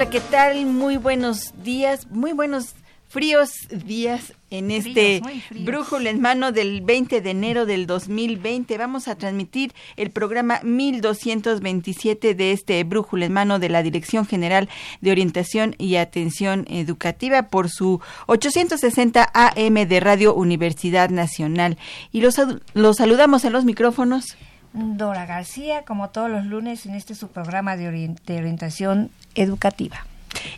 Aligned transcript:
Hola, 0.00 0.08
¿qué 0.08 0.20
tal? 0.20 0.64
Muy 0.64 0.96
buenos 0.96 1.52
días, 1.62 2.06
muy 2.10 2.32
buenos 2.32 2.74
fríos 3.10 3.50
días 3.70 4.32
en 4.48 4.70
este 4.70 5.20
brújula 5.50 6.08
en 6.08 6.22
mano 6.22 6.52
del 6.52 6.80
20 6.80 7.20
de 7.20 7.30
enero 7.30 7.66
del 7.66 7.86
2020. 7.86 8.78
Vamos 8.78 9.08
a 9.08 9.16
transmitir 9.16 9.74
el 9.98 10.10
programa 10.10 10.60
1227 10.62 12.34
de 12.34 12.52
este 12.52 12.82
brújula 12.82 13.26
en 13.26 13.34
mano 13.34 13.58
de 13.58 13.68
la 13.68 13.82
Dirección 13.82 14.24
General 14.24 14.70
de 15.02 15.10
Orientación 15.10 15.74
y 15.76 15.96
Atención 15.96 16.64
Educativa 16.70 17.48
por 17.48 17.68
su 17.68 18.00
860 18.26 19.30
AM 19.34 19.74
de 19.86 20.00
Radio 20.00 20.32
Universidad 20.32 21.10
Nacional. 21.10 21.76
Y 22.10 22.22
los, 22.22 22.40
los 22.72 22.96
saludamos 22.96 23.44
en 23.44 23.52
los 23.52 23.66
micrófonos. 23.66 24.38
Dora 24.72 25.26
García, 25.26 25.82
como 25.84 26.10
todos 26.10 26.30
los 26.30 26.44
lunes 26.44 26.86
en 26.86 26.94
este 26.94 27.14
su 27.14 27.28
programa 27.28 27.76
de, 27.76 27.88
orientación 27.88 29.10
educativa. 29.34 30.06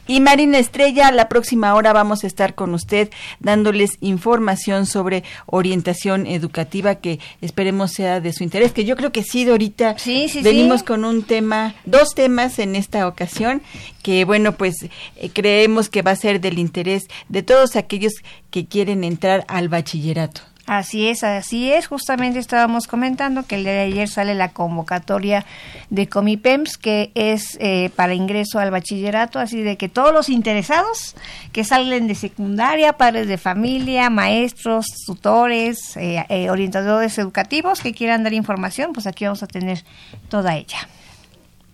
Y 0.07 0.21
Marina 0.21 0.59
Estrella, 0.59 1.11
la 1.11 1.29
próxima 1.29 1.75
hora 1.75 1.93
vamos 1.93 2.23
a 2.23 2.27
estar 2.27 2.55
con 2.55 2.75
usted 2.75 3.11
dándoles 3.41 3.97
información 4.01 4.85
sobre 4.87 5.25
orientación 5.47 6.27
educativa 6.27 6.97
que 6.97 7.19
esperemos 7.41 7.93
sea 7.93 8.21
de 8.21 8.33
su 8.33 8.45
interés, 8.45 8.73
que 8.73 8.85
yo 8.85 8.97
creo 8.97 9.13
que 9.13 9.23
sí, 9.23 9.45
Dorita. 9.45 9.99
Sí, 9.99 10.29
sí, 10.29 10.43
Venimos 10.43 10.83
con 10.83 11.05
un 11.05 11.23
tema, 11.23 11.75
dos 11.85 12.15
temas 12.15 12.59
en 12.59 12.77
esta 12.77 13.09
ocasión, 13.09 13.63
que 14.03 14.25
bueno, 14.25 14.53
pues 14.53 14.75
eh, 15.17 15.31
creemos 15.33 15.89
que 15.89 16.03
va 16.03 16.11
a 16.11 16.17
ser 16.17 16.41
del 16.41 16.59
interés 16.59 17.05
de 17.29 17.43
todos 17.43 17.75
aquellos 17.75 18.13
que 18.51 18.67
quieren 18.67 19.05
entrar 19.05 19.45
al 19.49 19.69
bachillerato. 19.69 20.43
Así 20.67 21.09
es, 21.09 21.25
así 21.25 21.73
es. 21.73 21.89
Justamente 21.89 22.39
estábamos 22.39 22.87
comentando 22.87 23.45
que 23.45 23.57
el 23.57 23.65
día 23.65 23.73
de 23.73 23.81
ayer 23.81 24.09
sale 24.09 24.35
la 24.35 24.51
convocatoria 24.51 25.45
de 25.91 26.09
Comipems, 26.09 26.79
que 26.79 27.11
es 27.17 27.59
eh, 27.61 27.91
para 27.97 28.15
ingreso 28.15 28.61
al 28.61 28.71
bachillerato, 28.71 29.41
así 29.41 29.63
de 29.63 29.77
que 29.77 29.89
todos 29.89 30.15
los 30.15 30.29
interesados 30.29 31.17
que 31.51 31.65
salen 31.65 32.07
de 32.07 32.15
secundaria, 32.15 32.93
padres 32.93 33.27
de 33.27 33.39
familia, 33.39 34.09
maestros, 34.09 34.87
tutores, 35.05 35.97
eh, 35.97 36.25
eh, 36.29 36.49
orientadores 36.49 37.19
educativos 37.19 37.81
que 37.81 37.93
quieran 37.93 38.23
dar 38.23 38.33
información, 38.33 38.93
pues 38.93 39.09
aquí 39.09 39.25
vamos 39.25 39.43
a 39.43 39.49
tener 39.49 39.83
toda 40.29 40.57
ella. 40.57 40.79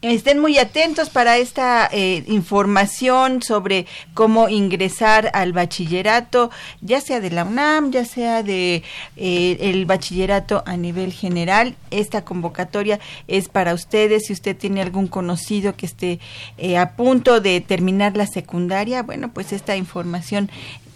Estén 0.00 0.38
muy 0.38 0.58
atentos 0.58 1.10
para 1.10 1.38
esta 1.38 1.88
eh, 1.90 2.22
información 2.28 3.42
sobre 3.42 3.86
cómo 4.14 4.48
ingresar 4.48 5.28
al 5.34 5.52
bachillerato, 5.52 6.52
ya 6.80 7.00
sea 7.00 7.18
de 7.18 7.32
la 7.32 7.42
UNAM, 7.42 7.90
ya 7.90 8.04
sea 8.04 8.44
de 8.44 8.84
eh, 9.16 9.56
el 9.58 9.86
bachillerato 9.86 10.62
a 10.66 10.76
nivel 10.76 11.12
general. 11.12 11.74
Esta 11.90 12.24
convocatoria 12.24 13.00
es 13.26 13.48
para 13.48 13.74
ustedes. 13.74 14.26
Si 14.26 14.32
usted 14.32 14.56
tiene 14.56 14.82
algún 14.82 15.08
conocido 15.08 15.74
que 15.74 15.86
esté 15.86 16.20
eh, 16.58 16.78
a 16.78 16.94
punto 16.94 17.40
de 17.40 17.60
terminar 17.60 18.16
la 18.16 18.28
secundaria, 18.28 19.02
bueno, 19.02 19.32
pues 19.32 19.52
esta 19.52 19.74
información 19.74 20.48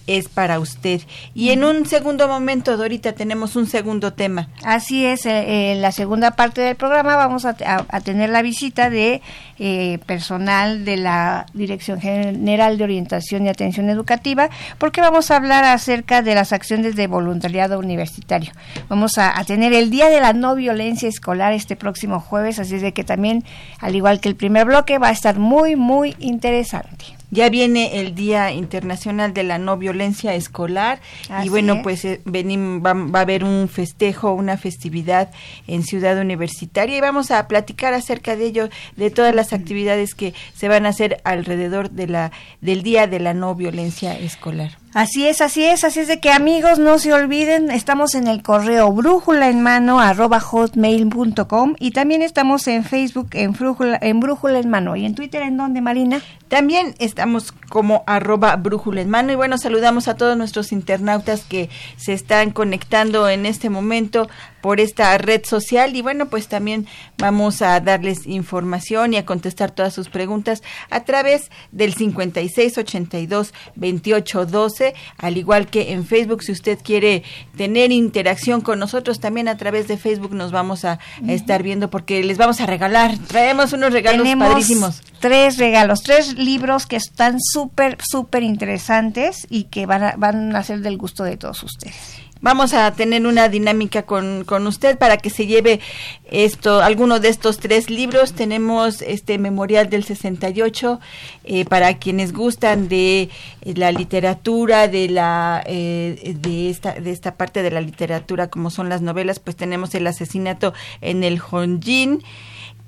es 0.07 0.29
para 0.29 0.59
usted. 0.59 1.01
Y 1.35 1.51
en 1.51 1.65
un 1.65 1.87
segundo 1.87 2.29
momento, 2.29 2.77
Dorita, 2.77 3.13
tenemos 3.13 3.57
un 3.57 3.67
segundo 3.67 4.13
tema. 4.13 4.49
Así 4.65 5.05
es, 5.05 5.27
eh, 5.27 5.73
en 5.73 5.83
la 5.83 5.93
segunda 5.93 6.33
parte 6.33 6.61
del 6.61 6.77
programa 6.77 7.17
vamos 7.17 7.45
a, 7.45 7.55
tener 8.03 8.31
la 8.31 8.43
visita 8.43 8.91
de 8.91 9.23
eh, 9.59 9.99
personal 10.07 10.85
de 10.85 10.97
la 10.97 11.47
Dirección 11.55 12.01
General 12.01 12.79
de 12.79 12.85
Orientación 12.85 13.47
y 13.47 13.49
Atención 13.49 13.89
Educativa, 13.91 14.51
porque 14.79 15.01
vamos 15.01 15.31
a 15.31 15.37
hablar 15.37 15.65
acerca 15.65 16.23
de 16.23 16.35
las 16.35 16.53
acciones 16.53 16.97
de 16.97 17.07
voluntariado 17.07 17.79
universitario. 17.79 18.53
Vamos 18.89 19.19
a, 19.19 19.39
a 19.39 19.45
tener 19.45 19.73
el 19.73 19.91
Día 19.91 20.09
de 20.09 20.21
la 20.21 20.33
No 20.33 20.55
Violencia 20.55 21.09
Escolar 21.09 21.53
este 21.53 21.77
próximo 21.77 22.21
jueves, 22.21 22.59
así 22.59 22.77
es 22.77 22.83
de 22.83 22.93
que 22.93 23.05
también, 23.05 23.45
al 23.79 23.95
igual 23.95 24.21
que 24.21 24.29
el 24.29 24.37
primer 24.37 24.67
bloque, 24.67 24.99
va 24.99 25.09
a 25.09 25.13
estar 25.13 25.39
muy, 25.39 25.77
muy 25.77 26.17
interesante. 26.19 27.22
Ya 27.33 27.49
viene 27.49 27.99
el 27.99 28.15
Día 28.15 28.53
Internacional 28.53 29.33
de 29.33 29.43
la 29.43 29.57
No 29.57 29.79
Violencia 29.79 30.35
Escolar 30.35 31.01
y 31.43 31.49
bueno, 31.49 31.81
pues 31.83 32.05
eh, 32.05 32.21
va, 32.27 32.93
va, 32.93 33.19
a 33.21 33.23
haber 33.23 33.43
un 33.43 33.71
festejo, 33.71 34.35
una 34.35 34.59
festividad 34.59 35.31
en 35.67 35.83
Ciudad 35.83 36.21
Universitaria 36.21 36.99
y 36.99 37.01
vamos 37.01 37.31
a 37.31 37.49
platicar 37.49 37.95
acerca 37.95 38.37
de 38.37 38.45
ello, 38.45 38.69
de 38.97 39.11
todas 39.11 39.35
las 39.35 39.55
actividades 39.55 40.15
que 40.15 40.35
se 40.55 40.69
van 40.69 40.85
a 40.85 40.91
hacer 40.91 41.23
alrededor 41.25 41.91
de 41.91 42.07
la 42.07 42.33
del 42.61 42.83
Día 42.83 43.07
de 43.07 43.19
la 43.19 43.33
No 43.33 43.55
Violencia 43.55 44.13
Escolar. 44.19 44.82
Así 44.95 45.27
es, 45.27 45.41
así 45.41 45.65
es, 45.65 45.85
así 45.85 46.01
es 46.01 46.09
de 46.09 46.21
que 46.21 46.31
amigos 46.31 46.79
no 46.79 46.99
se 46.99 47.15
olviden, 47.15 47.71
estamos 47.71 48.15
en 48.15 48.29
el 48.29 48.43
correo 48.43 48.93
brújula 48.93 49.49
en 49.49 49.63
mano 49.63 50.01
arroba 50.01 50.39
hotmail.com 50.39 51.77
y 51.79 51.93
también 51.93 52.21
estamos 52.21 52.69
en 52.69 52.85
Facebook 52.85 53.31
en 53.33 53.53
brújula, 53.53 53.99
en 54.03 54.21
brújula 54.21 54.59
en 54.59 54.69
mano 54.69 54.95
y 54.95 55.07
en 55.07 55.15
Twitter 55.15 55.45
en 55.45 55.57
donde 55.57 55.81
Marina. 55.81 56.21
También 56.49 56.95
estamos 56.99 57.53
como 57.71 58.05
arroba 58.07 58.55
brújula 58.57 59.01
en 59.01 59.09
mano 59.09 59.33
y 59.33 59.35
bueno, 59.35 59.57
saludamos 59.57 60.09
a 60.09 60.17
todos 60.17 60.37
nuestros 60.37 60.73
internautas 60.73 61.45
que 61.45 61.71
se 61.97 62.13
están 62.13 62.51
conectando 62.51 63.31
en 63.31 63.47
este 63.47 63.71
momento 63.71 64.29
por 64.63 64.81
esta 64.81 65.19
red 65.19 65.45
social. 65.45 65.95
Y 65.95 66.01
bueno, 66.01 66.27
pues 66.27 66.49
también 66.49 66.87
vamos 67.19 67.61
a 67.61 67.79
darles 67.81 68.27
información 68.27 69.13
y 69.13 69.19
a 69.19 69.27
contestar 69.27 69.73
todas 69.73 69.93
sus 69.93 70.09
preguntas 70.09 70.63
a 70.89 71.05
través 71.05 71.51
del 71.73 71.93
5682 71.93 73.53
2812, 73.75 74.95
al 75.19 75.37
igual 75.37 75.67
que 75.67 75.93
en 75.93 76.07
Facebook 76.07 76.43
si 76.43 76.53
usted 76.53 76.79
quiere 76.83 77.25
tener 77.57 77.93
interacción 77.93 78.61
con 78.61 78.79
nosotros 78.79 79.21
también 79.21 79.49
a 79.49 79.57
través 79.57 79.89
de 79.89 79.99
Facebook 79.99 80.33
nos 80.33 80.53
vamos 80.53 80.85
a, 80.85 80.99
estar 81.27 81.63
viendo 81.63 81.91
porque 81.91 82.23
les 82.23 82.39
vamos 82.39 82.61
a 82.61 82.67
regalar, 82.67 83.19
traemos 83.19 83.73
unos 83.73 83.93
regalos 83.93 84.23
Tenemos 84.23 84.49
padrísimos. 84.49 85.03
Tres 85.21 85.59
regalos, 85.59 86.03
tres 86.03 86.35
libros 86.39 86.87
que 86.87 86.97
están 86.97 87.41
súper 87.41 87.99
súper 88.03 88.43
interesantes 88.43 89.47
y 89.51 89.65
que 89.65 89.87
van 89.87 90.03
a, 90.03 90.15
van 90.17 90.55
a 90.55 90.63
ser 90.63 90.81
del 90.81 90.99
gusto 90.99 91.25
de 91.25 91.37
todos 91.37 91.63
ustedes 91.63 92.23
vamos 92.43 92.75
a 92.75 92.93
tener 92.93 93.27
una 93.27 93.49
dinámica 93.49 94.03
con, 94.03 94.45
con 94.45 94.67
usted 94.67 94.99
para 94.99 95.17
que 95.17 95.31
se 95.31 95.47
lleve 95.47 95.81
esto, 96.31 96.83
alguno 96.83 97.21
de 97.21 97.29
estos 97.29 97.59
tres 97.59 97.89
libros. 97.89 98.35
Tenemos 98.35 99.01
este 99.01 99.39
memorial 99.39 99.89
del 99.89 100.05
68 100.05 101.01
eh, 101.45 101.65
para 101.65 101.99
quienes 101.99 102.33
gustan 102.35 102.89
de 102.89 103.23
eh, 103.23 103.75
la 103.77 103.93
literatura, 103.93 104.89
de 104.89 105.09
la 105.09 105.63
eh, 105.65 106.37
de 106.39 106.69
esta 106.69 106.93
de 106.93 107.13
esta 107.13 107.37
parte 107.37 107.63
de 107.63 107.71
la 107.71 107.81
literatura 107.81 108.49
como 108.49 108.71
son 108.71 108.89
las 108.89 109.01
novelas, 109.01 109.39
pues 109.39 109.57
tenemos 109.57 109.95
el 109.95 110.07
asesinato 110.07 110.75
en 111.01 111.25
el 111.25 111.41
Honjin. 111.41 112.23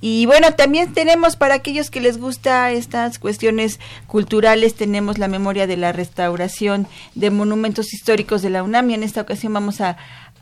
Y 0.07 0.27
bueno, 0.27 0.53
también 0.53 0.93
tenemos 0.93 1.35
para 1.35 1.55
aquellos 1.55 1.91
que 1.91 2.03
les 2.03 2.19
gusta 2.19 2.71
estas 2.73 3.19
cuestiones 3.19 3.81
culturales, 4.07 4.75
tenemos 4.75 5.17
la 5.17 5.29
memoria 5.29 5.67
de 5.67 5.79
la 5.79 5.93
restauración 5.93 6.87
de 7.15 7.31
monumentos 7.31 7.95
históricos 7.95 8.43
de 8.43 8.51
la 8.51 8.63
UNAM. 8.63 8.91
Y 8.91 8.95
en 8.95 9.03
esta 9.03 9.23
ocasión 9.23 9.55
vamos 9.55 9.81
a, 9.81 9.97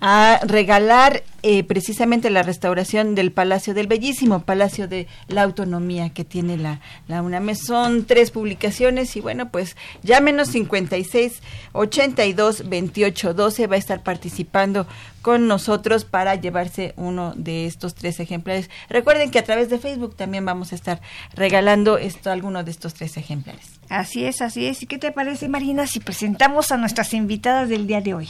a 0.04 0.40
regalar 0.42 1.22
eh, 1.44 1.62
precisamente 1.62 2.28
la 2.28 2.42
restauración 2.42 3.14
del 3.14 3.30
Palacio 3.30 3.72
del 3.72 3.86
Bellísimo 3.86 4.40
Palacio 4.40 4.88
de 4.88 5.06
la 5.28 5.44
Autonomía 5.44 6.10
que 6.10 6.24
tiene 6.24 6.56
la, 6.56 6.80
la 7.06 7.22
UNAM. 7.22 7.54
Son 7.54 8.04
tres 8.04 8.32
publicaciones 8.32 9.14
y 9.14 9.20
bueno, 9.20 9.50
pues 9.50 9.76
llámenos 10.02 10.48
56 10.48 11.40
82 11.72 12.68
28 12.68 13.34
12 13.34 13.66
va 13.68 13.76
a 13.76 13.78
estar 13.78 14.02
participando 14.02 14.88
con 15.22 15.46
nosotros 15.46 16.04
para 16.04 16.34
llevarse 16.34 16.94
uno 16.96 17.32
de 17.36 17.66
estos 17.66 17.94
tres 17.94 18.18
ejemplares. 18.18 18.70
Recuerden 18.88 19.30
que 19.30 19.38
a 19.38 19.44
través 19.44 19.70
de 19.70 19.78
Facebook 19.78 20.16
también 20.16 20.44
vamos 20.44 20.72
a 20.72 20.74
estar 20.74 21.00
regalando 21.34 21.96
esto, 21.96 22.32
alguno 22.32 22.64
de 22.64 22.72
estos 22.72 22.94
tres 22.94 23.16
ejemplares. 23.16 23.78
Así 23.88 24.24
es, 24.24 24.42
así 24.42 24.66
es. 24.66 24.82
¿Y 24.82 24.86
qué 24.86 24.98
te 24.98 25.12
parece, 25.12 25.48
Marina, 25.48 25.86
si 25.86 26.00
presentamos 26.00 26.72
a 26.72 26.76
nuestras 26.76 27.14
invitadas 27.14 27.68
del 27.68 27.86
día 27.86 28.00
de 28.00 28.14
hoy? 28.14 28.28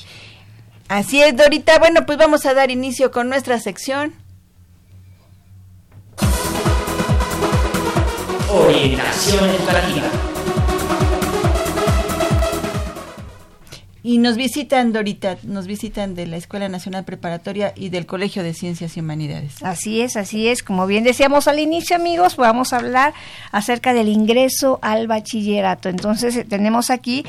Así 0.89 1.23
es, 1.23 1.37
Dorita. 1.37 1.79
Bueno, 1.79 2.05
pues 2.07 2.19
vamos 2.19 2.47
a 2.47 2.55
dar 2.55 2.71
inicio 2.71 3.11
con 3.11 3.29
nuestra 3.29 3.59
sección. 3.59 4.15
Orientación 8.51 9.49
educativa. 9.49 10.09
Y 14.05 14.19
nos 14.19 14.37
visitan, 14.37 14.93
Dorita, 14.93 15.39
nos 15.45 15.69
visitan 15.69 16.17
de 16.17 16.27
la 16.27 16.37
Escuela 16.37 16.69
Nacional 16.69 17.05
Preparatoria 17.05 17.73
y 17.77 17.91
del 17.91 18.05
Colegio 18.05 18.43
de 18.43 18.53
Ciencias 18.53 18.97
y 18.97 19.01
Humanidades. 19.01 19.63
Así 19.63 20.01
es, 20.01 20.17
así 20.17 20.49
es. 20.49 20.65
Como 20.65 20.89
bien 20.89 21.05
decíamos 21.05 21.47
al 21.47 21.61
inicio, 21.61 21.95
amigos, 21.95 22.37
vamos 22.37 22.73
a 22.73 22.79
hablar 22.79 23.15
acerca 23.53 23.95
del 23.95 24.09
ingreso 24.09 24.81
al 24.83 25.07
bachillerato. 25.07 25.89
Entonces, 25.89 26.49
tenemos 26.49 26.91
aquí 26.91 27.25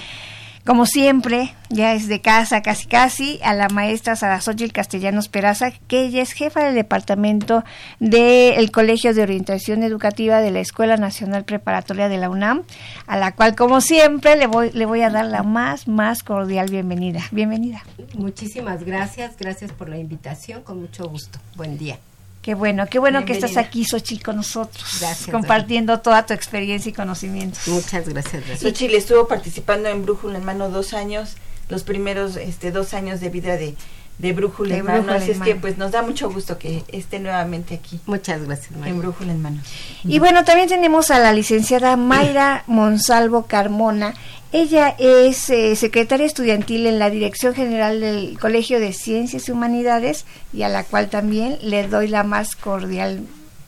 como 0.65 0.85
siempre, 0.85 1.53
ya 1.69 1.93
es 1.93 2.07
de 2.07 2.21
casa 2.21 2.61
casi 2.61 2.87
casi, 2.87 3.39
a 3.43 3.53
la 3.53 3.67
maestra 3.67 4.15
Sarasóchil 4.15 4.71
Castellanos 4.71 5.27
Peraza, 5.27 5.71
que 5.87 6.05
ella 6.05 6.21
es 6.21 6.31
jefa 6.31 6.63
del 6.63 6.75
departamento 6.75 7.63
del 7.99 8.71
Colegio 8.71 9.13
de 9.13 9.23
Orientación 9.23 9.83
Educativa 9.83 10.39
de 10.39 10.51
la 10.51 10.61
Escuela 10.61 10.95
Nacional 10.95 11.43
Preparatoria 11.43 12.07
de 12.07 12.17
la 12.17 12.29
UNAM, 12.29 12.63
a 13.07 13.17
la 13.17 13.33
cual, 13.33 13.55
como 13.55 13.81
siempre, 13.81 14.37
le 14.37 14.47
voy, 14.47 14.71
le 14.71 14.85
voy 14.85 15.01
a 15.01 15.09
dar 15.09 15.25
la 15.25 15.43
más, 15.43 15.87
más 15.87 16.23
cordial 16.23 16.69
bienvenida. 16.69 17.21
Bienvenida. 17.31 17.83
Muchísimas 18.15 18.83
gracias, 18.83 19.35
gracias 19.37 19.71
por 19.73 19.89
la 19.89 19.97
invitación, 19.97 20.63
con 20.63 20.79
mucho 20.79 21.09
gusto. 21.09 21.39
Buen 21.55 21.77
día. 21.77 21.97
Qué 22.43 22.55
bueno, 22.55 22.87
qué 22.87 22.99
bueno 22.99 23.23
que 23.23 23.31
estás 23.31 23.55
aquí, 23.55 23.85
Xochitl, 23.85 24.21
con 24.21 24.35
nosotros. 24.35 24.83
Gracias. 24.99 25.29
Compartiendo 25.29 26.01
toda 26.01 26.25
tu 26.25 26.33
experiencia 26.33 26.89
y 26.89 26.93
conocimientos. 26.93 27.65
Muchas 27.69 28.09
gracias. 28.09 28.45
gracias. 28.45 28.59
Xochitl 28.59 28.95
estuvo 28.95 29.29
participando 29.29 29.87
en 29.87 30.03
Brújula 30.03 30.39
en 30.39 30.43
Mano 30.43 30.69
dos 30.69 30.93
años, 30.93 31.37
los 31.69 31.83
primeros 31.83 32.35
este, 32.35 32.71
dos 32.71 32.93
años 32.93 33.21
de 33.21 33.29
vida 33.29 33.55
de, 33.55 33.75
de 34.19 34.31
Brújula 34.33 34.73
De 34.75 34.79
en 34.79 34.85
Mano. 34.85 34.97
Brújula 34.99 35.15
Así 35.17 35.31
en 35.31 35.37
es 35.37 35.43
que 35.43 35.55
pues 35.55 35.77
nos 35.77 35.91
da 35.91 36.01
mucho 36.01 36.29
gusto 36.31 36.57
que 36.57 36.83
esté 36.87 37.19
nuevamente 37.19 37.75
aquí 37.75 37.99
Muchas 38.05 38.43
gracias, 38.43 38.71
María. 38.71 38.93
en 38.93 38.99
Brújula 38.99 39.31
en 39.31 39.41
Mano. 39.41 39.61
Y 40.03 40.19
bueno, 40.19 40.43
también 40.45 40.69
tenemos 40.69 41.11
a 41.11 41.19
la 41.19 41.33
licenciada 41.33 41.97
Mayra 41.97 42.63
Monsalvo 42.67 43.45
Carmona. 43.47 44.13
Ella 44.51 44.95
es 44.99 45.49
eh, 45.49 45.75
secretaria 45.75 46.27
estudiantil 46.27 46.85
en 46.85 46.99
la 46.99 47.09
Dirección 47.09 47.55
General 47.55 47.99
del 47.99 48.37
Colegio 48.39 48.79
de 48.79 48.93
Ciencias 48.93 49.47
y 49.49 49.51
Humanidades 49.51 50.25
y 50.53 50.61
a 50.61 50.69
la 50.69 50.83
cual 50.83 51.09
también 51.09 51.57
le 51.63 51.87
doy 51.87 52.07
la 52.07 52.23
más 52.23 52.55
cordial 52.55 53.21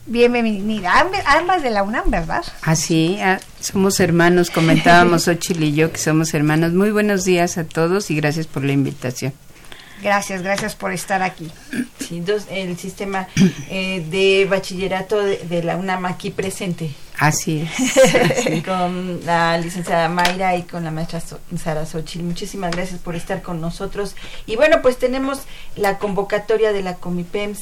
bienvenida. 0.06 0.92
Amb- 0.92 1.22
Ambas 1.26 1.62
de 1.64 1.70
la 1.70 1.82
UNAM, 1.82 2.08
¿verdad? 2.10 2.44
Así, 2.62 3.18
ah, 3.20 3.40
somos 3.60 3.98
hermanos, 3.98 4.50
comentábamos 4.50 5.26
Ochil 5.28 5.62
y 5.64 5.74
yo 5.74 5.90
que 5.90 5.98
somos 5.98 6.32
hermanos. 6.34 6.72
Muy 6.72 6.92
buenos 6.92 7.24
días 7.24 7.58
a 7.58 7.64
todos 7.64 8.10
y 8.12 8.14
gracias 8.16 8.46
por 8.46 8.64
la 8.64 8.72
invitación. 8.72 9.32
Gracias, 10.02 10.42
gracias 10.42 10.74
por 10.74 10.92
estar 10.92 11.22
aquí. 11.22 11.50
Sí, 12.06 12.20
dos, 12.20 12.44
el 12.50 12.76
sistema 12.78 13.28
eh, 13.70 14.04
de 14.10 14.46
bachillerato 14.48 15.20
de, 15.20 15.38
de 15.38 15.62
la 15.62 15.76
UNAM 15.76 16.04
aquí 16.06 16.30
presente. 16.30 16.90
Así 17.18 17.60
es. 17.62 18.62
con 18.64 19.24
la 19.24 19.56
licenciada 19.58 20.08
Mayra 20.08 20.54
y 20.56 20.64
con 20.64 20.84
la 20.84 20.90
maestra 20.90 21.20
So- 21.20 21.40
Sara 21.62 21.86
Xochitl. 21.86 22.24
Muchísimas 22.24 22.72
gracias 22.72 23.00
por 23.00 23.16
estar 23.16 23.40
con 23.42 23.60
nosotros. 23.60 24.14
Y 24.46 24.56
bueno, 24.56 24.82
pues 24.82 24.98
tenemos 24.98 25.40
la 25.76 25.98
convocatoria 25.98 26.72
de 26.72 26.82
la 26.82 26.96
Comipems 26.96 27.60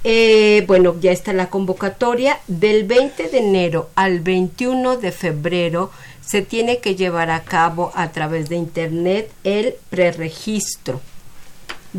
Eh, 0.05 0.63
bueno, 0.67 0.95
ya 1.01 1.11
está 1.11 1.33
la 1.33 1.49
convocatoria. 1.49 2.39
Del 2.47 2.85
20 2.85 3.29
de 3.29 3.39
enero 3.39 3.91
al 3.95 4.21
21 4.21 4.99
de 4.99 5.11
febrero 5.11 5.91
se 6.21 6.43
tiene 6.43 6.79
que 6.79 6.97
llevar 6.97 7.31
a 7.31 7.45
cabo 7.45 7.93
a 7.95 8.13
través 8.13 8.51
de 8.51 8.57
Internet 8.57 9.33
el 9.43 9.75
preregistro. 9.89 11.01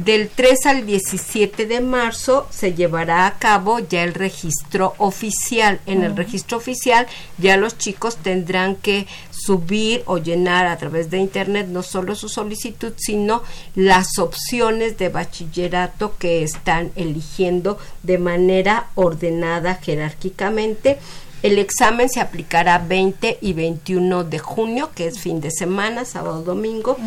Del 0.06 0.30
3 0.30 0.68
al 0.68 0.86
17 0.86 1.66
de 1.66 1.82
marzo 1.82 2.46
se 2.52 2.76
llevará 2.76 3.26
a 3.26 3.40
cabo 3.40 3.80
ya 3.80 4.04
el 4.04 4.14
registro 4.14 4.94
oficial. 5.00 5.80
En 5.88 6.04
el 6.04 6.16
registro 6.16 6.60
oficial 6.60 7.08
ya 7.40 7.58
los 7.58 7.80
chicos 7.80 8.18
tendrán 8.18 8.76
que 8.76 9.08
subir 9.32 10.04
o 10.06 10.20
llenar 10.20 10.68
a 10.68 10.78
través 10.78 11.10
de 11.10 11.18
internet 11.18 11.66
no 11.66 11.82
solo 11.82 12.14
su 12.14 12.30
solicitud, 12.30 12.94
sino 12.96 13.42
las 13.74 14.20
opciones 14.20 15.00
de 15.00 15.10
bachillerato 15.10 16.16
que 16.20 16.44
están 16.44 16.92
eligiendo 16.96 17.80
de 18.04 18.20
manera 18.20 18.90
ordenada 18.94 19.76
jerárquicamente. 19.82 21.00
El 21.44 21.60
examen 21.60 22.10
se 22.10 22.20
aplicará 22.20 22.80
20 22.80 23.38
y 23.42 23.54
21 23.54 24.24
de 24.24 24.40
junio, 24.40 24.90
que 24.96 25.08
es 25.08 25.20
fin 25.20 25.40
de 25.40 25.52
semana, 25.52 26.04
sábado, 26.04 26.42
domingo. 26.42 26.98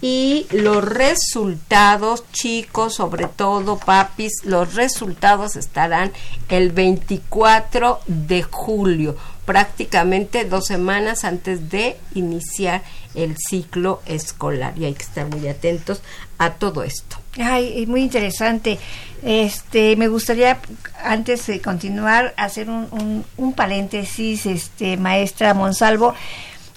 Y 0.00 0.46
los 0.50 0.84
resultados, 0.84 2.24
chicos, 2.32 2.94
sobre 2.94 3.26
todo 3.26 3.78
papis, 3.78 4.44
los 4.44 4.74
resultados 4.74 5.56
estarán 5.56 6.12
el 6.48 6.70
24 6.70 8.00
de 8.06 8.42
julio, 8.42 9.16
prácticamente 9.44 10.44
dos 10.44 10.66
semanas 10.66 11.24
antes 11.24 11.70
de 11.70 11.96
iniciar 12.14 12.82
el 13.14 13.36
ciclo 13.36 14.02
escolar. 14.06 14.74
Y 14.78 14.84
hay 14.84 14.94
que 14.94 15.02
estar 15.02 15.26
muy 15.26 15.46
atentos 15.48 16.02
a 16.38 16.54
todo 16.54 16.82
esto. 16.82 17.16
Ay, 17.38 17.84
muy 17.86 18.02
interesante. 18.02 18.78
Este, 19.22 19.96
me 19.96 20.08
gustaría 20.08 20.58
antes 21.04 21.46
de 21.46 21.60
continuar 21.60 22.34
hacer 22.36 22.68
un, 22.68 22.88
un, 22.90 23.24
un 23.36 23.52
paréntesis, 23.52 24.46
este, 24.46 24.96
maestra 24.96 25.54
Monsalvo. 25.54 26.14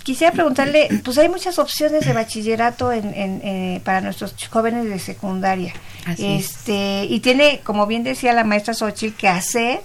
quisiera 0.04 0.34
preguntarle, 0.34 0.90
pues 1.04 1.18
hay 1.18 1.30
muchas 1.30 1.58
opciones 1.58 2.06
de 2.06 2.13
bachillerato 2.13 2.92
en, 2.92 3.13
en, 3.13 3.42
eh, 3.44 3.82
para 3.84 4.02
nuestros 4.02 4.36
jóvenes 4.50 4.86
de 4.86 5.00
secundaria. 5.00 5.74
Así 6.06 6.25
es. 6.25 6.52
este 6.52 7.06
Y 7.10 7.22
tiene, 7.22 7.62
como 7.63 7.88
bien 7.88 8.04
decía 8.04 8.34
la 8.34 8.44
maestra 8.44 8.74
Xochitl, 8.74 9.16
que 9.16 9.30
hacer 9.30 9.82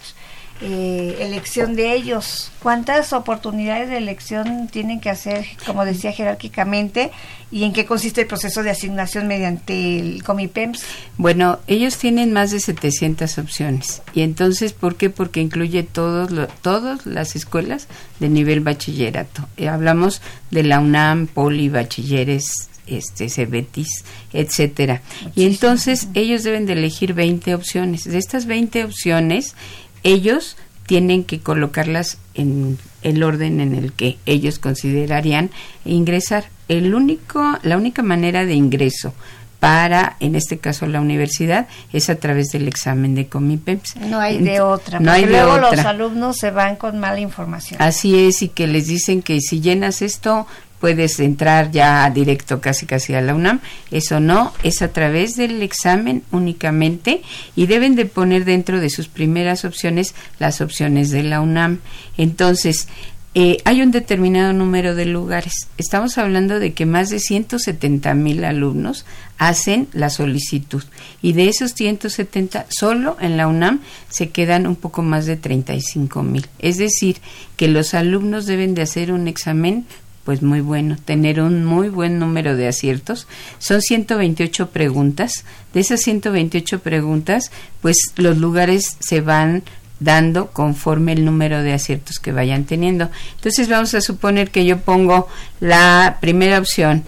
eh, 0.60 1.16
elección 1.20 1.74
de 1.76 1.92
ellos. 1.94 2.50
¿Cuántas 2.62 3.12
oportunidades 3.12 3.88
de 3.88 3.98
elección 3.98 4.68
tienen 4.68 5.00
que 5.00 5.10
hacer, 5.10 5.46
como 5.66 5.84
decía 5.84 6.12
jerárquicamente, 6.12 7.10
y 7.50 7.64
en 7.64 7.72
qué 7.72 7.86
consiste 7.86 8.22
el 8.22 8.26
proceso 8.26 8.62
de 8.62 8.70
asignación 8.70 9.28
mediante 9.28 9.98
el 10.00 10.22
Comipems? 10.24 10.82
Bueno, 11.16 11.60
ellos 11.66 11.96
tienen 11.98 12.32
más 12.32 12.50
de 12.50 12.60
700 12.60 13.38
opciones. 13.38 14.02
Y 14.14 14.22
entonces, 14.22 14.72
¿por 14.72 14.96
qué? 14.96 15.10
Porque 15.10 15.40
incluye 15.40 15.82
todos 15.84 16.30
lo- 16.30 16.48
todas 16.48 17.06
las 17.06 17.36
escuelas 17.36 17.86
de 18.18 18.28
nivel 18.28 18.60
bachillerato. 18.60 19.46
Eh, 19.56 19.68
hablamos 19.68 20.20
de 20.50 20.64
la 20.64 20.80
UNAM, 20.80 21.26
Poli, 21.28 21.68
Bachilleres, 21.68 22.68
este, 22.86 23.28
Cebetis, 23.28 24.04
etcétera. 24.32 25.02
Y 25.34 25.44
entonces 25.46 26.08
ellos 26.14 26.42
deben 26.42 26.64
de 26.64 26.72
elegir 26.72 27.12
20 27.12 27.54
opciones. 27.54 28.04
De 28.04 28.16
estas 28.16 28.46
20 28.46 28.84
opciones, 28.84 29.54
ellos 30.02 30.56
tienen 30.86 31.24
que 31.24 31.40
colocarlas 31.40 32.18
en 32.34 32.78
el 33.02 33.22
orden 33.22 33.60
en 33.60 33.74
el 33.74 33.92
que 33.92 34.16
ellos 34.26 34.58
considerarían 34.58 35.50
ingresar. 35.84 36.44
El 36.68 36.94
único, 36.94 37.58
la 37.62 37.76
única 37.76 38.02
manera 38.02 38.44
de 38.44 38.54
ingreso 38.54 39.12
para, 39.60 40.16
en 40.20 40.34
este 40.36 40.58
caso, 40.58 40.86
la 40.86 41.00
universidad 41.00 41.66
es 41.92 42.10
a 42.10 42.14
través 42.14 42.48
del 42.48 42.68
examen 42.68 43.14
de 43.14 43.26
Comipems. 43.26 43.96
No 43.96 44.20
hay 44.20 44.38
de 44.38 44.60
otra. 44.60 45.00
No 45.00 45.10
hay 45.10 45.22
porque 45.22 45.36
de 45.36 45.42
luego 45.42 45.58
los 45.58 45.72
otra. 45.72 45.90
alumnos 45.90 46.36
se 46.36 46.50
van 46.50 46.76
con 46.76 46.98
mala 46.98 47.20
información. 47.20 47.82
Así 47.82 48.26
es, 48.26 48.42
y 48.42 48.48
que 48.48 48.66
les 48.66 48.86
dicen 48.86 49.20
que 49.20 49.40
si 49.40 49.60
llenas 49.60 50.00
esto 50.00 50.46
puedes 50.80 51.18
entrar 51.20 51.70
ya 51.70 52.08
directo 52.10 52.60
casi 52.60 52.86
casi 52.86 53.14
a 53.14 53.20
la 53.20 53.34
UNAM. 53.34 53.60
Eso 53.90 54.20
no, 54.20 54.52
es 54.62 54.82
a 54.82 54.88
través 54.88 55.36
del 55.36 55.62
examen 55.62 56.22
únicamente 56.30 57.22
y 57.56 57.66
deben 57.66 57.94
de 57.94 58.06
poner 58.06 58.44
dentro 58.44 58.80
de 58.80 58.90
sus 58.90 59.08
primeras 59.08 59.64
opciones 59.64 60.14
las 60.38 60.60
opciones 60.60 61.10
de 61.10 61.22
la 61.22 61.40
UNAM. 61.40 61.80
Entonces, 62.16 62.88
eh, 63.34 63.58
hay 63.64 63.82
un 63.82 63.90
determinado 63.90 64.52
número 64.52 64.94
de 64.94 65.04
lugares. 65.04 65.68
Estamos 65.76 66.18
hablando 66.18 66.58
de 66.58 66.72
que 66.72 66.86
más 66.86 67.10
de 67.10 67.20
170 67.20 68.14
mil 68.14 68.44
alumnos 68.44 69.04
hacen 69.36 69.86
la 69.92 70.10
solicitud 70.10 70.82
y 71.22 71.34
de 71.34 71.48
esos 71.48 71.72
170 71.74 72.66
solo 72.68 73.16
en 73.20 73.36
la 73.36 73.46
UNAM 73.46 73.80
se 74.08 74.30
quedan 74.30 74.66
un 74.66 74.76
poco 74.76 75.02
más 75.02 75.26
de 75.26 75.36
35 75.36 76.22
mil. 76.22 76.46
Es 76.58 76.78
decir, 76.78 77.18
que 77.56 77.68
los 77.68 77.94
alumnos 77.94 78.46
deben 78.46 78.74
de 78.74 78.82
hacer 78.82 79.12
un 79.12 79.28
examen 79.28 79.86
pues 80.24 80.42
muy 80.42 80.60
bueno, 80.60 80.96
tener 81.04 81.40
un 81.40 81.64
muy 81.64 81.88
buen 81.88 82.18
número 82.18 82.56
de 82.56 82.68
aciertos. 82.68 83.26
Son 83.58 83.80
128 83.80 84.70
preguntas. 84.70 85.44
De 85.72 85.80
esas 85.80 86.00
128 86.00 86.80
preguntas, 86.80 87.50
pues 87.80 87.96
los 88.16 88.36
lugares 88.36 88.96
se 89.00 89.20
van 89.20 89.62
dando 90.00 90.50
conforme 90.50 91.12
el 91.12 91.24
número 91.24 91.62
de 91.62 91.72
aciertos 91.72 92.18
que 92.18 92.32
vayan 92.32 92.64
teniendo. 92.64 93.10
Entonces 93.36 93.68
vamos 93.68 93.94
a 93.94 94.00
suponer 94.00 94.50
que 94.50 94.64
yo 94.64 94.78
pongo 94.78 95.28
la 95.60 96.18
primera 96.20 96.58
opción, 96.58 97.04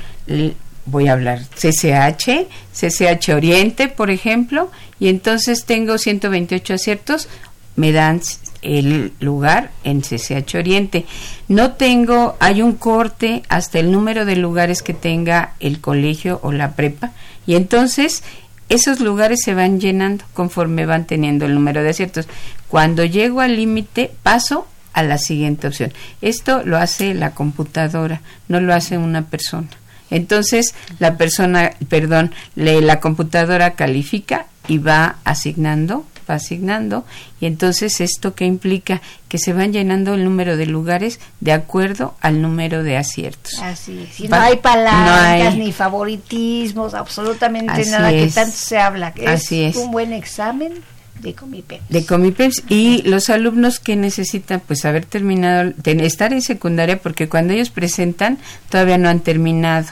voy 0.86 1.08
a 1.08 1.12
hablar 1.12 1.40
CCH, 1.54 2.48
CCH 2.72 3.34
Oriente, 3.34 3.88
por 3.88 4.10
ejemplo, 4.10 4.70
y 4.98 5.08
entonces 5.08 5.64
tengo 5.64 5.98
128 5.98 6.74
aciertos, 6.74 7.28
me 7.76 7.92
dan 7.92 8.20
el 8.62 9.12
lugar 9.20 9.70
en 9.84 10.00
CCH 10.00 10.56
Oriente. 10.56 11.06
No 11.48 11.72
tengo, 11.72 12.36
hay 12.40 12.62
un 12.62 12.74
corte 12.74 13.42
hasta 13.48 13.78
el 13.78 13.92
número 13.92 14.24
de 14.24 14.36
lugares 14.36 14.82
que 14.82 14.94
tenga 14.94 15.54
el 15.60 15.80
colegio 15.80 16.40
o 16.42 16.52
la 16.52 16.72
prepa, 16.72 17.12
y 17.46 17.54
entonces 17.54 18.22
esos 18.68 19.00
lugares 19.00 19.40
se 19.44 19.54
van 19.54 19.80
llenando 19.80 20.24
conforme 20.32 20.86
van 20.86 21.06
teniendo 21.06 21.44
el 21.44 21.54
número 21.54 21.82
de 21.82 21.90
aciertos. 21.90 22.28
Cuando 22.68 23.04
llego 23.04 23.40
al 23.40 23.56
límite, 23.56 24.12
paso 24.22 24.66
a 24.92 25.02
la 25.02 25.18
siguiente 25.18 25.66
opción. 25.66 25.92
Esto 26.22 26.62
lo 26.64 26.78
hace 26.78 27.14
la 27.14 27.32
computadora, 27.32 28.20
no 28.48 28.60
lo 28.60 28.72
hace 28.72 28.96
una 28.96 29.26
persona. 29.26 29.68
Entonces, 30.10 30.74
la 30.98 31.16
persona, 31.16 31.72
perdón, 31.88 32.32
le, 32.56 32.80
la 32.80 33.00
computadora 33.00 33.72
califica 33.72 34.46
y 34.68 34.78
va 34.78 35.16
asignando, 35.24 36.04
va 36.30 36.36
asignando, 36.36 37.04
y 37.40 37.46
entonces 37.46 38.00
esto 38.00 38.34
que 38.34 38.44
implica 38.46 39.02
que 39.28 39.38
se 39.38 39.52
van 39.52 39.72
llenando 39.72 40.14
el 40.14 40.24
número 40.24 40.56
de 40.56 40.66
lugares 40.66 41.20
de 41.40 41.52
acuerdo 41.52 42.14
al 42.20 42.40
número 42.42 42.82
de 42.82 42.96
aciertos. 42.96 43.58
Así 43.60 44.06
es. 44.10 44.20
Y 44.20 44.28
no 44.28 44.36
hay 44.36 44.56
palancas, 44.56 45.44
no 45.44 45.48
hay- 45.50 45.58
ni 45.58 45.72
favoritismos, 45.72 46.94
absolutamente 46.94 47.72
Así 47.72 47.90
nada 47.90 48.10
que 48.10 48.26
tanto 48.28 48.56
se 48.56 48.78
habla. 48.78 49.12
Es 49.16 49.28
Así 49.28 49.62
es. 49.64 49.76
un 49.76 49.90
buen 49.90 50.12
examen 50.12 50.72
de 51.20 51.34
Comipems. 51.34 51.82
de 51.90 52.74
y 52.74 53.02
los 53.02 53.28
alumnos 53.28 53.78
que 53.78 53.94
necesitan 53.94 54.60
pues 54.66 54.86
haber 54.86 55.04
terminado 55.04 55.72
ten- 55.82 56.00
estar 56.00 56.32
en 56.32 56.40
secundaria 56.40 56.96
porque 57.02 57.28
cuando 57.28 57.52
ellos 57.52 57.68
presentan 57.68 58.38
todavía 58.70 58.96
no 58.96 59.08
han 59.10 59.20
terminado 59.20 59.86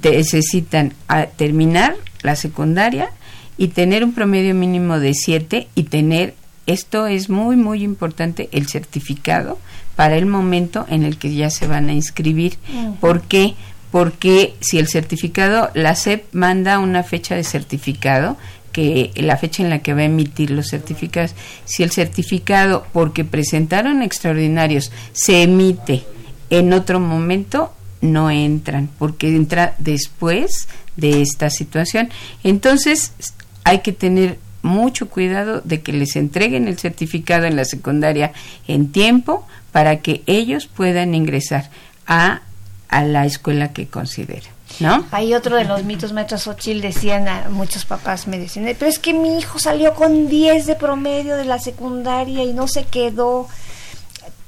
Te- 0.00 0.16
necesitan 0.16 0.94
ah, 1.08 1.26
terminar 1.36 1.94
la 2.22 2.36
secundaria 2.36 3.10
y 3.58 3.68
tener 3.68 4.04
un 4.04 4.12
promedio 4.12 4.54
mínimo 4.54 4.98
de 4.98 5.14
7 5.14 5.68
y 5.74 5.82
tener 5.84 6.34
esto 6.66 7.06
es 7.06 7.28
muy 7.28 7.56
muy 7.56 7.82
importante 7.82 8.48
el 8.52 8.68
certificado 8.68 9.58
para 9.96 10.16
el 10.16 10.26
momento 10.26 10.86
en 10.88 11.02
el 11.02 11.18
que 11.18 11.34
ya 11.34 11.50
se 11.50 11.66
van 11.66 11.88
a 11.88 11.92
inscribir 11.92 12.56
¿por 13.00 13.22
qué? 13.22 13.54
porque 13.90 14.54
si 14.60 14.78
el 14.78 14.88
certificado 14.88 15.70
la 15.74 15.94
SEP 15.94 16.24
manda 16.32 16.78
una 16.78 17.02
fecha 17.02 17.34
de 17.34 17.44
certificado 17.44 18.36
que 18.72 19.10
la 19.16 19.36
fecha 19.36 19.62
en 19.62 19.70
la 19.70 19.80
que 19.80 19.94
va 19.94 20.00
a 20.00 20.04
emitir 20.04 20.50
los 20.50 20.68
certificados, 20.68 21.34
si 21.64 21.82
el 21.82 21.90
certificado 21.90 22.86
porque 22.92 23.24
presentaron 23.24 24.02
extraordinarios 24.02 24.90
se 25.12 25.42
emite 25.42 26.04
en 26.50 26.72
otro 26.72 26.98
momento, 26.98 27.72
no 28.00 28.30
entran, 28.30 28.88
porque 28.98 29.28
entra 29.28 29.74
después 29.78 30.68
de 30.96 31.22
esta 31.22 31.48
situación. 31.50 32.10
Entonces, 32.44 33.12
hay 33.64 33.80
que 33.80 33.92
tener 33.92 34.38
mucho 34.62 35.08
cuidado 35.08 35.60
de 35.62 35.82
que 35.82 35.92
les 35.92 36.16
entreguen 36.16 36.68
el 36.68 36.78
certificado 36.78 37.46
en 37.46 37.56
la 37.56 37.64
secundaria 37.64 38.32
en 38.68 38.92
tiempo 38.92 39.46
para 39.72 40.00
que 40.00 40.22
ellos 40.26 40.66
puedan 40.66 41.14
ingresar 41.14 41.70
a, 42.06 42.42
a 42.88 43.04
la 43.04 43.26
escuela 43.26 43.72
que 43.72 43.88
consideren. 43.88 44.52
¿No? 44.80 45.04
Hay 45.10 45.34
otro 45.34 45.56
de 45.56 45.64
los 45.64 45.84
mitos, 45.84 46.12
maestra 46.12 46.38
Xochitl, 46.38 46.80
decían 46.80 47.28
a 47.28 47.48
muchos 47.50 47.84
papás, 47.84 48.26
me 48.26 48.38
decían, 48.38 48.64
pero 48.78 48.90
es 48.90 48.98
que 48.98 49.12
mi 49.12 49.38
hijo 49.38 49.58
salió 49.58 49.94
con 49.94 50.28
10 50.28 50.66
de 50.66 50.76
promedio 50.76 51.36
de 51.36 51.44
la 51.44 51.58
secundaria 51.58 52.42
y 52.42 52.54
no 52.54 52.66
se 52.68 52.84
quedó. 52.84 53.48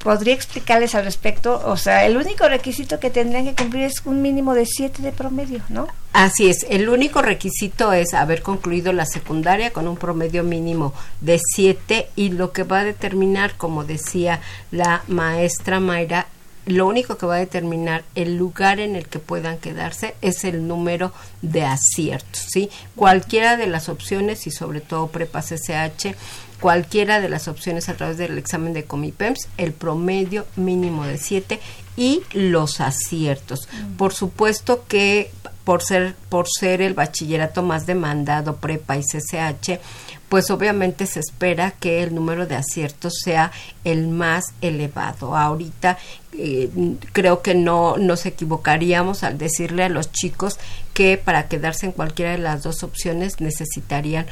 ¿Podría 0.04 0.34
explicarles 0.34 0.94
al 0.94 1.06
respecto? 1.06 1.62
O 1.64 1.78
sea, 1.78 2.04
el 2.04 2.18
único 2.18 2.46
requisito 2.46 3.00
que 3.00 3.08
tendrían 3.08 3.46
que 3.46 3.54
cumplir 3.54 3.84
es 3.84 4.02
un 4.04 4.20
mínimo 4.20 4.52
de 4.52 4.66
7 4.66 5.00
de 5.00 5.12
promedio, 5.12 5.62
¿no? 5.70 5.88
Así 6.12 6.50
es, 6.50 6.66
el 6.68 6.90
único 6.90 7.23
requisito 7.23 7.90
es 7.94 8.12
haber 8.12 8.42
concluido 8.42 8.92
la 8.92 9.06
secundaria 9.06 9.73
con 9.73 9.88
un 9.88 9.96
promedio 9.96 10.44
mínimo 10.44 10.92
de 11.23 11.40
7 11.42 12.11
y 12.16 12.28
lo 12.28 12.52
que 12.52 12.64
va 12.64 12.80
a 12.80 12.84
determinar, 12.84 13.56
como 13.56 13.84
decía 13.84 14.40
la 14.70 15.02
maestra 15.08 15.80
Mayra, 15.80 16.26
lo 16.66 16.87
único 16.87 17.18
que 17.18 17.26
va 17.26 17.37
a 17.37 17.38
determinar 17.38 18.04
el 18.14 18.37
lugar 18.37 18.80
en 18.80 18.97
el 18.97 19.06
que 19.06 19.18
puedan 19.18 19.59
quedarse 19.59 20.14
es 20.23 20.44
el 20.44 20.66
número 20.66 21.12
de 21.42 21.64
aciertos, 21.64 22.47
¿sí? 22.49 22.71
Cualquiera 22.97 23.56
de 23.56 23.66
las 23.66 23.88
opciones 23.88 24.47
y 24.47 24.50
sobre 24.50 24.80
todo 24.80 25.09
prepa 25.09 25.42
CCH, 25.42 26.14
cualquiera 26.61 27.21
de 27.21 27.28
las 27.28 27.49
opciones 27.49 27.88
a 27.88 27.94
través 27.94 28.16
del 28.16 28.38
examen 28.38 28.73
de 28.73 28.85
Comipems, 28.85 29.49
el 29.59 29.73
promedio 29.73 30.47
mínimo 30.56 31.04
de 31.04 31.18
7 31.18 31.61
y 31.97 32.23
los 32.33 32.80
aciertos. 32.80 33.68
Por 33.97 34.14
supuesto 34.14 34.85
que 34.88 35.30
por 35.64 35.83
ser 35.83 36.14
por 36.28 36.47
ser 36.49 36.83
el 36.83 36.94
bachillerato 36.94 37.62
más 37.62 37.87
demandado 37.87 38.56
prepa 38.56 38.97
y 38.97 39.02
CCH, 39.02 39.80
pues 40.28 40.50
obviamente 40.50 41.06
se 41.06 41.21
espera 41.21 41.73
que 41.73 42.02
el 42.02 42.14
número 42.14 42.47
de 42.47 42.56
aciertos 42.56 43.14
sea 43.23 43.52
el 43.85 44.09
más 44.09 44.44
elevado. 44.61 45.37
Ahorita 45.37 45.99
eh, 46.33 46.71
creo 47.12 47.42
que 47.42 47.54
no 47.54 47.97
nos 47.97 48.26
equivocaríamos 48.26 49.23
al 49.23 49.38
decirle 49.38 49.85
a 49.85 49.88
los 49.88 50.12
chicos 50.12 50.59
que 50.92 51.16
para 51.16 51.49
quedarse 51.49 51.87
en 51.87 51.92
cualquiera 51.92 52.33
de 52.33 52.38
las 52.38 52.62
dos 52.62 52.83
opciones 52.83 53.40
necesitarían 53.40 54.26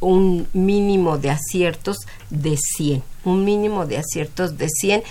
un 0.00 0.46
mínimo 0.52 1.18
de 1.18 1.30
aciertos 1.30 1.98
de 2.30 2.56
100, 2.56 3.02
un 3.24 3.44
mínimo 3.44 3.86
de 3.86 3.98
aciertos 3.98 4.56
de 4.58 4.68
100 4.68 5.02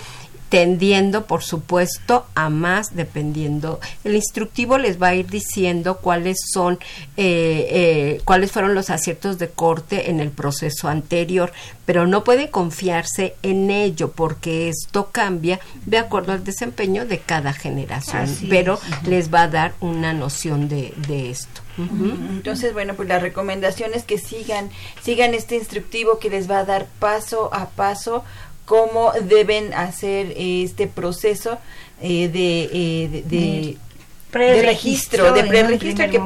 tendiendo, 0.50 1.26
por 1.26 1.44
supuesto, 1.44 2.26
a 2.36 2.50
más 2.50 2.96
dependiendo. 2.96 3.80
El 4.04 4.16
instructivo 4.16 4.78
les 4.78 5.02
va 5.02 5.08
a 5.08 5.16
ir 5.16 5.28
diciendo 5.28 5.98
cuáles 5.98 6.38
son, 6.52 6.80
eh, 7.18 7.68
eh, 7.70 8.22
cuáles 8.24 8.52
fueron 8.52 8.74
los 8.74 8.90
aciertos 8.90 9.38
de 9.38 9.50
corte 9.50 10.10
en 10.10 10.20
el 10.20 10.32
proceso 10.32 10.88
anterior, 10.88 11.52
pero 11.86 12.08
no 12.08 12.24
puede 12.24 12.50
confiarse 12.50 13.36
en 13.44 13.70
ello 13.72 14.12
porque 14.12 14.70
esto 14.70 15.10
cambia 15.12 15.60
de 15.86 15.98
acuerdo 15.98 16.32
al 16.32 16.44
desempeño 16.44 17.06
de 17.06 17.20
cada 17.20 17.54
generación, 17.54 18.28
pero 18.50 18.80
les 19.06 19.34
va 19.34 19.44
a 19.44 19.48
dar 19.48 19.74
una 19.82 20.14
noción 20.14 20.70
de, 20.70 20.94
de 21.08 21.30
esto. 21.30 21.62
Entonces, 21.78 22.74
bueno, 22.74 22.96
pues 22.96 23.08
la 23.08 23.20
recomendación 23.20 23.92
es 23.94 24.04
que 24.04 24.18
sigan, 24.18 24.72
sigan 25.04 25.36
este 25.36 25.56
instructivo 25.56 26.18
que 26.18 26.30
les 26.30 26.50
va 26.50 26.60
a 26.60 26.66
dar 26.66 26.88
paso 27.00 27.54
a 27.54 27.70
paso 27.70 28.24
cómo 28.68 29.14
deben 29.24 29.74
hacer 29.74 30.34
este 30.36 30.88
proceso 30.88 31.58
eh, 32.02 32.28
de, 32.28 32.64
eh, 32.74 33.24
de, 33.26 33.78
de 34.38 34.62
registro, 34.62 35.32
de 35.32 35.46
preregistro 35.46 36.10
que 36.10 36.20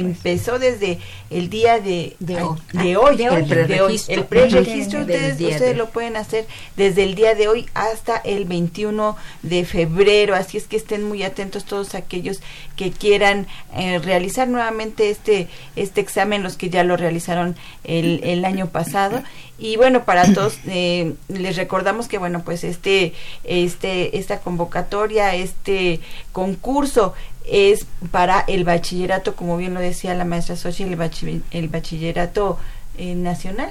empezó 0.00 0.58
desde 0.58 0.98
el 1.30 1.50
día 1.50 1.80
de, 1.80 2.16
de, 2.20 2.42
hoy, 2.42 2.58
de 2.72 2.96
hoy, 2.96 3.22
el 3.22 3.44
preregistro. 3.46 4.14
El 4.14 4.24
preregistro 4.24 5.00
ustedes, 5.00 5.76
lo 5.76 5.90
pueden 5.90 6.16
hacer 6.16 6.46
desde 6.76 7.02
el 7.02 7.14
día 7.14 7.34
de 7.34 7.48
hoy 7.48 7.66
hasta 7.74 8.16
el 8.18 8.44
21 8.44 9.16
de 9.42 9.64
febrero, 9.64 10.34
así 10.34 10.56
es 10.56 10.66
que 10.66 10.76
estén 10.76 11.04
muy 11.04 11.22
atentos 11.22 11.64
todos 11.64 11.94
aquellos 11.94 12.40
que 12.76 12.90
quieran 12.90 13.46
eh, 13.74 13.98
realizar 13.98 14.48
nuevamente 14.48 15.10
este 15.10 15.48
este 15.74 16.00
examen, 16.00 16.42
los 16.42 16.56
que 16.56 16.70
ya 16.70 16.84
lo 16.84 16.96
realizaron 16.96 17.56
el, 17.84 18.20
el 18.22 18.44
año 18.44 18.68
pasado. 18.68 19.22
Y 19.58 19.76
bueno 19.76 20.04
para 20.04 20.32
todos 20.34 20.58
eh, 20.66 21.14
les 21.28 21.56
recordamos 21.56 22.08
que 22.08 22.18
bueno 22.18 22.42
pues 22.44 22.62
este 22.62 23.14
este 23.44 24.18
esta 24.18 24.40
convocatoria 24.40 25.34
este 25.34 26.00
concurso 26.32 27.14
es 27.46 27.86
para 28.10 28.40
el 28.46 28.64
bachillerato 28.64 29.36
como 29.36 29.56
bien 29.56 29.74
lo 29.74 29.80
decía 29.80 30.14
la 30.14 30.24
maestra 30.24 30.56
Sochi 30.56 30.82
el, 30.82 31.42
el 31.50 31.68
bachillerato 31.68 32.58
eh, 32.98 33.14
nacional. 33.14 33.70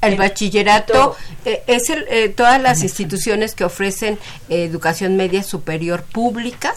El 0.00 0.16
bachillerato 0.16 1.16
eh, 1.44 1.62
es 1.66 1.90
el, 1.90 2.34
todas 2.34 2.62
las 2.62 2.82
instituciones 2.82 3.56
que 3.56 3.64
ofrecen 3.64 4.18
educación 4.48 5.16
media 5.16 5.42
superior 5.42 6.04
públicas 6.04 6.76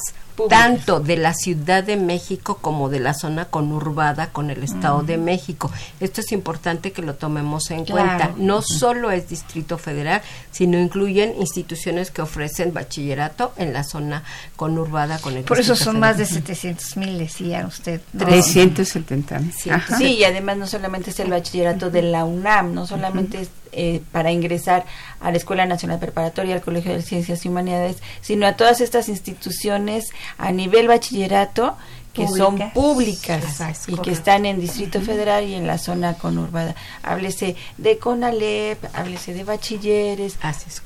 tanto 0.49 0.99
de 0.99 1.17
la 1.17 1.33
Ciudad 1.33 1.83
de 1.83 1.97
México 1.97 2.59
como 2.61 2.89
de 2.89 2.99
la 2.99 3.13
zona 3.13 3.45
conurbada 3.45 4.29
con 4.29 4.49
el 4.49 4.63
Estado 4.63 5.03
de 5.03 5.17
México. 5.17 5.71
Esto 5.99 6.21
es 6.21 6.31
importante 6.31 6.91
que 6.91 7.01
lo 7.01 7.15
tomemos 7.15 7.71
en 7.71 7.85
cuenta. 7.85 8.31
No 8.37 8.61
solo 8.61 9.11
es 9.11 9.29
Distrito 9.29 9.77
Federal, 9.77 10.21
sino 10.51 10.79
incluyen 10.79 11.35
instituciones 11.39 12.11
que 12.11 12.21
ofrecen 12.21 12.73
bachillerato 12.73 13.53
en 13.57 13.73
la 13.73 13.83
zona 13.83 14.23
conurbada 14.55 15.19
con 15.19 15.37
el 15.37 15.43
Por 15.43 15.59
eso 15.59 15.75
son 15.75 15.99
más 15.99 16.17
de 16.17 16.25
700 16.25 16.97
mil, 16.97 17.17
decía 17.17 17.65
usted. 17.67 18.01
370 18.17 19.39
mil. 19.39 19.53
Sí, 19.53 20.17
y 20.17 20.23
además 20.23 20.57
no 20.57 20.67
solamente 20.67 21.11
es 21.11 21.19
el 21.19 21.29
bachillerato 21.29 21.89
de 21.89 22.01
la 22.01 22.25
UNAM, 22.25 22.73
no 22.73 22.85
solamente 22.85 23.41
es 23.41 23.49
eh, 23.71 24.01
para 24.11 24.31
ingresar 24.31 24.85
a 25.19 25.31
la 25.31 25.37
Escuela 25.37 25.65
Nacional 25.65 25.99
Preparatoria, 25.99 26.55
al 26.55 26.61
Colegio 26.61 26.93
de 26.93 27.01
Ciencias 27.01 27.45
y 27.45 27.49
Humanidades, 27.49 27.97
sino 28.21 28.45
a 28.45 28.53
todas 28.53 28.81
estas 28.81 29.09
instituciones 29.09 30.09
a 30.37 30.51
nivel 30.51 30.87
bachillerato 30.87 31.75
que 32.13 32.27
son 32.27 32.59
públicas 32.71 33.61
y 33.87 33.95
que 33.97 34.11
están 34.11 34.45
en 34.45 34.59
Distrito 34.59 34.99
Federal 35.01 35.47
y 35.47 35.53
en 35.55 35.65
la 35.65 35.77
zona 35.77 36.15
conurbada. 36.15 36.75
Háblese 37.03 37.55
de 37.77 37.97
CONALEP, 37.97 38.83
háblese 38.93 39.33
de 39.33 39.43
bachilleres. 39.43 40.37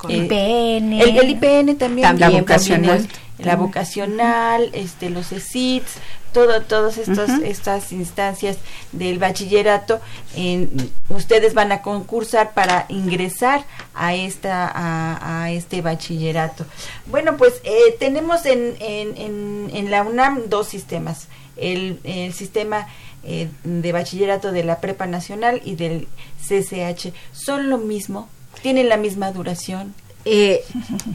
el 0.08 0.24
IPN. 0.24 0.92
El, 0.92 1.30
IPN 1.30 1.76
también. 1.76 2.18
La 2.20 2.30
vocacional. 2.30 3.08
La 3.38 3.56
vocacional, 3.56 4.70
este, 4.72 5.10
los 5.10 5.32
ESITs, 5.32 5.94
todo, 6.32 6.62
todas 6.62 6.98
estas, 6.98 7.30
estas 7.42 7.92
instancias 7.92 8.58
del 8.92 9.18
bachillerato, 9.18 10.00
en, 10.34 10.90
ustedes 11.08 11.54
van 11.54 11.72
a 11.72 11.82
concursar 11.82 12.52
para 12.52 12.86
ingresar 12.88 13.64
a 13.94 14.14
esta 14.14 14.70
a, 14.74 15.50
este 15.50 15.80
bachillerato. 15.80 16.66
Bueno, 17.06 17.36
pues 17.36 17.60
eh, 17.64 17.96
tenemos 17.98 18.44
en, 18.44 18.76
en, 18.80 19.70
en, 19.72 19.90
la 19.90 20.02
UNAM 20.02 20.48
dos 20.48 20.68
sistemas. 20.68 21.28
El, 21.56 22.00
el 22.04 22.34
sistema 22.34 22.86
eh, 23.28 23.48
de 23.64 23.90
bachillerato 23.92 24.52
de 24.52 24.62
la 24.62 24.80
Prepa 24.80 25.06
Nacional 25.06 25.60
y 25.64 25.74
del 25.74 26.06
CCH. 26.46 27.12
¿Son 27.32 27.70
lo 27.70 27.78
mismo? 27.78 28.28
¿Tienen 28.62 28.88
la 28.88 28.96
misma 28.96 29.32
duración? 29.32 29.94
Eh, 30.24 30.64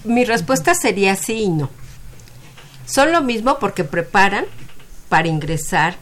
mi 0.04 0.26
respuesta 0.26 0.74
sería 0.74 1.16
sí 1.16 1.44
y 1.44 1.50
no. 1.50 1.70
Son 2.92 3.14
lo 3.14 3.22
mismo 3.22 3.58
porque 3.58 3.86
preparan 3.86 4.44
para 5.08 5.30
ingresar, 5.30 5.96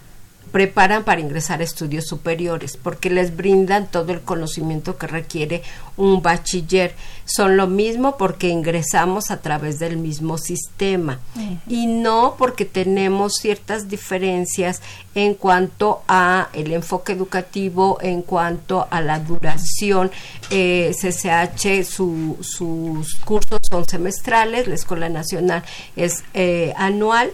preparan 0.52 1.04
para 1.04 1.22
ingresar 1.22 1.62
a 1.62 1.64
estudios 1.64 2.06
superiores, 2.06 2.78
porque 2.78 3.10
les 3.10 3.36
brindan 3.36 3.88
todo 3.88 4.12
el 4.12 4.22
conocimiento 4.22 4.98
que 4.98 5.08
requiere 5.08 5.64
un 5.98 6.22
bachiller. 6.22 6.96
Son 7.26 7.58
lo 7.58 7.68
mismo 7.68 8.18
porque 8.18 8.50
ingresamos 8.50 9.30
a 9.30 9.42
través 9.42 9.78
del 9.78 9.98
mismo 9.98 10.38
sistema 10.38 11.20
y 11.68 11.86
no 11.86 12.36
porque 12.38 12.66
tenemos 12.66 13.36
ciertas 13.36 13.88
diferencias 13.88 14.82
en 15.14 15.36
cuanto 15.36 16.02
a 16.08 16.50
el 16.54 16.72
enfoque 16.72 17.14
educativo, 17.14 18.00
en 18.02 18.24
cuanto 18.24 18.88
a 18.90 19.02
la 19.02 19.20
duración. 19.20 20.10
Eh, 20.50 20.92
CCH, 21.00 21.84
sus 21.86 23.16
cursos 23.24 23.60
son 23.70 23.86
semestrales, 23.86 24.68
la 24.68 24.76
Escuela 24.76 25.10
Nacional 25.10 25.64
es 25.96 26.24
eh, 26.34 26.74
anual 26.78 27.32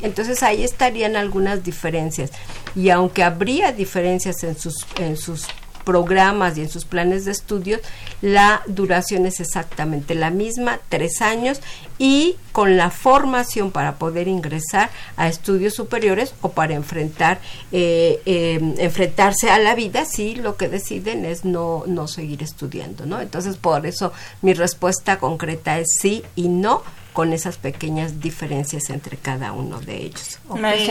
entonces 0.00 0.42
ahí 0.42 0.64
estarían 0.64 1.16
algunas 1.16 1.64
diferencias. 1.64 2.30
Y 2.74 2.90
aunque 2.90 3.22
habría 3.22 3.72
diferencias 3.72 4.42
en 4.44 4.58
sus, 4.58 4.86
en 4.98 5.16
sus 5.16 5.46
programas 5.86 6.58
y 6.58 6.62
en 6.62 6.68
sus 6.68 6.84
planes 6.84 7.24
de 7.24 7.30
estudios, 7.30 7.80
la 8.20 8.62
duración 8.66 9.24
es 9.24 9.38
exactamente 9.38 10.16
la 10.16 10.30
misma, 10.30 10.80
tres 10.88 11.22
años, 11.22 11.60
y 11.96 12.34
con 12.50 12.76
la 12.76 12.90
formación 12.90 13.70
para 13.70 13.94
poder 13.94 14.26
ingresar 14.26 14.90
a 15.16 15.28
estudios 15.28 15.74
superiores 15.74 16.34
o 16.42 16.50
para 16.50 16.74
enfrentar 16.74 17.38
eh, 17.70 18.20
em, 18.26 18.74
enfrentarse 18.78 19.48
a 19.48 19.58
la 19.58 19.74
vida 19.76 20.04
si 20.04 20.34
lo 20.34 20.56
que 20.56 20.68
deciden 20.68 21.24
es 21.24 21.44
no, 21.44 21.84
no 21.86 22.08
seguir 22.08 22.42
estudiando, 22.42 23.06
¿no? 23.06 23.20
Entonces, 23.20 23.56
por 23.56 23.86
eso 23.86 24.12
mi 24.42 24.54
respuesta 24.54 25.18
concreta 25.18 25.78
es 25.78 25.86
sí 26.00 26.24
y 26.34 26.48
no 26.48 26.82
con 27.16 27.32
esas 27.32 27.56
pequeñas 27.56 28.20
diferencias 28.20 28.90
entre 28.90 29.16
cada 29.16 29.54
uno 29.54 29.80
de 29.80 30.02
ellos. 30.02 30.38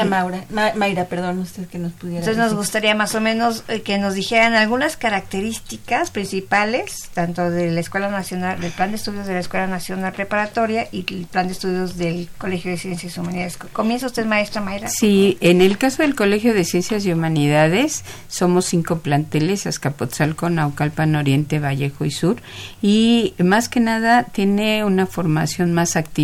Maura, 0.10 0.44
Mayra, 0.50 1.06
perdón, 1.06 1.38
usted 1.38 1.68
que 1.68 1.78
nos 1.78 1.92
pudiera. 1.92 2.22
Entonces 2.22 2.44
nos 2.44 2.56
gustaría 2.56 2.96
más 2.96 3.14
o 3.14 3.22
menos 3.22 3.64
eh, 3.68 3.84
que 3.84 4.00
nos 4.00 4.16
dijeran 4.16 4.56
algunas 4.56 4.98
características 4.98 6.10
principales, 6.10 7.12
tanto 7.14 7.52
de 7.52 7.70
la 7.70 7.80
Escuela 7.80 8.10
Nacional, 8.10 8.60
del 8.60 8.72
Plan 8.72 8.90
de 8.90 8.96
Estudios 8.96 9.28
de 9.28 9.34
la 9.34 9.40
Escuela 9.40 9.68
Nacional 9.68 10.14
Preparatoria 10.14 10.88
y 10.92 11.06
el 11.14 11.28
Plan 11.28 11.46
de 11.46 11.54
Estudios 11.54 11.96
del 11.96 12.28
Colegio 12.40 12.72
de 12.72 12.78
Ciencias 12.78 13.16
y 13.16 13.20
Humanidades. 13.20 13.58
¿Comienza 13.58 14.08
usted, 14.08 14.26
maestra 14.26 14.62
Mayra? 14.62 14.90
Sí, 14.90 15.38
en 15.42 15.62
el 15.62 15.78
caso 15.78 16.02
del 16.02 16.16
Colegio 16.16 16.56
de 16.56 16.64
Ciencias 16.64 17.06
y 17.06 17.14
Humanidades 17.14 18.04
somos 18.30 18.66
cinco 18.66 18.98
planteles, 18.98 19.68
Azcapotzalco, 19.68 20.50
Naucalpan, 20.50 21.16
Oriente, 21.16 21.60
Vallejo 21.60 22.04
y 22.04 22.10
Sur, 22.10 22.38
y 22.82 23.36
más 23.38 23.70
que 23.70 23.80
nada 23.80 24.24
tiene 24.24 24.84
una 24.84 25.06
formación 25.06 25.72
más 25.72 25.96
activa 25.96 26.15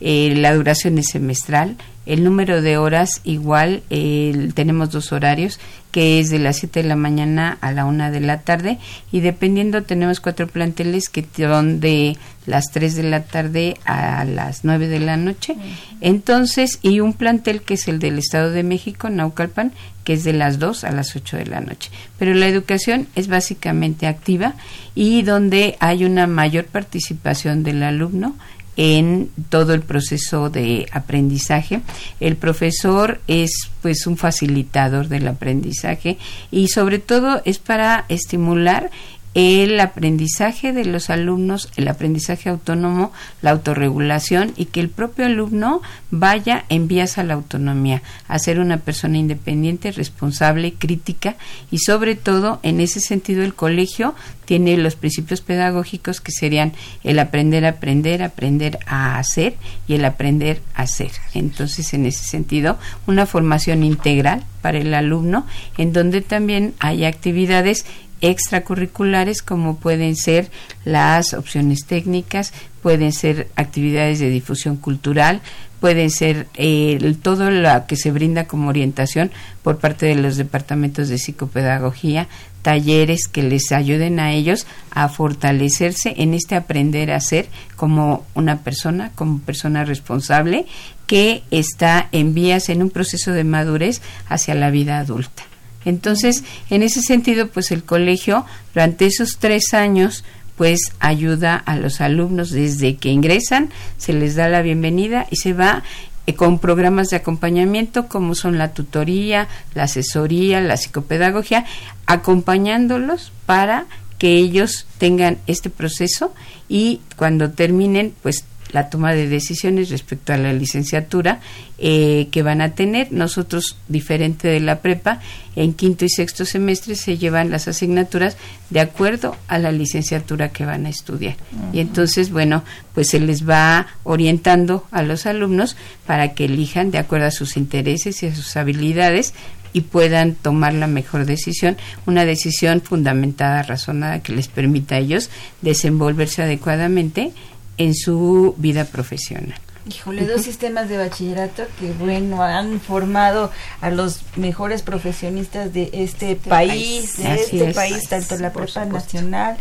eh, 0.00 0.34
la 0.36 0.54
duración 0.54 0.98
es 0.98 1.08
semestral, 1.08 1.76
el 2.06 2.22
número 2.22 2.62
de 2.62 2.78
horas 2.78 3.20
igual, 3.24 3.82
tenemos 3.88 4.90
dos 4.92 5.10
horarios, 5.12 5.58
que 5.90 6.20
es 6.20 6.30
de 6.30 6.38
las 6.38 6.58
7 6.58 6.82
de 6.82 6.88
la 6.88 6.94
mañana 6.94 7.58
a 7.60 7.72
la 7.72 7.84
1 7.84 8.12
de 8.12 8.20
la 8.20 8.42
tarde, 8.42 8.78
y 9.10 9.20
dependiendo 9.20 9.82
tenemos 9.82 10.20
cuatro 10.20 10.46
planteles 10.46 11.08
que 11.08 11.26
son 11.36 11.80
de 11.80 12.16
las 12.46 12.70
3 12.70 12.94
de 12.94 13.02
la 13.02 13.24
tarde 13.24 13.76
a 13.84 14.24
las 14.24 14.64
9 14.64 14.86
de 14.86 15.00
la 15.00 15.16
noche. 15.16 15.56
Entonces, 16.00 16.78
y 16.80 17.00
un 17.00 17.12
plantel 17.12 17.62
que 17.62 17.74
es 17.74 17.88
el 17.88 17.98
del 17.98 18.18
Estado 18.18 18.52
de 18.52 18.62
México, 18.62 19.10
Naucalpan, 19.10 19.72
que 20.04 20.12
es 20.12 20.22
de 20.22 20.32
las 20.32 20.60
2 20.60 20.84
a 20.84 20.92
las 20.92 21.16
8 21.16 21.38
de 21.38 21.46
la 21.46 21.60
noche. 21.60 21.90
Pero 22.18 22.34
la 22.34 22.46
educación 22.46 23.08
es 23.16 23.26
básicamente 23.26 24.06
activa 24.06 24.54
y 24.94 25.22
donde 25.22 25.76
hay 25.80 26.04
una 26.04 26.28
mayor 26.28 26.66
participación 26.66 27.64
del 27.64 27.82
alumno 27.82 28.36
en 28.76 29.30
todo 29.48 29.72
el 29.74 29.82
proceso 29.82 30.50
de 30.50 30.86
aprendizaje. 30.92 31.80
El 32.20 32.36
profesor 32.36 33.20
es 33.26 33.50
pues 33.82 34.06
un 34.06 34.16
facilitador 34.16 35.08
del 35.08 35.28
aprendizaje 35.28 36.18
y 36.50 36.68
sobre 36.68 36.98
todo 36.98 37.40
es 37.44 37.58
para 37.58 38.04
estimular 38.08 38.90
el 39.36 39.78
aprendizaje 39.80 40.72
de 40.72 40.86
los 40.86 41.10
alumnos, 41.10 41.68
el 41.76 41.88
aprendizaje 41.88 42.48
autónomo, 42.48 43.12
la 43.42 43.50
autorregulación 43.50 44.54
y 44.56 44.64
que 44.64 44.80
el 44.80 44.88
propio 44.88 45.26
alumno 45.26 45.82
vaya 46.10 46.64
en 46.70 46.88
vías 46.88 47.18
a 47.18 47.22
la 47.22 47.34
autonomía, 47.34 48.02
a 48.28 48.38
ser 48.38 48.60
una 48.60 48.78
persona 48.78 49.18
independiente, 49.18 49.92
responsable, 49.92 50.72
crítica 50.72 51.36
y 51.70 51.80
sobre 51.80 52.14
todo 52.14 52.60
en 52.62 52.80
ese 52.80 53.00
sentido 53.00 53.44
el 53.44 53.52
colegio 53.52 54.14
tiene 54.46 54.78
los 54.78 54.94
principios 54.94 55.42
pedagógicos 55.42 56.22
que 56.22 56.32
serían 56.32 56.72
el 57.04 57.18
aprender 57.18 57.66
a 57.66 57.70
aprender, 57.70 58.22
aprender 58.22 58.78
a 58.86 59.18
hacer 59.18 59.56
y 59.86 59.94
el 59.94 60.04
aprender 60.06 60.62
a 60.74 60.82
hacer. 60.82 61.10
Entonces, 61.34 61.92
en 61.92 62.06
ese 62.06 62.24
sentido, 62.24 62.78
una 63.06 63.26
formación 63.26 63.82
integral 63.82 64.44
para 64.62 64.78
el 64.78 64.94
alumno 64.94 65.46
en 65.76 65.92
donde 65.92 66.22
también 66.22 66.74
hay 66.78 67.04
actividades 67.04 67.84
extracurriculares 68.20 69.42
como 69.42 69.76
pueden 69.76 70.16
ser 70.16 70.50
las 70.84 71.34
opciones 71.34 71.86
técnicas, 71.86 72.52
pueden 72.82 73.12
ser 73.12 73.48
actividades 73.56 74.20
de 74.20 74.30
difusión 74.30 74.76
cultural, 74.76 75.40
pueden 75.80 76.10
ser 76.10 76.46
eh, 76.54 77.16
todo 77.22 77.50
lo 77.50 77.86
que 77.86 77.96
se 77.96 78.10
brinda 78.10 78.46
como 78.46 78.68
orientación 78.68 79.30
por 79.62 79.78
parte 79.78 80.06
de 80.06 80.14
los 80.14 80.36
departamentos 80.36 81.08
de 81.08 81.18
psicopedagogía, 81.18 82.28
talleres 82.62 83.28
que 83.28 83.42
les 83.42 83.70
ayuden 83.70 84.18
a 84.18 84.32
ellos 84.32 84.66
a 84.90 85.08
fortalecerse 85.08 86.14
en 86.16 86.34
este 86.34 86.56
aprender 86.56 87.12
a 87.12 87.20
ser 87.20 87.48
como 87.76 88.24
una 88.34 88.60
persona, 88.60 89.12
como 89.14 89.38
persona 89.38 89.84
responsable 89.84 90.66
que 91.06 91.42
está 91.50 92.08
en 92.10 92.34
vías 92.34 92.68
en 92.68 92.82
un 92.82 92.90
proceso 92.90 93.32
de 93.32 93.44
madurez 93.44 94.00
hacia 94.28 94.54
la 94.54 94.70
vida 94.70 94.98
adulta. 94.98 95.44
Entonces, 95.86 96.44
en 96.68 96.82
ese 96.82 97.00
sentido, 97.00 97.48
pues 97.48 97.70
el 97.70 97.84
colegio 97.84 98.44
durante 98.74 99.06
esos 99.06 99.38
tres 99.38 99.72
años 99.72 100.22
pues 100.56 100.92
ayuda 101.00 101.56
a 101.56 101.76
los 101.76 102.00
alumnos 102.00 102.50
desde 102.50 102.96
que 102.96 103.10
ingresan, 103.10 103.70
se 103.98 104.12
les 104.12 104.34
da 104.34 104.48
la 104.48 104.62
bienvenida 104.62 105.26
y 105.30 105.36
se 105.36 105.52
va 105.52 105.82
eh, 106.26 106.34
con 106.34 106.58
programas 106.58 107.08
de 107.10 107.16
acompañamiento 107.16 108.08
como 108.08 108.34
son 108.34 108.58
la 108.58 108.72
tutoría, 108.72 109.48
la 109.74 109.84
asesoría, 109.84 110.60
la 110.60 110.76
psicopedagogía, 110.76 111.66
acompañándolos 112.06 113.32
para 113.44 113.86
que 114.18 114.36
ellos 114.36 114.86
tengan 114.98 115.38
este 115.46 115.68
proceso 115.70 116.34
y 116.68 117.00
cuando 117.16 117.50
terminen 117.50 118.14
pues 118.22 118.44
la 118.72 118.90
toma 118.90 119.12
de 119.14 119.28
decisiones 119.28 119.90
respecto 119.90 120.32
a 120.32 120.36
la 120.36 120.52
licenciatura 120.52 121.40
eh, 121.78 122.28
que 122.30 122.42
van 122.42 122.60
a 122.60 122.74
tener. 122.74 123.12
Nosotros, 123.12 123.76
diferente 123.88 124.48
de 124.48 124.60
la 124.60 124.80
prepa, 124.80 125.20
en 125.54 125.72
quinto 125.72 126.04
y 126.04 126.08
sexto 126.08 126.44
semestre 126.44 126.94
se 126.96 127.18
llevan 127.18 127.50
las 127.50 127.68
asignaturas 127.68 128.36
de 128.70 128.80
acuerdo 128.80 129.36
a 129.48 129.58
la 129.58 129.72
licenciatura 129.72 130.50
que 130.50 130.66
van 130.66 130.86
a 130.86 130.90
estudiar. 130.90 131.36
Y 131.72 131.80
entonces, 131.80 132.30
bueno, 132.30 132.64
pues 132.94 133.08
se 133.08 133.20
les 133.20 133.48
va 133.48 133.86
orientando 134.04 134.86
a 134.90 135.02
los 135.02 135.26
alumnos 135.26 135.76
para 136.06 136.34
que 136.34 136.46
elijan 136.46 136.90
de 136.90 136.98
acuerdo 136.98 137.26
a 137.26 137.30
sus 137.30 137.56
intereses 137.56 138.22
y 138.22 138.26
a 138.26 138.34
sus 138.34 138.56
habilidades 138.56 139.34
y 139.72 139.82
puedan 139.82 140.34
tomar 140.34 140.72
la 140.72 140.86
mejor 140.86 141.26
decisión, 141.26 141.76
una 142.06 142.24
decisión 142.24 142.80
fundamentada, 142.80 143.62
razonada, 143.62 144.22
que 144.22 144.32
les 144.32 144.48
permita 144.48 144.94
a 144.94 144.98
ellos 144.98 145.28
desenvolverse 145.60 146.42
adecuadamente 146.42 147.32
en 147.78 147.94
su 147.94 148.54
vida 148.58 148.84
profesional. 148.84 149.54
Híjole, 149.88 150.26
dos 150.26 150.42
sistemas 150.42 150.88
de 150.88 150.98
bachillerato 150.98 151.62
que, 151.78 151.92
bueno, 151.92 152.42
han 152.42 152.80
formado 152.80 153.52
a 153.80 153.90
los 153.90 154.22
mejores 154.34 154.82
profesionistas 154.82 155.72
de 155.72 155.90
este, 155.92 156.34
país, 156.34 157.18
de 157.18 157.34
este 157.34 157.72
país, 157.72 158.08
tanto 158.08 158.36
la 158.38 158.52
prepa 158.52 158.84
nacional 158.84 159.56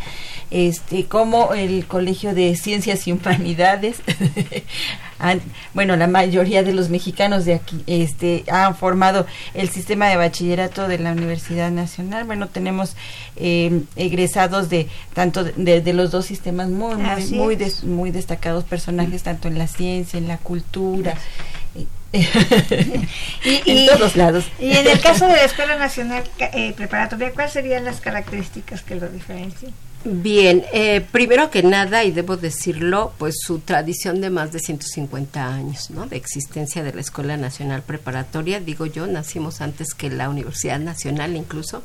este 0.52 1.06
como 1.06 1.54
el 1.54 1.86
Colegio 1.86 2.34
de 2.34 2.56
Ciencias 2.56 3.08
y 3.08 3.12
Humanidades. 3.12 3.98
bueno, 5.74 5.96
la 5.96 6.08
mayoría 6.08 6.64
de 6.64 6.74
los 6.74 6.90
mexicanos 6.90 7.46
de 7.46 7.56
aquí 7.56 7.84
este 7.88 8.44
han 8.50 8.76
formado 8.76 9.26
el 9.54 9.70
sistema 9.70 10.08
de 10.08 10.18
bachillerato 10.18 10.88
de 10.88 11.00
la 11.00 11.12
Universidad 11.12 11.72
Nacional. 11.72 12.26
Bueno, 12.26 12.48
tenemos 12.48 12.96
eh, 13.36 13.82
egresados 13.96 14.70
de 14.70 14.88
tanto 15.14 15.44
de, 15.44 15.94
los 15.94 16.12
dos 16.12 16.26
sistemas 16.26 16.70
muy 16.70 16.96
muy 16.96 17.26
muy, 17.32 17.58
muy 17.84 18.12
destacados 18.12 18.64
personajes 18.64 19.24
tanto 19.24 19.48
en 19.48 19.58
la 19.58 19.68
ciencia, 19.68 20.18
en 20.18 20.28
la 20.28 20.38
cultura. 20.38 21.16
y, 21.76 21.88
en 23.66 23.88
todos 23.88 24.16
lados. 24.16 24.46
Y 24.60 24.72
en 24.72 24.88
el 24.88 25.00
caso 25.00 25.28
de 25.28 25.34
la 25.34 25.44
Escuela 25.44 25.76
Nacional 25.78 26.24
eh, 26.40 26.74
Preparatoria, 26.74 27.32
¿cuáles 27.32 27.54
serían 27.54 27.84
las 27.84 28.00
características 28.00 28.82
que 28.82 28.96
lo 28.96 29.08
diferencian? 29.10 29.74
Bien, 30.08 30.64
eh, 30.72 31.04
primero 31.12 31.50
que 31.50 31.64
nada, 31.64 32.04
y 32.04 32.12
debo 32.12 32.38
decirlo, 32.38 33.14
pues 33.18 33.38
su 33.42 33.58
tradición 33.58 34.22
de 34.22 34.30
más 34.30 34.52
de 34.52 34.60
150 34.60 35.48
años, 35.48 35.90
¿no? 35.90 36.06
De 36.06 36.16
existencia 36.16 36.84
de 36.84 36.94
la 36.94 37.02
Escuela 37.02 37.38
Nacional 37.38 37.82
Preparatoria, 37.82 38.60
digo 38.60 38.86
yo, 38.86 39.08
nacimos 39.08 39.62
antes 39.62 39.96
que 39.96 40.12
la 40.12 40.30
Universidad 40.30 40.80
Nacional 40.80 41.36
incluso. 41.36 41.82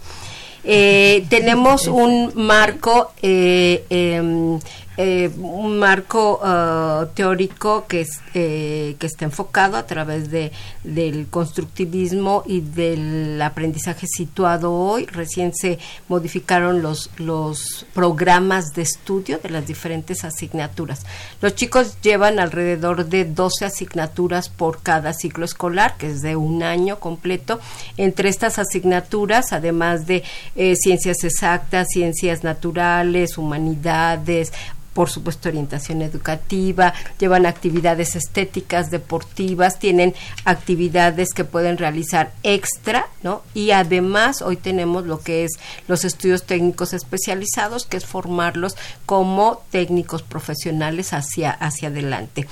Eh, 0.65 1.25
tenemos 1.31 1.87
un 1.87 2.33
marco 2.35 3.15
eh, 3.23 3.87
em, 3.89 4.61
eh, 5.03 5.31
un 5.39 5.79
marco 5.79 6.41
uh, 6.43 7.07
teórico 7.15 7.87
que, 7.87 8.03
es, 8.03 8.21
eh, 8.35 8.97
que 8.99 9.07
está 9.07 9.25
enfocado 9.25 9.79
a 9.79 9.87
través 9.87 10.31
de, 10.31 10.53
del 10.85 11.27
constructivismo 11.29 12.43
y 12.45 12.61
del 12.61 13.41
aprendizaje 13.41 14.07
situado 14.07 14.75
hoy. 14.75 15.07
Recién 15.07 15.55
se 15.55 15.79
modificaron 16.09 16.83
los, 16.83 17.09
los 17.17 17.87
programas 17.95 18.75
de 18.75 18.83
estudio 18.83 19.39
de 19.39 19.49
las 19.49 19.67
diferentes 19.67 20.23
asignaturas. 20.23 21.07
Los 21.41 21.55
chicos 21.55 21.97
llevan 22.03 22.39
alrededor 22.39 23.07
de 23.07 23.25
12 23.25 23.65
asignaturas 23.65 24.51
por 24.51 24.83
cada 24.83 25.15
ciclo 25.15 25.47
escolar, 25.47 25.97
que 25.97 26.11
es 26.11 26.21
de 26.21 26.37
un 26.37 26.63
año 26.63 27.01
completo. 27.01 27.59
Entre 27.97 28.29
estas 28.29 28.59
asignaturas, 28.59 29.55
además 29.55 30.07
de 30.07 30.25
eh, 30.57 30.77
ciencias 30.77 31.25
exactas, 31.25 31.89
ciencias 31.91 32.45
naturales, 32.45 33.39
humanidades, 33.39 34.53
por 34.95 35.09
supuesto 35.09 35.49
orientación 35.49 36.03
educativa, 36.03 36.95
llevan 37.19 37.47
actividades 37.47 38.17
estéticas, 38.17 38.91
deportivas, 38.91 39.79
tienen 39.79 40.15
actividades 40.45 41.33
que 41.33 41.45
pueden 41.45 41.79
realizar 41.79 42.33
extra, 42.43 43.07
¿no? 43.23 43.43
Y 43.55 43.71
además 43.71 44.43
hoy 44.43 44.57
tenemos 44.57 45.07
lo 45.07 45.21
que 45.21 45.45
es 45.45 45.53
los 45.87 46.05
estudios 46.05 46.45
técnicos 46.45 46.93
especializados, 46.93 47.87
que 47.87 47.97
es 47.97 48.07
formarlos 48.07 48.77
como 49.07 49.63
técnicos 49.71 50.23
profesionales 50.23 51.13
hacia, 51.13 51.51
hacia 51.51 51.89
adelante. 51.89 52.47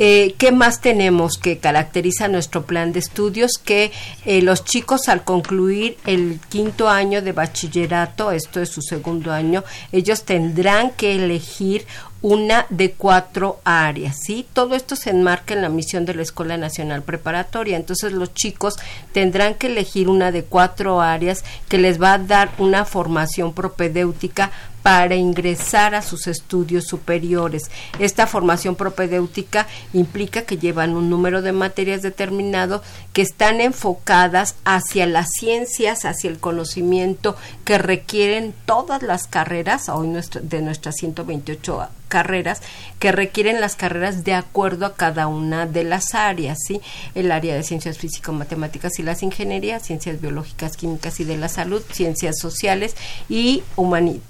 Eh, 0.00 0.34
¿Qué 0.38 0.52
más 0.52 0.80
tenemos 0.80 1.38
que 1.38 1.58
caracteriza 1.58 2.28
nuestro 2.28 2.64
plan 2.64 2.92
de 2.92 3.00
estudios? 3.00 3.52
Que 3.62 3.90
eh, 4.24 4.42
los 4.42 4.64
chicos 4.64 5.08
al 5.08 5.24
concluir 5.24 5.96
el 6.06 6.38
quinto 6.48 6.88
año 6.88 7.20
de 7.20 7.32
bachillerato, 7.32 8.30
esto 8.30 8.60
es 8.60 8.68
su 8.68 8.80
segundo 8.80 9.32
año, 9.32 9.64
ellos 9.90 10.22
tendrán 10.22 10.92
que 10.92 11.16
elegir 11.16 11.77
una 12.20 12.66
de 12.70 12.92
cuatro 12.92 13.60
áreas, 13.64 14.16
¿sí? 14.20 14.46
Todo 14.52 14.74
esto 14.74 14.96
se 14.96 15.10
enmarca 15.10 15.54
en 15.54 15.62
la 15.62 15.68
misión 15.68 16.04
de 16.04 16.14
la 16.14 16.22
Escuela 16.22 16.56
Nacional 16.56 17.02
Preparatoria, 17.02 17.76
entonces 17.76 18.12
los 18.12 18.34
chicos 18.34 18.74
tendrán 19.12 19.54
que 19.54 19.68
elegir 19.68 20.08
una 20.08 20.32
de 20.32 20.42
cuatro 20.42 21.00
áreas 21.00 21.44
que 21.68 21.78
les 21.78 22.00
va 22.02 22.14
a 22.14 22.18
dar 22.18 22.50
una 22.58 22.84
formación 22.84 23.52
propedéutica 23.52 24.50
para 24.88 25.16
ingresar 25.16 25.94
a 25.94 26.00
sus 26.00 26.26
estudios 26.28 26.86
superiores. 26.86 27.70
Esta 27.98 28.26
formación 28.26 28.74
propedéutica 28.74 29.66
implica 29.92 30.46
que 30.46 30.56
llevan 30.56 30.96
un 30.96 31.10
número 31.10 31.42
de 31.42 31.52
materias 31.52 32.00
determinado 32.00 32.80
que 33.12 33.20
están 33.20 33.60
enfocadas 33.60 34.54
hacia 34.64 35.04
las 35.04 35.28
ciencias, 35.38 36.06
hacia 36.06 36.30
el 36.30 36.38
conocimiento 36.38 37.36
que 37.66 37.76
requieren 37.76 38.54
todas 38.64 39.02
las 39.02 39.26
carreras, 39.26 39.90
hoy 39.90 40.08
de 40.40 40.62
nuestras 40.62 40.94
128 40.96 41.82
carreras 42.08 42.62
que 42.98 43.12
requieren 43.12 43.60
las 43.60 43.76
carreras 43.76 44.24
de 44.24 44.34
acuerdo 44.34 44.86
a 44.86 44.94
cada 44.94 45.26
una 45.26 45.66
de 45.66 45.84
las 45.84 46.14
áreas, 46.14 46.58
¿sí? 46.66 46.80
El 47.14 47.30
área 47.30 47.54
de 47.54 47.62
ciencias 47.62 47.98
físico-matemáticas 47.98 48.98
y 48.98 49.02
las 49.02 49.22
ingenierías, 49.22 49.82
ciencias 49.82 50.20
biológicas, 50.20 50.76
químicas 50.76 51.20
y 51.20 51.24
de 51.24 51.36
la 51.36 51.48
salud, 51.48 51.82
ciencias 51.92 52.38
sociales 52.38 52.96
y 53.28 53.62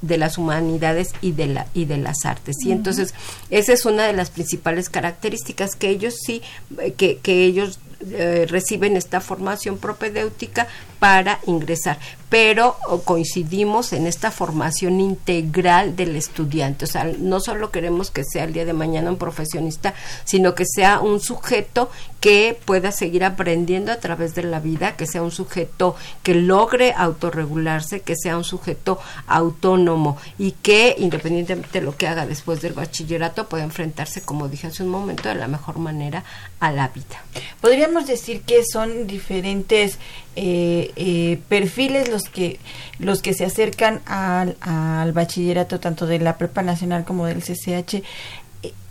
de 0.02 0.18
las 0.18 0.38
humanidades 0.38 1.12
y 1.20 1.32
de 1.32 1.46
la 1.46 1.66
y 1.74 1.86
de 1.86 1.96
las 1.96 2.24
artes. 2.24 2.56
Y 2.64 2.72
entonces 2.72 3.14
esa 3.50 3.72
es 3.72 3.84
una 3.86 4.06
de 4.06 4.12
las 4.12 4.30
principales 4.30 4.90
características 4.90 5.76
que 5.76 5.88
ellos 5.88 6.16
sí 6.20 6.42
eh, 6.78 6.92
que, 6.92 7.18
que 7.18 7.44
ellos 7.44 7.78
eh, 8.00 8.46
reciben 8.48 8.96
esta 8.96 9.20
formación 9.20 9.76
propedéutica 9.76 10.68
para 11.00 11.40
ingresar. 11.46 11.98
Pero 12.28 12.76
coincidimos 13.04 13.92
en 13.92 14.06
esta 14.06 14.30
formación 14.30 15.00
integral 15.00 15.96
del 15.96 16.16
estudiante. 16.16 16.84
O 16.84 16.88
sea, 16.88 17.04
no 17.18 17.40
solo 17.40 17.70
queremos 17.70 18.10
que 18.10 18.24
sea 18.24 18.44
el 18.44 18.52
día 18.52 18.64
de 18.64 18.72
mañana 18.72 19.10
un 19.10 19.16
profesionista, 19.16 19.94
sino 20.24 20.54
que 20.54 20.64
sea 20.66 21.00
un 21.00 21.20
sujeto 21.20 21.90
que 22.20 22.58
pueda 22.64 22.92
seguir 22.92 23.24
aprendiendo 23.24 23.92
a 23.92 23.96
través 23.96 24.34
de 24.34 24.42
la 24.42 24.60
vida, 24.60 24.96
que 24.96 25.06
sea 25.06 25.22
un 25.22 25.30
sujeto 25.30 25.96
que 26.22 26.34
logre 26.34 26.92
autorregularse, 26.92 28.00
que 28.00 28.16
sea 28.16 28.36
un 28.36 28.44
sujeto 28.44 28.98
autónomo 29.26 30.16
y 30.38 30.52
que 30.52 30.96
independientemente 30.98 31.80
de 31.80 31.84
lo 31.84 31.96
que 31.96 32.08
haga 32.08 32.26
después 32.26 32.60
del 32.60 32.72
bachillerato 32.72 33.48
pueda 33.48 33.64
enfrentarse, 33.64 34.22
como 34.22 34.48
dije 34.48 34.66
hace 34.66 34.82
un 34.82 34.88
momento, 34.90 35.28
de 35.28 35.36
la 35.36 35.48
mejor 35.48 35.78
manera 35.78 36.24
a 36.60 36.72
la 36.72 36.88
vida. 36.88 37.22
Podríamos 37.60 38.06
decir 38.06 38.42
que 38.42 38.62
son 38.64 39.06
diferentes 39.06 39.98
eh, 40.40 40.92
eh, 40.94 41.40
perfiles 41.48 42.09
los 42.09 42.22
que 42.29 42.61
los 43.01 43.22
que 43.22 43.35
se 43.35 43.44
acercan 43.44 44.01
al, 44.07 44.57
al, 44.61 45.12
bachillerato 45.12 45.81
tanto 45.81 46.07
de 46.07 46.20
la 46.20 46.38
prepa 46.38 46.62
nacional 46.62 47.05
como 47.05 47.27
del 47.27 47.42
CCH 47.42 48.05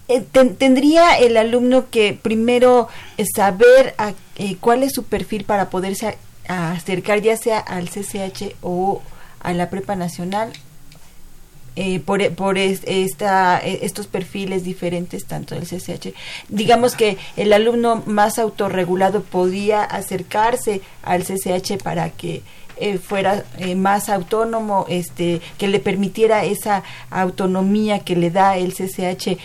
eh, 0.09 0.21
tendría 0.57 1.17
el 1.17 1.37
alumno 1.37 1.89
que 1.89 2.19
primero 2.21 2.89
saber 3.33 3.95
cuál 4.59 4.83
es 4.83 4.91
su 4.91 5.03
perfil 5.03 5.45
para 5.45 5.69
poderse 5.69 6.17
acercar 6.49 7.21
ya 7.21 7.37
sea 7.37 7.59
al 7.59 7.87
CCH 7.87 8.55
o 8.61 9.01
a 9.39 9.53
la 9.53 9.69
prepa 9.69 9.95
nacional 9.95 10.51
eh, 11.79 11.99
por, 11.99 12.27
por 12.33 12.57
esta, 12.57 13.59
e, 13.59 13.85
estos 13.85 14.07
perfiles 14.07 14.63
diferentes, 14.63 15.25
tanto 15.25 15.53
del 15.53 15.65
CCH. 15.67 16.11
Digamos 16.49 16.95
que 16.95 17.19
el 17.35 17.53
alumno 17.53 18.01
más 18.07 18.39
autorregulado 18.39 19.21
podía 19.21 19.83
acercarse 19.83 20.81
al 21.03 21.21
CCH 21.23 21.77
para 21.83 22.09
que 22.09 22.41
eh, 22.77 22.97
fuera 22.97 23.45
eh, 23.59 23.75
más 23.75 24.09
autónomo, 24.09 24.87
este, 24.89 25.39
que 25.59 25.67
le 25.67 25.79
permitiera 25.79 26.45
esa 26.45 26.81
autonomía 27.11 27.99
que 27.99 28.15
le 28.15 28.31
da 28.31 28.57
el 28.57 28.73
CCH 28.73 29.37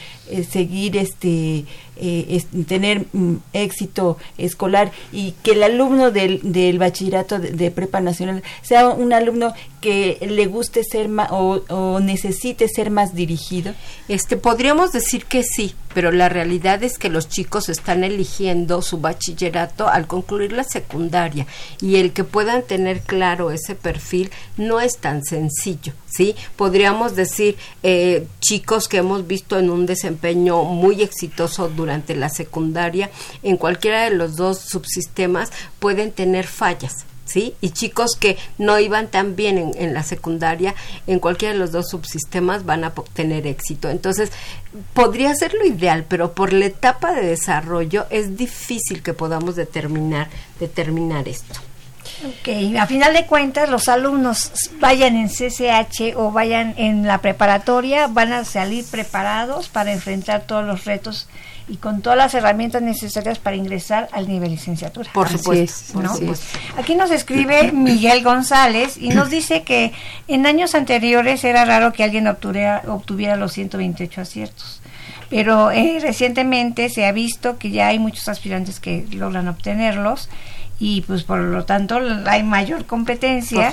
seguir 0.49 0.97
este 0.97 1.67
eh, 2.05 2.43
tener 2.67 3.07
mm, 3.13 3.37
éxito 3.53 4.19
escolar 4.37 4.91
y 5.13 5.35
que 5.45 5.53
el 5.53 5.63
alumno 5.63 6.11
del, 6.11 6.41
del 6.43 6.81
bachillerato 6.81 7.39
de, 7.39 7.71
prepa 7.71 8.01
nacional 8.01 8.43
sea 8.63 8.89
un 8.89 9.13
alumno 9.13 9.55
que 9.81 10.19
le 10.21 10.47
guste 10.47 10.83
ser 10.83 11.09
más 11.09 11.29
o, 11.31 12.01
necesite 12.01 12.67
ser 12.69 12.91
más 12.91 13.15
dirigido? 13.15 13.75
Este 14.09 14.37
podríamos 14.37 14.91
decir 14.93 15.27
que 15.27 15.45
sí, 15.45 15.75
pero 15.95 16.13
la 16.13 16.29
realidad 16.29 16.83
es 16.83 16.99
que 16.99 17.09
los 17.09 17.29
chicos 17.29 17.69
están 17.69 18.05
eligiendo 18.05 18.83
su 18.83 18.99
bachillerato 18.99 19.89
al 19.89 20.07
concluir 20.07 20.53
la 20.53 20.65
secundaria 20.65 21.47
y 21.81 21.97
el 21.97 22.13
que 22.13 22.25
puedan 22.25 22.63
tener 22.63 23.01
claro 23.01 23.51
ese 23.51 23.75
perfil 23.75 24.31
no 24.57 24.81
es 24.81 24.99
tan 24.99 25.23
sencillo, 25.23 25.93
¿sí? 26.07 26.35
Podríamos 26.57 27.17
decir 27.17 27.57
eh, 27.83 28.27
chicos 28.41 28.89
que 28.89 28.99
hemos 28.99 29.27
visto 29.27 29.59
en 29.59 29.71
un 29.71 29.87
desempeño 29.87 30.65
muy 30.65 31.03
exitoso 31.03 31.69
durante 31.69 32.15
la 32.15 32.29
secundaria 32.29 33.11
en 33.43 33.57
cualquiera 33.57 34.05
de 34.05 34.11
los 34.11 34.37
dos 34.37 34.59
subsistemas 34.59 35.51
pueden 35.79 36.13
tener 36.13 36.47
fallas. 36.47 37.07
¿Sí? 37.25 37.55
Y 37.61 37.71
chicos 37.71 38.17
que 38.19 38.37
no 38.59 38.79
iban 38.81 39.07
tan 39.07 39.37
bien 39.37 39.73
en, 39.77 39.95
la 39.95 40.03
secundaria, 40.03 40.75
en 41.07 41.21
cualquiera 41.21 41.55
de 41.55 41.61
los 41.61 41.71
dos 41.71 41.89
subsistemas 41.89 42.67
van 42.67 42.85
a 42.85 42.93
tener 43.15 43.47
éxito. 43.47 43.89
Entonces, 43.89 44.33
podría 44.93 45.35
ser 45.35 45.55
lo 45.55 45.65
ideal, 45.65 46.05
pero 46.09 46.33
por 46.33 46.53
la 46.53 46.67
etapa 46.67 47.13
de 47.13 47.25
desarrollo 47.25 48.07
es 48.11 48.37
difícil 48.37 49.03
que 49.03 49.15
podamos 49.15 49.55
determinar, 49.57 50.29
determinar 50.59 51.29
esto. 51.29 51.61
Ok, 52.25 52.77
a 52.79 52.87
final 52.87 53.15
de 53.15 53.27
cuentas, 53.27 53.69
los 53.69 53.89
alumnos 53.89 54.53
vayan 54.81 55.17
en 55.17 55.29
CCH 55.29 56.17
o 56.17 56.31
vayan 56.31 56.75
en 56.77 57.07
la 57.07 57.19
preparatoria, 57.19 58.07
van 58.07 58.33
a 58.33 58.45
salir 58.45 58.85
preparados 58.91 59.69
para 59.69 59.93
enfrentar 59.93 60.43
todos 60.43 60.65
los 60.65 60.85
retos 60.85 61.29
y 61.69 61.77
con 61.77 62.03
todas 62.03 62.19
las 62.19 62.35
herramientas 62.35 62.83
necesarias 62.83 63.39
para 63.39 63.57
ingresar 63.57 64.09
al 64.13 64.29
nivel 64.29 64.51
licenciatura. 64.51 65.11
Por 65.13 65.29
supuesto. 65.29 66.01
Aquí 66.77 66.95
nos 66.95 67.11
escribe 67.11 67.73
Miguel 67.73 68.23
González 68.23 68.97
y 68.99 69.11
nos 69.11 69.31
dice 69.31 69.63
que 69.63 69.93
en 70.29 70.47
años 70.47 70.75
anteriores 70.75 71.45
era 71.45 71.65
raro 71.65 71.93
que 71.93 72.05
alguien 72.05 72.27
obtuviera, 72.27 72.83
obtuviera 72.87 73.37
los 73.37 73.53
128 73.53 74.21
aciertos. 74.21 74.81
Pero 75.31 75.71
eh, 75.71 75.99
recientemente 76.01 76.91
se 76.91 77.07
ha 77.07 77.13
visto 77.13 77.59
que 77.59 77.71
ya 77.71 77.89
hay 77.89 77.99
muchos 77.99 78.29
aspirantes 78.29 78.81
que 78.81 79.07
logran 79.13 79.49
obtenerlos 79.49 80.29
y 80.79 81.03
pues 81.03 81.23
por 81.23 81.39
lo 81.39 81.65
tanto 81.65 82.01
hay 82.27 82.43
mayor 82.43 82.87
competencia 82.87 83.73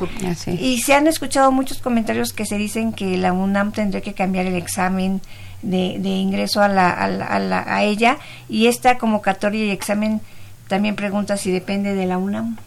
y 0.60 0.78
se 0.78 0.94
han 0.94 1.08
escuchado 1.08 1.52
muchos 1.52 1.80
comentarios 1.80 2.34
que 2.34 2.46
se 2.46 2.58
dicen 2.58 2.94
que 2.94 3.18
la 3.18 3.34
UNAM 3.34 3.72
tendría 3.72 4.02
que 4.02 4.14
cambiar 4.14 4.46
el 4.46 4.56
examen 4.56 5.20
de, 5.62 5.98
ingreso 6.10 6.62
a, 6.62 6.68
la, 6.68 6.90
a, 6.92 7.40
la, 7.40 7.64
a, 7.68 7.84
ella 7.84 8.18
y 8.48 8.68
esta 8.68 8.98
convocatoria 8.98 9.66
y 9.66 9.72
examen 9.72 10.22
también 10.68 10.96
pregunta 10.96 11.38
si 11.38 11.52
depende 11.52 11.96
de 11.96 12.06
la 12.06 12.18
UNAM. 12.18 12.58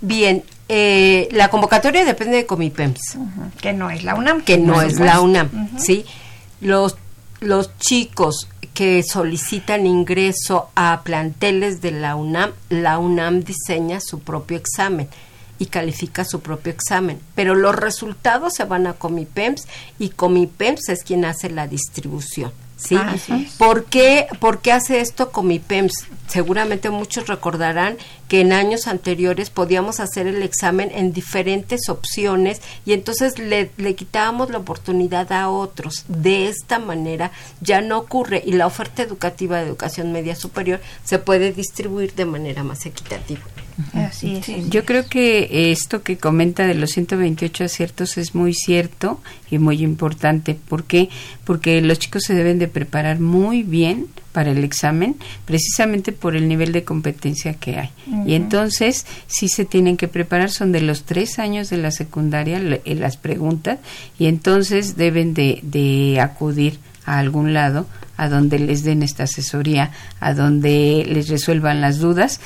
Bien, 0.00 0.42
eh, 0.68 1.28
la 1.32 1.48
convocatoria 1.48 2.04
depende 2.04 2.36
de 2.36 2.46
Comipems. 2.46 3.18
Que 3.60 3.72
no 3.72 3.90
es 3.90 4.04
la 4.04 4.14
UNAM. 4.14 4.42
Que 4.42 4.58
no 4.58 4.82
es 4.82 4.98
la 4.98 5.20
UNAM, 5.20 5.70
¿sí? 5.78 6.04
Los, 6.60 6.96
los 7.40 7.76
chicos 7.78 8.48
que 8.74 9.02
solicitan 9.02 9.86
ingreso 9.86 10.70
a 10.74 11.02
planteles 11.04 11.80
de 11.82 11.92
la 11.92 12.16
UNAM, 12.16 12.52
la 12.68 12.98
UNAM 12.98 13.42
diseña 13.42 14.00
su 14.00 14.20
propio 14.20 14.56
examen 14.56 15.08
y 15.62 15.66
califica 15.66 16.24
su 16.24 16.40
propio 16.40 16.72
examen. 16.72 17.20
Pero 17.36 17.54
los 17.54 17.76
resultados 17.76 18.54
se 18.54 18.64
van 18.64 18.88
a 18.88 18.94
Comipems 18.94 19.68
y 19.96 20.08
Comipems 20.08 20.88
es 20.88 21.04
quien 21.04 21.24
hace 21.24 21.50
la 21.50 21.68
distribución. 21.68 22.50
¿sí? 22.76 22.96
Ah, 22.98 23.14
¿Por, 23.58 23.84
qué, 23.84 24.26
¿Por 24.40 24.60
qué 24.60 24.72
hace 24.72 25.00
esto 25.00 25.30
Comipems? 25.30 25.92
Seguramente 26.26 26.90
muchos 26.90 27.28
recordarán 27.28 27.96
que 28.26 28.40
en 28.40 28.52
años 28.52 28.88
anteriores 28.88 29.50
podíamos 29.50 30.00
hacer 30.00 30.26
el 30.26 30.42
examen 30.42 30.90
en 30.92 31.12
diferentes 31.12 31.88
opciones 31.88 32.60
y 32.84 32.92
entonces 32.92 33.38
le, 33.38 33.70
le 33.76 33.94
quitábamos 33.94 34.50
la 34.50 34.58
oportunidad 34.58 35.30
a 35.30 35.48
otros. 35.48 36.06
De 36.08 36.48
esta 36.48 36.80
manera 36.80 37.30
ya 37.60 37.82
no 37.82 37.98
ocurre 37.98 38.42
y 38.44 38.54
la 38.54 38.66
oferta 38.66 39.04
educativa 39.04 39.58
de 39.58 39.66
educación 39.68 40.10
media 40.10 40.34
superior 40.34 40.80
se 41.04 41.20
puede 41.20 41.52
distribuir 41.52 42.14
de 42.14 42.24
manera 42.24 42.64
más 42.64 42.84
equitativa. 42.84 43.42
Así 43.94 44.36
es. 44.36 44.70
Yo 44.70 44.84
creo 44.84 45.06
que 45.06 45.72
esto 45.72 46.02
que 46.02 46.16
comenta 46.16 46.66
de 46.66 46.74
los 46.74 46.90
128 46.90 47.64
aciertos 47.64 48.18
es 48.18 48.34
muy 48.34 48.54
cierto 48.54 49.20
y 49.50 49.58
muy 49.58 49.82
importante. 49.82 50.54
¿Por 50.54 50.84
qué? 50.84 51.08
Porque 51.44 51.80
los 51.80 51.98
chicos 51.98 52.24
se 52.24 52.34
deben 52.34 52.58
de 52.58 52.68
preparar 52.68 53.20
muy 53.20 53.62
bien 53.62 54.08
para 54.32 54.50
el 54.50 54.64
examen, 54.64 55.16
precisamente 55.44 56.12
por 56.12 56.36
el 56.36 56.48
nivel 56.48 56.72
de 56.72 56.84
competencia 56.84 57.54
que 57.54 57.78
hay. 57.78 57.90
Y 58.26 58.34
entonces, 58.34 59.06
sí 59.26 59.48
se 59.48 59.64
tienen 59.64 59.96
que 59.96 60.08
preparar, 60.08 60.50
son 60.50 60.72
de 60.72 60.80
los 60.80 61.04
tres 61.04 61.38
años 61.38 61.70
de 61.70 61.76
la 61.76 61.90
secundaria 61.90 62.58
eh, 62.58 62.94
las 62.94 63.16
preguntas, 63.16 63.78
y 64.18 64.26
entonces 64.26 64.96
deben 64.96 65.34
de, 65.34 65.60
de 65.62 66.18
acudir 66.20 66.78
a 67.04 67.18
algún 67.18 67.52
lado 67.52 67.86
a 68.16 68.28
donde 68.28 68.58
les 68.58 68.84
den 68.84 69.02
esta 69.02 69.24
asesoría, 69.24 69.90
a 70.20 70.34
donde 70.34 71.04
les 71.08 71.28
resuelvan 71.28 71.80
las 71.80 71.98
dudas, 71.98 72.40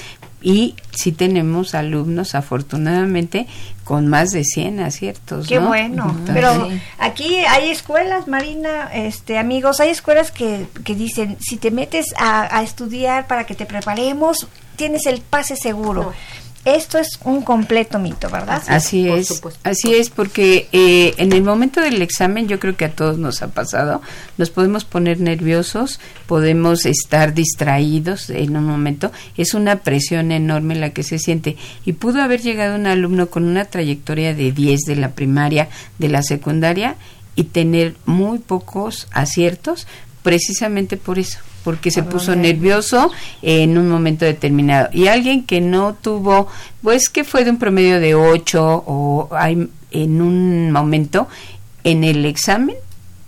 y 0.47 0.77
sí 0.93 1.11
tenemos 1.11 1.75
alumnos 1.75 2.37
afortunadamente 2.37 3.49
con 3.83 4.07
más 4.07 4.31
de 4.31 4.45
100 4.45 4.79
aciertos. 4.79 5.49
Qué 5.49 5.59
bueno, 5.59 6.17
pero 6.33 6.69
aquí 6.99 7.39
hay 7.39 7.71
escuelas, 7.71 8.29
Marina, 8.29 8.89
este 8.95 9.39
amigos, 9.39 9.81
hay 9.81 9.89
escuelas 9.89 10.31
que, 10.31 10.69
que 10.85 10.95
dicen, 10.95 11.37
si 11.41 11.57
te 11.57 11.73
metes 11.73 12.15
a, 12.17 12.59
a 12.59 12.63
estudiar 12.63 13.27
para 13.27 13.43
que 13.45 13.57
te 13.57 13.67
preparemos, 13.67 14.47
tienes 14.77 15.07
el 15.07 15.21
pase 15.21 15.57
seguro. 15.57 16.13
Esto 16.67 16.99
es 16.99 17.21
un 17.23 17.43
completo 17.43 18.01
mito, 18.01 18.29
¿verdad? 18.29 18.61
Así 18.67 19.09
es, 19.09 19.41
así 19.63 19.95
es, 19.95 20.11
porque 20.11 20.67
eh, 20.73 21.15
en 21.17 21.33
el 21.33 21.45
momento 21.45 21.81
del 21.81 22.03
examen 22.03 22.49
yo 22.49 22.59
creo 22.59 22.77
que 22.77 22.87
a 22.87 22.91
todos 22.91 23.19
nos 23.19 23.41
ha 23.43 23.53
pasado, 23.53 24.03
nos 24.37 24.51
podemos 24.51 24.85
poner 24.85 25.21
nerviosos, 25.21 26.01
podemos 26.27 26.85
estar 26.85 27.35
distraídos 27.35 28.31
en 28.31 28.57
un 28.57 28.65
momento, 28.65 29.13
es 29.37 29.55
una 29.55 29.77
presión 29.77 30.33
enorme 30.33 30.75
la 30.75 30.91
que 30.91 31.05
se 31.05 31.21
siente. 31.21 31.57
Y 31.85 31.93
pudo 31.93 32.21
haber 32.21 32.43
llegado 32.43 32.75
un 32.75 32.89
alumno 32.89 33.29
con 33.29 33.45
una 33.45 33.67
trayectoria 33.67 34.35
de 34.35 34.51
10 34.51 34.81
de 34.89 34.97
la 34.97 35.13
primaria, 35.13 35.69
de 36.01 36.09
la 36.09 36.25
secundaria 36.25 36.97
y 37.37 37.45
tener 37.45 37.95
muy 38.07 38.41
pocos 38.41 39.07
aciertos 39.13 39.87
precisamente 40.25 40.97
por 40.97 41.21
eso 41.21 41.39
porque 41.67 41.91
se 41.91 42.05
puso 42.05 42.37
nervioso 42.37 43.11
en 43.43 43.77
un 43.77 43.89
momento 43.89 44.25
determinado. 44.25 44.89
Y 44.93 45.09
alguien 45.09 45.43
que 45.45 45.61
no 45.61 45.95
tuvo, 45.95 46.47
pues 46.81 47.09
que 47.09 47.25
fue 47.25 47.43
de 47.43 47.51
un 47.51 47.59
promedio 47.59 47.99
de 47.99 48.15
8 48.15 48.85
o 48.87 49.29
hay, 49.33 49.69
en 49.91 50.23
un 50.23 50.71
momento 50.71 51.27
en 51.83 52.05
el 52.05 52.25
examen 52.25 52.77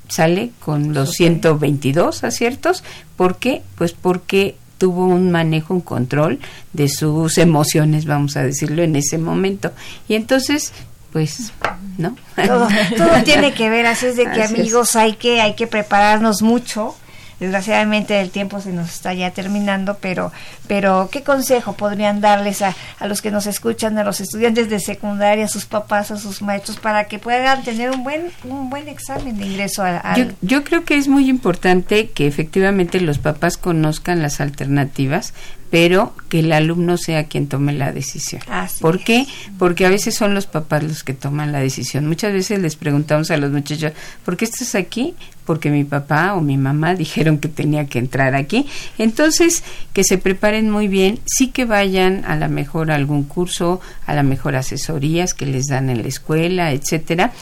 sale 0.09 0.53
con 0.61 0.95
los 0.95 1.15
122 1.15 2.23
aciertos. 2.23 2.85
¿Por 3.17 3.39
qué? 3.39 3.63
Pues 3.75 3.93
porque 3.93 4.55
tuvo 4.79 5.07
un 5.07 5.33
manejo, 5.33 5.75
un 5.75 5.81
control 5.81 6.39
de 6.73 6.89
sus 6.89 7.39
emociones, 7.39 8.07
vamos 8.07 8.37
a 8.37 8.45
decirlo, 8.45 8.85
en 8.85 8.95
ese 8.95 9.19
momento. 9.19 9.73
Y 10.07 10.15
entonces, 10.15 10.73
pues, 11.13 11.53
¿no? 11.97 12.15
Todo, 12.37 12.69
todo 12.97 13.11
tiene 13.25 13.53
que 13.53 13.69
ver, 13.69 13.87
así 13.87 14.07
es 14.07 14.17
de 14.17 14.31
que 14.31 14.45
amigos, 14.45 14.95
hay 14.95 15.15
que, 15.15 15.41
hay 15.41 15.57
que 15.57 15.67
prepararnos 15.67 16.41
mucho 16.41 16.95
desgraciadamente 17.41 18.21
el 18.21 18.31
tiempo 18.31 18.61
se 18.61 18.73
nos 18.73 18.89
está 18.91 19.15
ya 19.15 19.31
terminando, 19.31 19.99
pero, 20.01 20.33
pero 20.67 21.09
¿qué 21.11 21.23
consejo 21.23 21.75
podrían 21.75 22.21
darles 22.21 22.63
a, 22.63 22.75
a 22.99 23.07
los 23.07 23.23
que 23.23 23.31
nos 23.31 23.47
escuchan, 23.47 23.99
a 23.99 24.05
los 24.05 24.21
estudiantes 24.21 24.69
de 24.69 24.81
secundaria, 24.81 25.45
a 25.45 25.49
sus 25.49 25.67
papás, 25.67 26.11
a 26.11 26.17
sus 26.17 26.43
maestros, 26.43 26.79
para 26.79 27.05
que 27.05 27.19
puedan 27.19 27.63
tener 27.63 27.91
un 27.91 28.05
buen, 28.05 28.31
un 28.45 28.71
buen 28.71 28.89
examen 28.89 29.39
de 29.39 29.47
ingreso 29.47 29.83
al... 29.83 30.17
Yo, 30.17 30.25
yo 30.43 30.65
creo 30.65 30.85
que 30.85 30.97
es 30.97 31.09
muy 31.09 31.29
importante 31.29 32.11
que 32.11 32.27
efectivamente 32.27 33.01
los 33.01 33.19
papás 33.19 33.57
conozcan 33.57 34.23
las 34.23 34.41
alternativas, 34.41 35.35
pero 35.71 36.15
que 36.29 36.41
el 36.41 36.53
alumno 36.53 36.97
sea 36.97 37.25
quien 37.25 37.47
tome 37.47 37.73
la 37.73 37.93
decisión. 37.93 38.43
Así 38.49 38.81
¿Por 38.81 39.01
qué? 39.01 39.27
Porque 39.59 39.87
a 39.87 39.91
veces 39.91 40.15
son 40.15 40.35
los 40.35 40.47
papás 40.47 40.83
los 40.83 41.05
que 41.05 41.15
toman 41.15 41.53
la 41.53 41.61
decisión. 41.61 42.07
Muchas 42.07 42.33
veces 42.33 42.61
les 42.61 42.77
preguntamos 42.77 43.31
a 43.31 43.37
los 43.37 43.51
muchachos, 43.51 43.93
¿por 44.25 44.37
qué 44.37 44.45
estás 44.45 44.75
aquí? 44.75 45.15
Porque 45.45 45.71
mi 45.71 45.85
papá 45.85 46.35
o 46.35 46.41
mi 46.41 46.57
mamá 46.57 46.95
dijeron 46.97 47.39
que 47.39 47.49
tenía 47.49 47.87
que 47.87 47.99
entrar 47.99 48.35
aquí. 48.35 48.67
Entonces, 48.99 49.63
que 49.93 50.05
se 50.05 50.19
preparen 50.19 50.71
muy 50.71 50.89
bien, 50.89 51.21
sí 51.27 51.49
que 51.49 51.65
vayan 51.65 52.25
a 52.25 52.37
la 52.37 52.49
mejor 52.49 52.91
a 52.91 52.95
algún 52.95 53.25
curso, 53.25 53.81
a 54.07 54.15
la 54.15 54.23
mejor 54.23 54.57
asesorías 54.57 55.35
que 55.35 55.47
les 55.47 55.67
dan 55.67 55.91
en 55.91 56.03
la 56.03 56.09
escuela, 56.09 56.73
etcétera. 56.73 57.33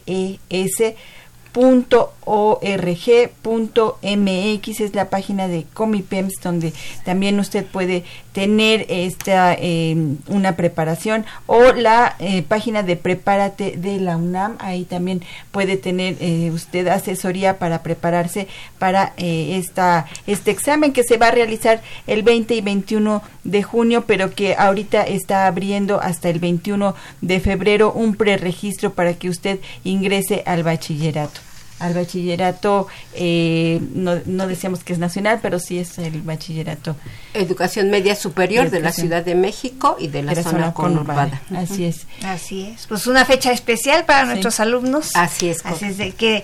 punto 1.54 2.14
org 2.26 3.32
punto 3.44 4.00
mx 4.02 4.82
es 4.82 4.96
la 4.96 5.12
página 5.12 5.48
de 5.48 5.68
Comipems 5.72 6.34
donde 6.44 6.74
también 7.06 7.40
usted 7.40 7.64
puede 7.64 8.04
tener 8.34 8.86
esta 8.89 9.54
eh, 9.54 9.96
una 10.28 10.56
preparación 10.56 11.26
o 11.46 11.72
la 11.72 12.15
eh, 12.19 12.41
página 12.41 12.84
de 12.84 12.98
prepárate 12.98 13.78
de 13.78 14.00
la 14.00 14.17
UNAM. 14.17 14.58
Ahí 14.60 14.84
también 14.84 15.22
puede 15.52 15.78
tener 15.78 16.17
eh, 16.19 16.52
usted 16.52 16.88
asesoría 16.88 17.60
para 17.60 17.84
prepararse 17.84 18.48
para 18.80 19.13
eh, 19.17 19.58
esta 19.58 20.08
este 20.28 20.52
examen 20.52 20.93
que 20.93 21.04
se 21.04 21.17
va 21.17 21.28
a 21.28 21.32
realizar 21.32 21.82
el 22.08 22.24
20 22.24 22.56
y 22.56 22.62
21 22.62 23.22
de 23.43 23.63
junio 23.63 24.06
pero 24.08 24.32
que 24.32 24.56
ahorita 24.56 25.04
está 25.04 25.48
abriendo 25.48 26.02
hasta 26.02 26.30
el 26.30 26.39
21 26.39 26.96
de 27.22 27.39
febrero 27.39 27.93
un 27.93 28.15
preregistro 28.15 28.93
para 28.93 29.13
que 29.13 29.30
usted 29.30 29.60
ingrese 29.84 30.43
al 30.46 30.63
bachillerato 30.63 31.53
al 31.80 31.94
bachillerato, 31.94 32.88
eh, 33.16 33.80
no, 33.94 34.20
no 34.26 34.48
decíamos 34.48 34.84
que 34.84 34.94
es 34.94 35.00
nacional, 35.00 35.40
pero 35.42 35.60
sí 35.60 35.80
es 35.80 35.98
el 35.98 36.22
bachillerato 36.22 36.96
Educación 37.34 37.90
media 37.90 38.16
superior 38.16 38.70
de 38.70 38.80
la. 38.80 38.92
Ciudad 38.94 39.24
de 39.26 39.34
México 39.36 39.98
y 40.00 40.08
de 40.08 40.22
la, 40.22 40.34
de 40.36 40.44
la 40.44 40.50
zona, 40.50 40.74
conurbada. 40.74 41.42
Así 41.56 41.86
es. 41.86 42.06
Así 42.24 42.68
es, 42.74 42.86
pues 42.88 43.08
una 43.08 43.26
fecha 43.26 43.52
especial 43.52 44.06
para 44.06 44.22
Sí. 44.22 44.28
nuestros 44.28 44.60
alumnos. 44.60 45.16
Así 45.16 45.50
es, 45.50 45.66
Así 45.66 45.86
es 45.86 45.98
de 45.98 46.12
que 46.12 46.44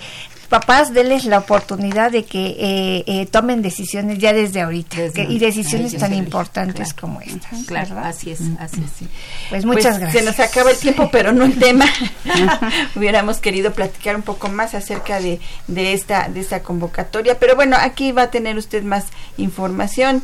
papás 0.50 0.94
denles 0.94 1.26
la 1.26 1.38
oportunidad 1.38 2.12
de 2.12 2.26
que 2.26 2.56
eh, 2.60 3.04
eh, 3.08 3.26
tomen 3.28 3.62
decisiones 3.62 4.18
ya 4.20 4.34
desde 4.34 4.62
ahorita 4.62 4.98
Desde 4.98 5.28
que- 5.28 5.34
y 5.34 5.40
decisiones 5.40 5.96
tan 5.98 6.14
importantes 6.14 6.94
claro. 6.94 7.02
como 7.02 7.22
estas. 7.22 7.66
Claro, 7.66 7.96
¿verdad? 7.96 8.10
así 8.10 8.32
es, 8.32 8.42
así 8.60 8.82
es. 8.84 9.08
Pues 9.50 9.66
muchas 9.66 9.98
Pues, 9.98 10.00
gracias. 10.00 10.24
Se 10.24 10.30
nos 10.30 10.40
acaba 10.40 10.72
el 10.72 10.78
tiempo, 10.78 11.10
pero 11.12 11.32
no 11.32 11.46
el 11.46 11.58
tema. 11.58 11.86
Hubiéramos 12.96 13.38
querido 13.38 13.72
platicar 13.74 14.16
un 14.16 14.22
poco 14.24 14.50
más 14.50 14.74
acerca 14.76 15.20
de, 15.22 15.40
de 15.68 15.94
esta 15.94 16.28
de 16.30 16.40
esta 16.40 16.62
convocatoria, 16.64 17.38
pero 17.40 17.56
bueno, 17.56 17.78
aquí 17.80 18.12
va 18.12 18.24
a 18.24 18.32
tener 18.32 18.58
usted 18.58 18.84
más 18.84 19.06
información 19.38 20.22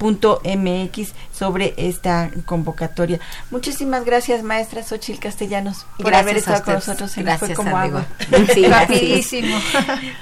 www.comipems.org.mx 0.00 1.12
sobre 1.32 1.74
esta 1.76 2.30
convocatoria. 2.46 3.20
Muchísimas 3.50 4.04
gracias, 4.04 4.42
maestra 4.42 4.82
Xochil 4.82 5.18
Castellanos, 5.18 5.86
por 5.96 6.06
Gracias 6.06 6.22
haber 6.22 6.36
a 6.38 6.40
con 6.62 6.74
nosotros. 6.74 7.10
Se 7.10 7.22
nos 7.22 7.38
fue 7.38 7.48
Gracias, 7.48 7.56
como 7.56 7.76
agua. 7.76 8.06
Sí, 8.54 8.66
Rapidísimo. 8.66 9.56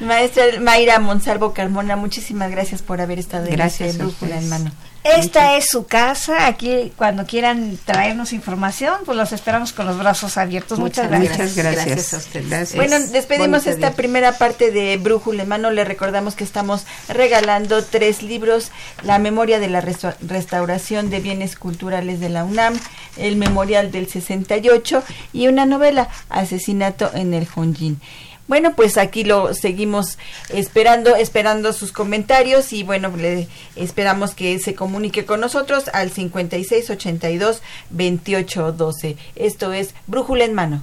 Maestra 0.01 0.45
Mayra 0.61 0.99
Monsalvo 0.99 1.53
Carmona, 1.53 1.97
muchísimas 1.97 2.51
gracias 2.51 2.83
por 2.83 3.01
haber 3.01 3.19
estado 3.19 3.47
en 3.47 3.53
Gracias 3.53 3.91
este 3.91 4.03
a 4.03 4.05
brújula 4.05 4.39
en 4.39 4.49
mano. 4.49 4.71
Esta 5.03 5.57
es 5.57 5.71
su 5.71 5.87
casa. 5.87 6.47
Aquí, 6.47 6.93
cuando 6.97 7.25
quieran 7.25 7.79
traernos 7.87 8.35
información, 8.35 8.97
pues 9.07 9.17
los 9.17 9.33
esperamos 9.33 9.73
con 9.73 9.87
los 9.87 9.99
brazos 9.99 10.37
abiertos. 10.37 10.79
Muchas, 10.79 11.09
gracias. 11.09 11.31
Muchas 11.39 11.55
gracias. 11.57 11.87
Gracias 11.87 12.15
a 12.15 12.17
ustedes. 12.19 12.49
Gracias. 12.51 12.77
Bueno, 12.77 12.99
despedimos 13.07 13.49
bonito 13.65 13.71
esta 13.71 13.89
día. 13.89 13.97
primera 13.97 14.33
parte 14.33 14.71
de 14.71 14.97
Brújula 14.99 15.45
en 15.45 15.49
Mano. 15.49 15.71
Le 15.71 15.85
recordamos 15.85 16.35
que 16.35 16.45
estamos 16.45 16.85
regalando 17.09 17.83
tres 17.83 18.23
libros: 18.23 18.71
La 19.03 19.19
memoria 19.19 19.59
de 19.59 19.69
la 19.69 19.81
resta- 19.81 20.17
restauración 20.21 21.09
de 21.09 21.21
bienes 21.21 21.57
culturales 21.57 22.21
de 22.21 22.29
la 22.29 22.45
UNAM, 22.45 22.79
el 23.17 23.37
memorial 23.37 23.91
del 23.91 24.07
68 24.09 25.03
y 25.33 25.49
una 25.49 25.65
novela, 25.65 26.09
Asesinato 26.29 27.11
en 27.15 27.33
el 27.33 27.49
Honjin. 27.55 28.01
Bueno, 28.51 28.75
pues 28.75 28.99
aquí 28.99 29.23
lo 29.23 29.55
seguimos 29.55 30.19
esperando, 30.49 31.15
esperando 31.15 31.73
sus 31.73 31.93
comentarios 31.93 32.73
y 32.73 32.83
bueno, 32.83 33.17
le 33.17 33.47
esperamos 33.77 34.35
que 34.35 34.59
se 34.59 34.75
comunique 34.75 35.25
con 35.25 35.39
nosotros 35.39 35.85
al 35.93 36.11
5682 36.11 37.63
2812. 37.91 39.17
Esto 39.37 39.73
es 39.73 39.95
Brújula 40.09 40.47
en 40.47 40.55
Mano. 40.55 40.83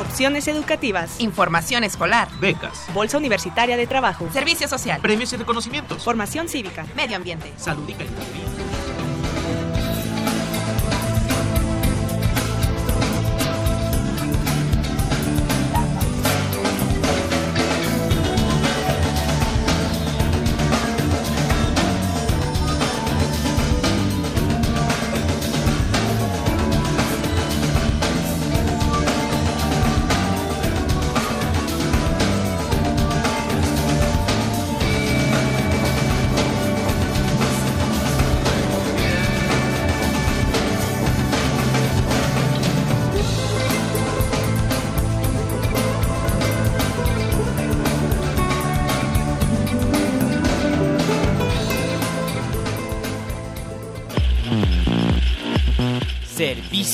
Opciones 0.00 0.48
educativas, 0.48 1.20
información 1.20 1.84
escolar, 1.84 2.28
Becas, 2.40 2.86
bolsa 2.92 3.16
universitaria 3.16 3.76
de 3.76 3.86
trabajo, 3.86 4.28
servicio 4.32 4.66
social, 4.66 5.00
premios 5.00 5.32
y 5.32 5.36
reconocimientos, 5.36 6.02
formación 6.02 6.48
cívica, 6.48 6.84
medio 6.96 7.16
ambiente. 7.16 7.52
salud 7.56 7.88
y 7.88 7.92
calidad 7.92 8.43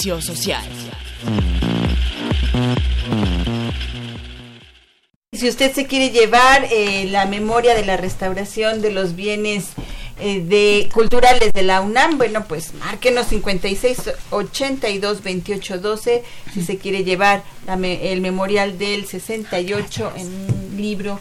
Social. 0.00 0.62
Si 5.32 5.48
usted 5.48 5.72
se 5.72 5.86
quiere 5.86 6.10
llevar 6.10 6.66
eh, 6.70 7.06
la 7.10 7.26
memoria 7.26 7.74
de 7.74 7.84
la 7.84 7.96
restauración 7.96 8.80
de 8.82 8.90
los 8.90 9.14
bienes 9.14 9.66
eh, 10.20 10.40
de 10.40 10.88
culturales 10.92 11.52
de 11.52 11.62
la 11.62 11.80
UNAM, 11.82 12.18
bueno, 12.18 12.44
pues 12.48 12.74
márquenos 12.74 13.26
56 13.28 14.10
82 14.30 15.22
28 15.22 15.78
12 15.78 16.24
si 16.52 16.62
se 16.62 16.78
quiere 16.78 17.04
llevar 17.04 17.42
la 17.66 17.76
me- 17.76 18.12
el 18.12 18.20
memorial 18.20 18.76
del 18.78 19.06
68 19.06 20.12
en 20.16 20.26
un 20.26 20.76
libro 20.76 21.20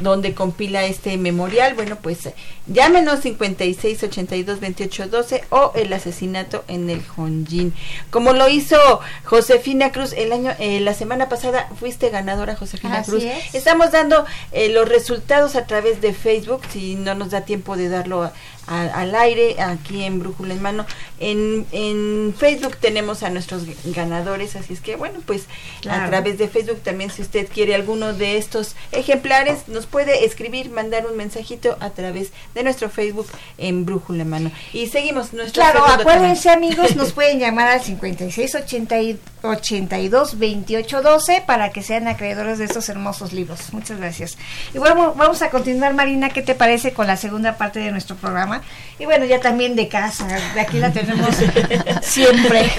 donde 0.00 0.34
compila 0.34 0.84
este 0.84 1.16
memorial, 1.16 1.74
bueno, 1.74 1.96
pues 2.02 2.28
llámenos 2.66 3.20
56 3.20 4.02
82 4.02 4.60
28 4.60 5.08
12 5.08 5.44
o 5.50 5.72
el 5.74 5.92
asesinato 5.92 6.64
en 6.68 6.88
el 6.90 7.02
Honjin. 7.16 7.72
Como 8.10 8.32
lo 8.32 8.48
hizo 8.48 8.76
Josefina 9.24 9.92
Cruz 9.92 10.12
el 10.12 10.32
año 10.32 10.52
eh, 10.58 10.80
la 10.80 10.94
semana 10.94 11.28
pasada 11.28 11.68
fuiste 11.78 12.10
ganadora 12.10 12.56
Josefina 12.56 12.98
Así 12.98 13.10
Cruz. 13.10 13.24
es. 13.24 13.54
Estamos 13.54 13.92
dando 13.92 14.24
eh, 14.52 14.68
los 14.68 14.88
resultados 14.88 15.56
a 15.56 15.66
través 15.66 16.00
de 16.00 16.12
Facebook, 16.12 16.62
si 16.72 16.94
no 16.94 17.14
nos 17.14 17.30
da 17.30 17.42
tiempo 17.42 17.76
de 17.76 17.88
darlo 17.88 18.22
a- 18.24 18.32
al 18.66 19.14
aire 19.14 19.60
aquí 19.60 20.04
en 20.04 20.18
Brújula 20.18 20.54
en 20.54 20.62
Mano. 20.62 20.86
En, 21.20 21.66
en 21.72 22.34
Facebook 22.36 22.76
tenemos 22.76 23.22
a 23.22 23.30
nuestros 23.30 23.62
ganadores, 23.84 24.56
así 24.56 24.74
es 24.74 24.80
que 24.80 24.96
bueno, 24.96 25.20
pues 25.26 25.44
a 25.88 26.06
través 26.06 26.38
de 26.38 26.48
Facebook 26.48 26.80
también 26.80 27.10
si 27.10 27.22
usted 27.22 27.48
quiere 27.48 27.74
alguno 27.74 28.12
de 28.12 28.36
estos 28.36 28.74
ejemplares, 28.92 29.68
nos 29.68 29.86
puede 29.86 30.24
escribir, 30.24 30.70
mandar 30.70 31.06
un 31.06 31.16
mensajito 31.16 31.76
a 31.80 31.90
través 31.90 32.32
de 32.54 32.62
nuestro 32.62 32.90
Facebook 32.90 33.26
en 33.58 33.84
Brújula 33.84 34.22
en 34.22 34.30
Mano. 34.30 34.50
Y 34.72 34.88
seguimos 34.88 35.32
nuestro 35.32 35.62
Claro, 35.62 35.86
acuérdense 35.86 36.50
amigos, 36.50 36.96
nos 36.96 37.12
pueden 37.14 37.38
llamar 37.38 37.68
al 37.68 37.80
56 37.80 38.54
80 38.54 39.02
y 39.02 39.20
82 39.42 40.38
28 40.38 41.02
12 41.02 41.44
para 41.46 41.70
que 41.70 41.82
sean 41.82 42.08
acreedores 42.08 42.58
de 42.58 42.64
estos 42.64 42.88
hermosos 42.88 43.32
libros. 43.32 43.72
Muchas 43.72 43.98
gracias. 43.98 44.36
Y 44.72 44.78
bueno, 44.78 45.14
vamos 45.14 45.42
a 45.42 45.50
continuar 45.50 45.94
Marina, 45.94 46.30
¿qué 46.30 46.42
te 46.42 46.54
parece 46.54 46.92
con 46.92 47.06
la 47.06 47.16
segunda 47.16 47.56
parte 47.56 47.78
de 47.80 47.90
nuestro 47.90 48.16
programa? 48.16 48.53
Y 48.98 49.06
bueno, 49.06 49.24
ya 49.24 49.40
también 49.40 49.74
de 49.76 49.88
casa, 49.88 50.26
de 50.54 50.60
aquí 50.60 50.78
la 50.78 50.92
tenemos 50.92 51.30
siempre. 52.02 52.70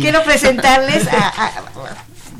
Quiero 0.00 0.22
presentarles 0.24 1.06
a, 1.08 1.28
a- 1.28 1.52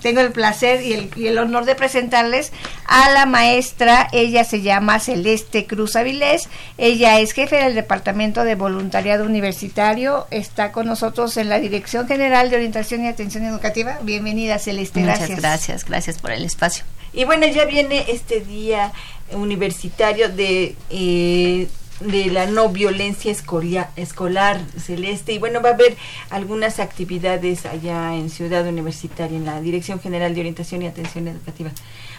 tengo 0.00 0.20
el 0.20 0.32
placer 0.32 0.82
y 0.82 0.94
el, 0.94 1.10
y 1.14 1.28
el 1.28 1.38
honor 1.38 1.64
de 1.64 1.76
presentarles 1.76 2.50
a 2.86 3.10
la 3.10 3.24
maestra. 3.24 4.08
Ella 4.10 4.42
se 4.42 4.60
llama 4.60 4.98
Celeste 4.98 5.64
Cruz 5.66 5.94
Avilés. 5.94 6.48
Ella 6.76 7.20
es 7.20 7.30
jefe 7.32 7.54
del 7.56 7.76
Departamento 7.76 8.42
de 8.42 8.56
Voluntariado 8.56 9.24
Universitario. 9.24 10.26
Está 10.32 10.72
con 10.72 10.86
nosotros 10.86 11.36
en 11.36 11.48
la 11.48 11.60
Dirección 11.60 12.08
General 12.08 12.50
de 12.50 12.56
Orientación 12.56 13.04
y 13.04 13.08
Atención 13.08 13.44
Educativa. 13.44 13.98
Bienvenida, 14.02 14.58
Celeste. 14.58 14.98
Muchas 15.00 15.18
Gracias. 15.18 15.38
gracias, 15.40 15.84
gracias 15.84 16.18
por 16.18 16.32
el 16.32 16.44
espacio. 16.44 16.82
Y 17.12 17.24
bueno, 17.24 17.46
ya 17.46 17.64
viene 17.66 18.04
este 18.08 18.40
día 18.40 18.90
universitario 19.30 20.30
de 20.30 20.74
eh, 20.90 21.68
de 22.04 22.26
la 22.26 22.46
no 22.46 22.68
violencia 22.68 23.30
escolia- 23.32 23.90
escolar 23.96 24.60
celeste 24.78 25.32
y 25.32 25.38
bueno 25.38 25.60
va 25.62 25.70
a 25.70 25.74
haber 25.74 25.96
algunas 26.30 26.78
actividades 26.78 27.66
allá 27.66 28.14
en 28.14 28.30
Ciudad 28.30 28.66
Universitaria 28.66 29.36
en 29.36 29.44
la 29.44 29.60
Dirección 29.60 30.00
General 30.00 30.34
de 30.34 30.40
Orientación 30.40 30.82
y 30.82 30.86
Atención 30.86 31.28
Educativa. 31.28 31.70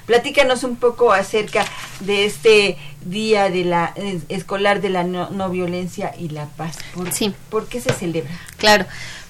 Platícanos 0.05 0.63
un 0.63 0.75
poco 0.75 1.13
acerca 1.13 1.65
de 2.01 2.25
este 2.25 2.77
día 3.05 3.49
de 3.49 3.63
la 3.63 3.93
eh, 3.95 4.19
escolar 4.29 4.81
de 4.81 4.89
la 4.89 5.03
no, 5.03 5.29
no 5.29 5.49
violencia 5.49 6.13
y 6.19 6.29
la 6.29 6.45
paz. 6.47 6.77
¿Por, 6.93 7.11
Sí. 7.13 7.33
¿Por 7.49 7.67
qué 7.67 7.79
se 7.79 7.93
celebra? 7.93 8.31
Claro, 8.57 8.85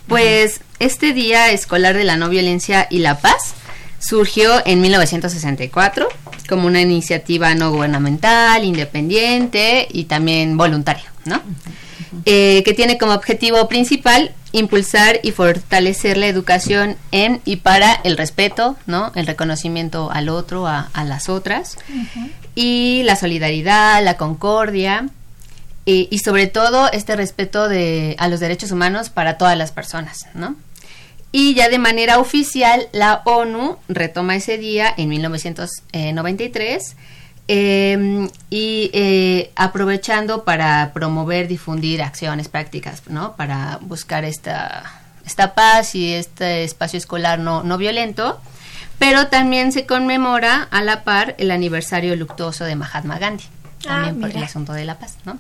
pues 0.07 0.61
este 0.79 1.13
Día 1.13 1.51
Escolar 1.51 1.95
de 1.95 2.03
la 2.03 2.17
No 2.17 2.27
Violencia 2.29 2.87
y 2.89 2.99
la 2.99 3.19
Paz 3.19 3.53
surgió 4.03 4.61
en 4.65 4.81
1964 4.81 6.07
como 6.49 6.67
una 6.67 6.81
iniciativa 6.81 7.55
no 7.55 7.71
gubernamental, 7.71 8.63
independiente 8.63 9.87
y 9.89 10.05
también 10.05 10.57
voluntaria, 10.57 11.11
¿no? 11.25 11.41
Eh, 12.25 12.61
que 12.63 12.73
tiene 12.73 12.97
como 12.97 13.13
objetivo 13.13 13.67
principal 13.67 14.31
impulsar 14.51 15.19
y 15.23 15.31
fortalecer 15.31 16.17
la 16.17 16.27
educación 16.27 16.95
en 17.11 17.41
y 17.43 17.55
para 17.57 17.93
el 18.03 18.17
respeto, 18.17 18.77
¿no? 18.85 19.11
El 19.15 19.25
reconocimiento 19.25 20.11
al 20.11 20.29
otro, 20.29 20.67
a, 20.67 20.89
a 20.93 21.03
las 21.05 21.29
otras, 21.29 21.77
y 22.55 23.01
la 23.03 23.15
solidaridad, 23.15 24.03
la 24.03 24.15
concordia, 24.17 25.09
y, 25.85 26.07
y 26.11 26.19
sobre 26.19 26.47
todo 26.47 26.91
este 26.91 27.15
respeto 27.15 27.67
de, 27.67 28.15
a 28.19 28.27
los 28.27 28.39
derechos 28.39 28.71
humanos 28.71 29.09
para 29.09 29.37
todas 29.37 29.57
las 29.57 29.71
personas, 29.71 30.27
¿no? 30.35 30.55
Y 31.35 31.55
ya 31.55 31.67
de 31.67 31.79
manera 31.79 32.19
oficial, 32.19 32.87
la 32.91 33.23
ONU 33.25 33.79
retoma 33.89 34.35
ese 34.35 34.59
día 34.59 34.93
en 34.95 35.09
1993 35.09 36.95
eh, 37.47 38.29
y 38.51 38.91
eh, 38.93 39.51
aprovechando 39.55 40.43
para 40.43 40.93
promover, 40.93 41.47
difundir 41.47 42.03
acciones 42.03 42.49
prácticas, 42.49 43.01
¿no? 43.09 43.35
Para 43.35 43.79
buscar 43.81 44.25
esta, 44.25 44.83
esta 45.25 45.55
paz 45.55 45.95
y 45.95 46.13
este 46.13 46.63
espacio 46.63 46.97
escolar 46.97 47.39
no, 47.39 47.63
no 47.63 47.79
violento. 47.79 48.39
Pero 48.99 49.25
también 49.27 49.71
se 49.71 49.87
conmemora 49.87 50.67
a 50.69 50.83
la 50.83 51.03
par 51.03 51.33
el 51.39 51.49
aniversario 51.49 52.15
luctuoso 52.15 52.63
de 52.63 52.75
Mahatma 52.75 53.17
Gandhi, 53.17 53.45
Ah, 53.87 54.05
también 54.05 54.21
por 54.21 54.29
el 54.29 54.43
asunto 54.43 54.71
de 54.73 54.85
la 54.85 54.99
paz, 54.99 55.17
¿no? 55.25 55.39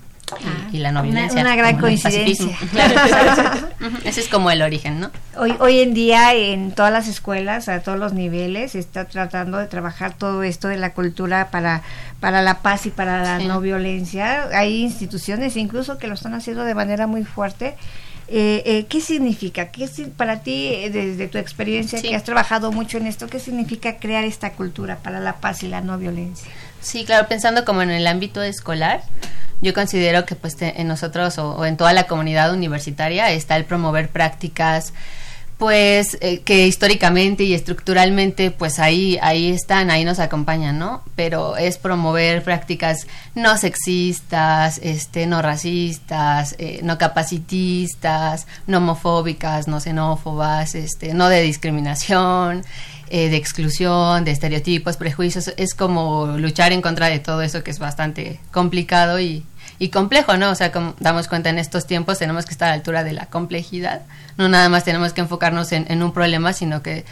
Y, 0.71 0.77
y 0.77 0.79
la 0.79 0.91
no 0.91 1.01
Una- 1.01 1.09
violencia. 1.09 1.41
una 1.41 1.55
gran 1.55 1.75
como 1.75 1.87
el 1.87 2.01
coincidencia. 2.01 2.57
Ese 4.05 4.21
es 4.21 4.27
como 4.29 4.51
el 4.51 4.61
origen, 4.61 4.99
¿no? 4.99 5.11
Hoy, 5.37 5.55
hoy 5.59 5.79
en 5.79 5.93
día 5.93 6.33
en 6.33 6.71
todas 6.71 6.91
las 6.91 7.07
escuelas, 7.07 7.69
a 7.69 7.81
todos 7.81 7.99
los 7.99 8.13
niveles, 8.13 8.71
se 8.73 8.79
está 8.79 9.05
tratando 9.05 9.57
de 9.57 9.67
trabajar 9.67 10.13
todo 10.13 10.43
esto 10.43 10.67
de 10.67 10.77
la 10.77 10.93
cultura 10.93 11.49
para, 11.51 11.81
para 12.19 12.41
la 12.41 12.59
paz 12.61 12.85
y 12.85 12.89
para 12.91 13.21
la 13.23 13.39
Sí. 13.39 13.45
no 13.47 13.59
violencia. 13.61 14.47
Hay 14.53 14.81
instituciones 14.81 15.57
incluso 15.57 15.97
que 15.97 16.07
lo 16.07 16.13
están 16.13 16.33
haciendo 16.33 16.63
de 16.63 16.75
manera 16.75 17.07
muy 17.07 17.23
fuerte. 17.23 17.75
Eh, 18.29 18.63
eh, 18.65 18.85
¿Qué 18.87 19.01
significa? 19.01 19.69
¿Qué 19.69 19.89
para 20.15 20.39
ti, 20.43 20.67
eh, 20.67 20.89
desde 20.89 21.27
tu 21.27 21.37
experiencia, 21.37 21.99
Sí. 21.99 22.07
que 22.09 22.15
has 22.15 22.23
trabajado 22.23 22.71
mucho 22.71 22.97
en 22.97 23.05
esto, 23.05 23.27
qué 23.27 23.37
significa 23.39 23.97
crear 23.97 24.23
esta 24.23 24.51
cultura 24.53 24.97
para 25.03 25.19
la 25.19 25.33
paz 25.37 25.61
y 25.63 25.67
la 25.67 25.81
no 25.81 25.97
violencia? 25.97 26.49
Sí, 26.83 27.05
claro, 27.05 27.27
pensando 27.27 27.65
como 27.65 27.81
en 27.81 27.89
el 27.89 28.05
ámbito 28.05 28.43
escolar, 28.43 29.01
yo 29.61 29.73
considero 29.73 30.25
que 30.25 30.35
pues 30.35 30.55
te- 30.57 30.79
en 30.81 30.87
nosotros 30.87 31.37
o, 31.39 31.65
en 31.65 31.77
toda 31.77 31.93
la 31.93 32.03
comunidad 32.07 32.53
universitaria 32.53 33.31
está 33.31 33.55
el 33.55 33.63
promover 33.65 34.09
prácticas 34.09 34.93
pues 35.57 36.17
eh, 36.19 36.41
que 36.41 36.67
históricamente 36.67 37.43
y 37.43 37.53
estructuralmente 37.53 38.51
pues 38.51 38.79
ahí 38.79 39.17
ahí 39.21 39.51
están, 39.51 39.91
ahí 39.91 40.03
nos 40.03 40.19
acompañan, 40.19 40.77
¿no? 40.77 41.03
Pero 41.15 41.55
es 41.55 41.77
promover 41.77 42.43
prácticas 42.43 43.07
no 43.33 43.55
sexistas, 43.55 44.79
este 44.83 45.25
no 45.25 45.41
racistas, 45.41 46.55
eh, 46.57 46.81
no 46.83 46.97
capacitistas, 46.97 48.47
no 48.67 48.79
homofóbicas, 48.79 49.67
no 49.69 49.79
xenófobas, 49.79 50.75
este 50.75 51.13
no 51.13 51.29
de 51.29 51.41
discriminación, 51.41 52.63
eh, 53.15 53.29
de 53.29 53.37
exclusión, 53.37 54.25
de 54.25 54.31
estereotipos, 54.31 54.97
prejuicios, 54.97 55.53
es 55.55 55.75
como 55.75 56.35
luchar 56.39 56.71
en 56.71 56.81
contra 56.81 57.09
de 57.09 57.19
todo 57.19 57.43
eso 57.43 57.63
que 57.63 57.69
es 57.69 57.77
bastante 57.77 58.39
complicado 58.51 59.19
y, 59.19 59.45
y 59.77 59.89
complejo, 59.89 60.35
¿no? 60.35 60.49
O 60.49 60.55
sea, 60.55 60.71
como 60.71 60.95
damos 60.99 61.27
cuenta 61.27 61.51
en 61.51 61.59
estos 61.59 61.85
tiempos 61.85 62.17
tenemos 62.17 62.47
que 62.47 62.53
estar 62.53 62.69
a 62.69 62.71
la 62.71 62.75
altura 62.77 63.03
de 63.03 63.13
la 63.13 63.27
complejidad, 63.27 64.01
no 64.35 64.49
nada 64.49 64.67
más 64.67 64.83
tenemos 64.83 65.13
que 65.13 65.21
enfocarnos 65.21 65.73
en, 65.73 65.85
en 65.91 66.01
un 66.01 66.11
problema, 66.11 66.53
sino 66.53 66.81
que 66.81 67.05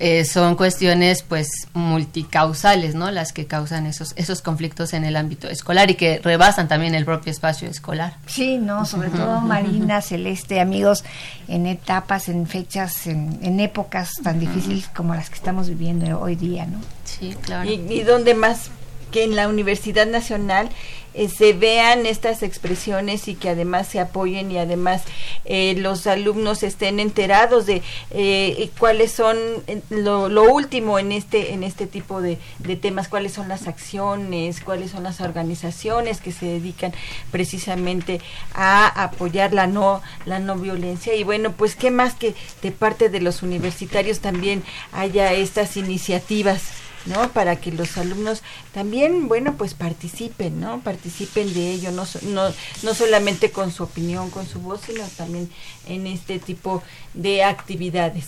eh, 0.00 0.24
son 0.24 0.54
cuestiones 0.54 1.22
pues 1.22 1.48
multicausales, 1.74 2.94
¿no? 2.94 3.10
Las 3.10 3.32
que 3.32 3.46
causan 3.46 3.86
esos, 3.86 4.12
esos 4.16 4.42
conflictos 4.42 4.92
en 4.92 5.04
el 5.04 5.16
ámbito 5.16 5.48
escolar 5.48 5.90
y 5.90 5.94
que 5.94 6.20
rebasan 6.22 6.68
también 6.68 6.94
el 6.94 7.04
propio 7.04 7.32
espacio 7.32 7.68
escolar. 7.68 8.16
Sí, 8.26 8.58
no, 8.58 8.86
sobre 8.86 9.10
todo 9.10 9.40
Marina, 9.40 10.00
Celeste, 10.00 10.60
amigos, 10.60 11.04
en 11.48 11.66
etapas, 11.66 12.28
en 12.28 12.46
fechas, 12.46 13.06
en, 13.06 13.38
en 13.42 13.60
épocas 13.60 14.12
tan 14.22 14.38
difíciles 14.38 14.88
como 14.94 15.14
las 15.14 15.30
que 15.30 15.36
estamos 15.36 15.68
viviendo 15.68 16.20
hoy 16.20 16.36
día, 16.36 16.66
¿no? 16.66 16.80
Sí, 17.04 17.34
claro. 17.42 17.68
y, 17.68 17.74
y 17.90 18.02
donde 18.02 18.34
más 18.34 18.70
que 19.10 19.24
en 19.24 19.36
la 19.36 19.48
Universidad 19.48 20.06
Nacional 20.06 20.68
eh, 21.14 21.28
se 21.28 21.52
vean 21.52 22.06
estas 22.06 22.42
expresiones 22.42 23.28
y 23.28 23.34
que 23.34 23.50
además 23.50 23.88
se 23.88 24.00
apoyen 24.00 24.50
y 24.50 24.58
además 24.58 25.02
eh, 25.44 25.74
los 25.78 26.06
alumnos 26.06 26.62
estén 26.62 27.00
enterados 27.00 27.66
de 27.66 27.82
eh, 28.10 28.70
cuáles 28.78 29.12
son 29.12 29.36
eh, 29.66 29.80
lo, 29.90 30.28
lo 30.28 30.52
último 30.52 30.98
en 30.98 31.12
este 31.12 31.52
en 31.52 31.62
este 31.62 31.86
tipo 31.86 32.20
de, 32.20 32.38
de 32.58 32.76
temas 32.76 33.08
cuáles 33.08 33.32
son 33.32 33.48
las 33.48 33.66
acciones 33.66 34.60
cuáles 34.60 34.90
son 34.90 35.02
las 35.02 35.20
organizaciones 35.20 36.20
que 36.20 36.32
se 36.32 36.46
dedican 36.46 36.92
precisamente 37.30 38.20
a 38.54 39.04
apoyar 39.04 39.52
la 39.52 39.66
no 39.66 40.02
la 40.26 40.38
no 40.38 40.56
violencia. 40.56 41.14
Y 41.14 41.24
bueno 41.24 41.52
pues 41.52 41.76
qué 41.76 41.90
más 41.90 42.14
que 42.14 42.34
de 42.62 42.72
parte 42.72 43.08
de 43.08 43.20
los 43.20 43.42
universitarios 43.42 44.20
también 44.20 44.62
haya 44.92 45.32
estas 45.32 45.76
iniciativas 45.76 46.87
¿no? 47.06 47.28
Para 47.30 47.56
que 47.56 47.72
los 47.72 47.96
alumnos 47.98 48.42
también, 48.72 49.28
bueno, 49.28 49.54
pues 49.54 49.74
participen, 49.74 50.60
¿no? 50.60 50.80
Participen 50.80 51.52
de 51.54 51.70
ello, 51.72 51.90
no, 51.92 52.04
no, 52.22 52.50
no 52.82 52.94
solamente 52.94 53.50
con 53.50 53.72
su 53.72 53.84
opinión, 53.84 54.30
con 54.30 54.46
su 54.46 54.60
voz, 54.60 54.80
sino 54.86 55.04
también 55.16 55.50
en 55.86 56.06
este 56.06 56.38
tipo 56.38 56.82
de 57.14 57.44
actividades. 57.44 58.26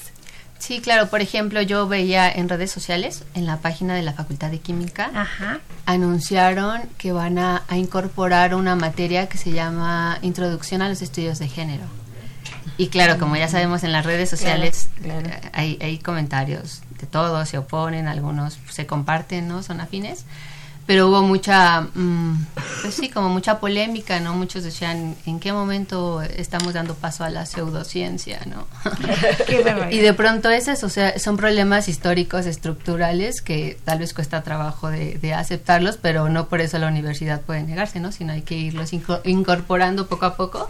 Sí, 0.59 0.81
claro, 0.81 1.09
por 1.09 1.23
ejemplo, 1.23 1.63
yo 1.63 1.89
veía 1.89 2.31
en 2.31 2.49
redes 2.51 2.71
sociales, 2.71 3.25
en 3.33 3.47
la 3.47 3.57
página 3.61 3.95
de 3.95 4.03
la 4.03 4.13
Facultad 4.13 4.51
de 4.51 4.59
Química, 4.59 5.11
anunciaron 5.87 6.83
que 6.99 7.13
van 7.13 7.39
a, 7.39 7.63
a 7.69 7.77
incorporar 7.79 8.55
una 8.55 8.77
materia 8.77 9.27
que 9.29 9.39
se 9.39 9.53
llama 9.53 10.19
Introducción 10.23 10.83
a 10.83 10.89
los 10.89 11.03
Estudios 11.03 11.39
de 11.39 11.49
Género. 11.49 11.85
Y 12.77 12.89
claro, 12.89 13.19
como 13.19 13.37
ya 13.37 13.49
sabemos 13.49 13.85
en 13.85 13.93
las 13.93 14.07
redes 14.07 14.31
sociales 14.31 14.89
Claro, 15.03 15.23
claro. 15.23 15.37
eh, 15.45 15.51
Hay, 15.53 15.79
hay 15.83 15.99
comentarios 15.99 16.83
todos, 17.07 17.49
se 17.49 17.59
oponen, 17.59 18.09
algunos 18.09 18.59
se 18.71 18.87
comparten, 18.87 19.49
¿no? 19.49 19.63
Son 19.63 19.81
afines. 19.81 20.25
Pero 20.87 21.09
hubo 21.09 21.23
mucha, 21.23 21.83
mm, 21.83 22.47
pues 22.83 22.95
sí, 22.95 23.11
como 23.11 23.29
mucha 23.29 23.61
polémica, 23.61 24.19
¿no? 24.19 24.35
Muchos 24.35 24.65
decían, 24.65 25.15
¿en 25.25 25.39
qué 25.39 25.53
momento 25.53 26.21
estamos 26.21 26.75
dando 26.75 26.95
paso 26.97 27.23
a 27.23 27.31
la 27.31 27.47
pseudociencia, 27.47 28.41
¿no? 28.47 28.67
Y 29.93 29.99
de 29.99 30.15
pronto 30.15 30.51
es 30.51 30.67
eso, 30.67 30.87
o 30.87 30.91
sea, 30.91 31.17
son 31.21 31.37
problemas 31.37 31.89
históricos, 31.89 32.47
estructurales, 32.47 33.41
que 33.41 33.79
tal 33.85 34.01
vez 34.01 34.15
cuesta 34.15 34.43
trabajo 34.43 34.91
de, 34.91 35.15
de 35.19 35.33
aceptarlos, 35.35 35.97
pero 35.97 36.29
no 36.29 36.49
por 36.49 36.61
eso 36.61 36.79
la 36.79 36.89
universidad 36.89 37.41
puede 37.43 37.63
negarse, 37.63 38.01
¿no? 38.01 38.11
Sino 38.11 38.33
hay 38.33 38.43
que 38.43 38.57
irlos 38.57 38.93
inco- 38.93 39.21
incorporando 39.25 40.09
poco 40.09 40.27
a 40.27 40.35
poco 40.35 40.69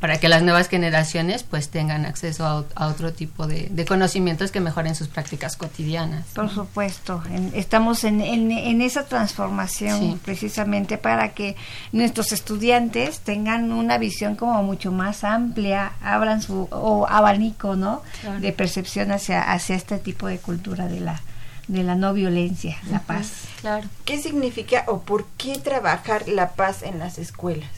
para 0.00 0.18
que 0.18 0.28
las 0.28 0.42
nuevas 0.42 0.68
generaciones 0.68 1.42
pues 1.42 1.70
tengan 1.70 2.06
acceso 2.06 2.46
a, 2.46 2.60
ot- 2.60 2.70
a 2.76 2.86
otro 2.86 3.12
tipo 3.12 3.46
de, 3.48 3.68
de 3.70 3.84
conocimientos 3.84 4.52
que 4.52 4.60
mejoren 4.60 4.94
sus 4.94 5.08
prácticas 5.08 5.56
cotidianas. 5.56 6.24
Por 6.34 6.48
supuesto, 6.50 7.22
en- 7.30 7.50
estamos 7.54 8.04
en, 8.04 8.20
en, 8.20 8.52
en 8.52 8.80
esa 8.80 9.06
transformación 9.06 9.98
Sí. 10.00 10.18
precisamente 10.24 10.98
para 10.98 11.30
que 11.30 11.56
nuestros 11.92 12.30
estudiantes 12.32 13.20
tengan 13.20 13.72
una 13.72 13.98
visión 13.98 14.36
como 14.36 14.62
mucho 14.62 14.92
más 14.92 15.24
amplia, 15.24 15.92
abran 16.02 16.42
su 16.42 16.68
o 16.70 17.06
abanico, 17.08 17.74
¿no? 17.76 18.02
Claro. 18.20 18.40
De 18.40 18.52
percepción 18.52 19.10
hacia 19.10 19.50
hacia 19.52 19.74
este 19.76 19.98
tipo 19.98 20.26
de 20.28 20.38
cultura 20.38 20.86
de 20.86 21.00
la 21.00 21.20
de 21.66 21.82
la 21.82 21.96
no 21.96 22.14
violencia, 22.14 22.78
la 22.90 23.00
paz. 23.00 23.30
Claro. 23.60 23.86
¿Qué 24.06 24.22
significa 24.22 24.84
o 24.86 25.00
por 25.02 25.26
qué 25.36 25.58
trabajar 25.58 26.26
la 26.28 26.52
paz 26.52 26.82
en 26.82 26.98
las 26.98 27.18
escuelas? 27.18 27.68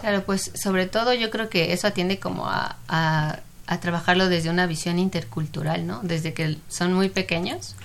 Claro, 0.00 0.24
pues 0.24 0.50
sobre 0.54 0.86
todo 0.86 1.12
yo 1.14 1.30
creo 1.30 1.48
que 1.48 1.72
eso 1.72 1.86
atiende 1.86 2.18
como 2.18 2.46
a, 2.46 2.76
a, 2.88 3.38
trabajarlo 3.80 4.28
desde 4.28 4.50
una 4.50 4.66
visión 4.66 4.98
intercultural, 4.98 5.86
¿no? 5.86 6.00
Desde 6.02 6.32
que 6.32 6.58
son 6.68 6.92
muy 6.92 7.08
pequeños. 7.08 7.76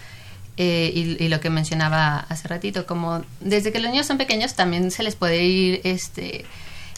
eh, 0.57 1.17
y, 1.19 1.27
lo 1.27 1.39
que 1.41 1.49
mencionaba 1.49 2.19
hace 2.29 2.47
ratito, 2.47 2.85
como 2.85 3.23
desde 3.41 3.71
que 3.71 3.79
los 3.79 3.91
niños 3.91 4.07
son 4.07 4.17
pequeños 4.17 4.55
también 4.55 4.89
se 4.89 5.03
les 5.03 5.15
puede 5.15 5.43
ir 5.43 5.81
este 5.83 6.45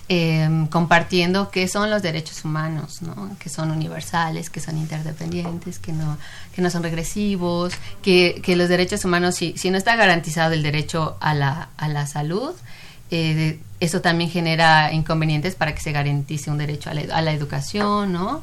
em, 0.10 0.68
compartiendo 0.68 1.50
qué 1.50 1.68
son 1.68 1.90
los 1.90 2.02
derechos 2.04 2.46
humanos, 2.46 3.02
¿no? 3.02 3.36
que 3.40 3.50
son 3.50 3.72
universales, 3.72 4.50
que 4.50 4.60
son 4.62 4.78
interdependientes, 4.78 5.80
que 5.80 5.92
no, 5.92 6.18
que 6.54 6.62
no 6.62 6.70
son 6.70 6.84
regresivos, 6.84 7.74
que, 8.04 8.40
que 8.44 8.56
los 8.56 8.70
derechos 8.70 9.04
humanos, 9.06 9.36
si, 9.36 9.58
si 9.58 9.72
no 9.72 9.78
está 9.78 9.96
garantizado 9.96 10.54
el 10.54 10.64
derecho 10.64 11.18
a 11.20 11.34
la, 11.34 11.70
a 11.78 11.88
la 11.90 12.06
salud, 12.08 12.54
eh, 13.12 13.60
eso 13.80 14.02
también 14.02 14.30
genera 14.30 14.92
inconvenientes 14.92 15.56
para 15.56 15.74
que 15.74 15.82
se 15.82 15.92
garantice 15.92 16.52
un 16.52 16.58
derecho 16.58 16.90
a 16.90 16.94
la, 16.94 17.16
a 17.16 17.22
la 17.22 17.32
educación, 17.32 18.14
¿no? 18.14 18.42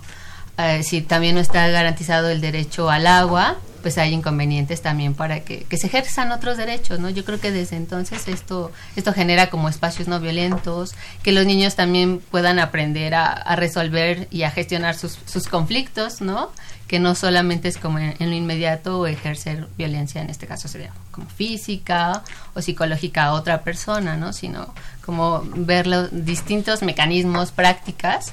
Eh, 0.56 0.82
si 0.84 1.02
también 1.02 1.34
no 1.34 1.40
está 1.40 1.66
garantizado 1.68 2.30
el 2.30 2.40
derecho 2.40 2.88
al 2.88 3.06
agua, 3.08 3.56
pues 3.82 3.98
hay 3.98 4.12
inconvenientes 4.12 4.80
también 4.80 5.14
para 5.14 5.40
que, 5.40 5.64
que 5.64 5.76
se 5.76 5.88
ejerzan 5.88 6.32
otros 6.32 6.56
derechos, 6.56 7.00
¿no? 7.00 7.10
Yo 7.10 7.24
creo 7.24 7.40
que 7.40 7.50
desde 7.50 7.76
entonces 7.76 8.28
esto, 8.28 8.72
esto 8.96 9.12
genera 9.12 9.50
como 9.50 9.68
espacios 9.68 10.08
no 10.08 10.20
violentos, 10.20 10.94
que 11.22 11.32
los 11.32 11.44
niños 11.44 11.74
también 11.74 12.20
puedan 12.30 12.60
aprender 12.60 13.14
a, 13.14 13.26
a 13.26 13.56
resolver 13.56 14.28
y 14.30 14.44
a 14.44 14.50
gestionar 14.50 14.94
sus, 14.94 15.18
sus 15.26 15.48
conflictos, 15.48 16.20
¿no? 16.20 16.50
Que 16.95 17.01
no 17.01 17.16
solamente 17.16 17.66
es 17.66 17.76
como 17.76 17.99
en, 17.99 18.14
en 18.20 18.30
lo 18.30 18.36
inmediato 18.36 19.05
ejercer 19.09 19.66
violencia, 19.76 20.22
en 20.22 20.30
este 20.30 20.47
caso 20.47 20.68
sería 20.68 20.92
como 21.11 21.26
física 21.28 22.22
o 22.55 22.62
psicológica 22.62 23.24
a 23.24 23.32
otra 23.32 23.62
persona, 23.62 24.16
¿no? 24.16 24.32
Sino 24.32 24.72
como 25.05 25.42
ver 25.57 25.88
los 25.88 26.09
distintos 26.24 26.82
mecanismos, 26.82 27.51
prácticas 27.51 28.30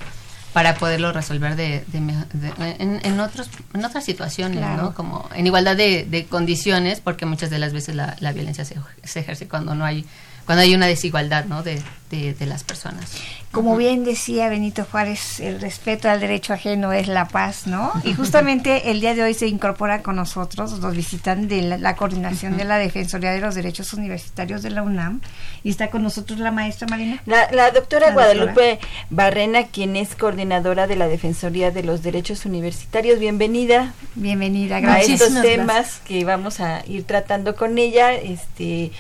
para 0.53 0.75
poderlo 0.75 1.11
resolver 1.11 1.55
de, 1.55 1.83
de 1.87 1.99
de- 2.33 2.75
en, 2.77 2.99
en 3.03 3.19
otros 3.19 3.49
en 3.73 3.83
otras 3.83 4.03
situaciones 4.05 4.59
Claro. 4.59 4.83
no 4.83 4.93
como 4.93 5.27
en 5.33 5.47
igualdad 5.47 5.75
de, 5.75 6.05
de 6.05 6.25
condiciones 6.27 6.99
porque 7.01 7.25
muchas 7.25 7.49
de 7.49 7.57
las 7.57 7.73
veces 7.73 7.95
la, 7.95 8.15
la 8.19 8.31
violencia 8.31 8.63
se, 8.63 8.75
se 9.03 9.21
ejerce 9.21 9.47
cuando 9.47 9.73
no 9.73 9.85
hay 9.85 10.05
cuando 10.45 10.63
hay 10.63 10.75
una 10.75 10.87
desigualdad 10.87 11.45
no 11.45 11.63
de, 11.63 11.81
de, 12.09 12.33
de 12.33 12.45
las 12.45 12.63
personas 12.63 13.11
Como 13.51 13.75
bien 13.75 14.05
decía 14.05 14.47
Benito 14.47 14.85
Juárez, 14.89 15.41
el 15.41 15.59
respeto 15.59 16.09
al 16.09 16.21
derecho 16.21 16.53
ajeno 16.53 16.93
es 16.93 17.07
la 17.09 17.27
paz, 17.27 17.67
¿no? 17.67 17.91
Y 18.05 18.13
justamente 18.13 18.91
el 18.91 19.01
día 19.01 19.13
de 19.13 19.23
hoy 19.23 19.33
se 19.33 19.47
incorpora 19.47 20.01
con 20.01 20.15
nosotros, 20.15 20.79
nos 20.79 20.95
visitan 20.95 21.49
de 21.49 21.61
la, 21.61 21.77
la 21.77 21.95
coordinación 21.97 22.55
de 22.55 22.63
la 22.63 22.77
Defensoría 22.77 23.31
de 23.31 23.41
los 23.41 23.53
Derechos 23.53 23.91
Universitarios 23.93 24.61
de 24.63 24.69
la 24.69 24.83
UNAM, 24.83 25.19
y 25.63 25.69
está 25.69 25.89
con 25.89 26.01
nosotros 26.01 26.39
la 26.39 26.51
maestra 26.51 26.87
Marina. 26.87 27.21
La, 27.25 27.51
la 27.51 27.71
doctora 27.71 28.07
La 28.07 28.13
Guadalupe 28.13 28.79
Barrena, 29.09 29.67
quien 29.67 29.97
es 29.97 30.15
coordinadora 30.15 30.87
de 30.87 30.95
la 30.95 31.09
Defensoría 31.09 31.71
de 31.71 31.83
los 31.83 32.03
Derechos 32.03 32.45
Universitarios, 32.45 33.19
bienvenida 33.19 33.93
Bienvenida, 34.15 34.77
a 34.77 34.79
gracias. 34.79 35.21
estos 35.21 35.41
temas 35.41 36.01
que 36.07 36.23
vamos 36.23 36.61
a 36.61 36.83
ir 36.87 37.03
tratando 37.03 37.55
con 37.55 37.77
ella. 37.77 38.13
Este 38.13 38.91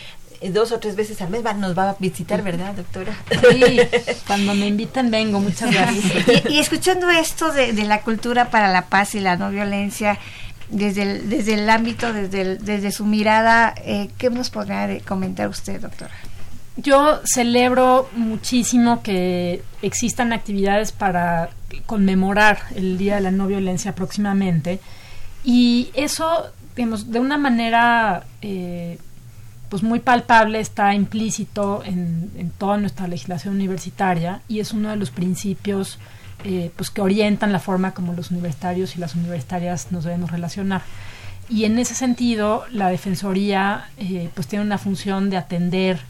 dos 0.49 0.71
o 0.71 0.79
tres 0.79 0.95
veces 0.95 1.21
al 1.21 1.29
mes 1.29 1.45
va- 1.45 1.53
nos 1.53 1.77
va 1.77 1.89
a 1.91 1.95
visitar, 1.99 2.41
¿verdad, 2.41 2.73
doctora? 2.73 3.13
Sí, 3.51 3.79
cuando 4.27 4.53
me 4.55 4.67
invitan 4.67 5.11
vengo, 5.11 5.39
muchas 5.39 5.71
gracias. 5.71 6.45
y, 6.49 6.53
y 6.53 6.59
escuchando 6.59 7.09
esto 7.09 7.51
de, 7.51 7.73
de 7.73 7.83
la 7.83 8.01
cultura 8.01 8.49
para 8.49 8.71
la 8.71 8.87
paz 8.87 9.13
y 9.15 9.19
la 9.19 9.35
no 9.37 9.49
violencia, 9.51 10.17
desde 10.69 11.03
el, 11.03 11.29
desde 11.29 11.53
el 11.55 11.69
ámbito, 11.69 12.11
desde, 12.13 12.41
el- 12.41 12.65
desde 12.65 12.91
su 12.91 13.05
mirada, 13.05 13.75
eh, 13.85 14.09
¿qué 14.17 14.29
nos 14.29 14.49
podría 14.49 14.99
comentar 15.01 15.47
usted, 15.47 15.79
doctora? 15.81 16.13
Yo 16.77 17.19
celebro 17.25 18.09
muchísimo 18.15 19.03
que 19.03 19.61
existan 19.81 20.31
actividades 20.33 20.91
para 20.93 21.49
conmemorar 21.85 22.59
el 22.75 22.97
Día 22.97 23.15
de 23.15 23.21
la 23.21 23.31
No 23.31 23.45
Violencia 23.47 23.93
próximamente 23.93 24.79
y 25.43 25.91
eso, 25.93 26.47
digamos, 26.75 27.11
de 27.11 27.19
una 27.19 27.37
manera 27.37 28.23
eh, 28.41 28.97
pues 29.71 29.83
muy 29.83 29.99
palpable 29.99 30.59
está 30.59 30.93
implícito 30.93 31.81
en, 31.85 32.29
en 32.35 32.49
toda 32.49 32.75
nuestra 32.75 33.07
legislación 33.07 33.55
universitaria 33.55 34.41
y 34.49 34.59
es 34.59 34.73
uno 34.73 34.89
de 34.89 34.97
los 34.97 35.11
principios 35.11 35.97
eh, 36.43 36.71
pues 36.75 36.89
que 36.89 36.99
orientan 36.99 37.53
la 37.53 37.59
forma 37.59 37.93
como 37.93 38.11
los 38.11 38.31
universitarios 38.31 38.97
y 38.97 38.99
las 38.99 39.15
universitarias 39.15 39.93
nos 39.93 40.03
debemos 40.03 40.29
relacionar. 40.31 40.81
Y 41.47 41.63
en 41.63 41.79
ese 41.79 41.95
sentido, 41.95 42.65
la 42.69 42.89
Defensoría 42.89 43.85
eh, 43.97 44.29
pues 44.33 44.47
tiene 44.47 44.65
una 44.65 44.77
función 44.77 45.29
de 45.29 45.37
atender 45.37 46.01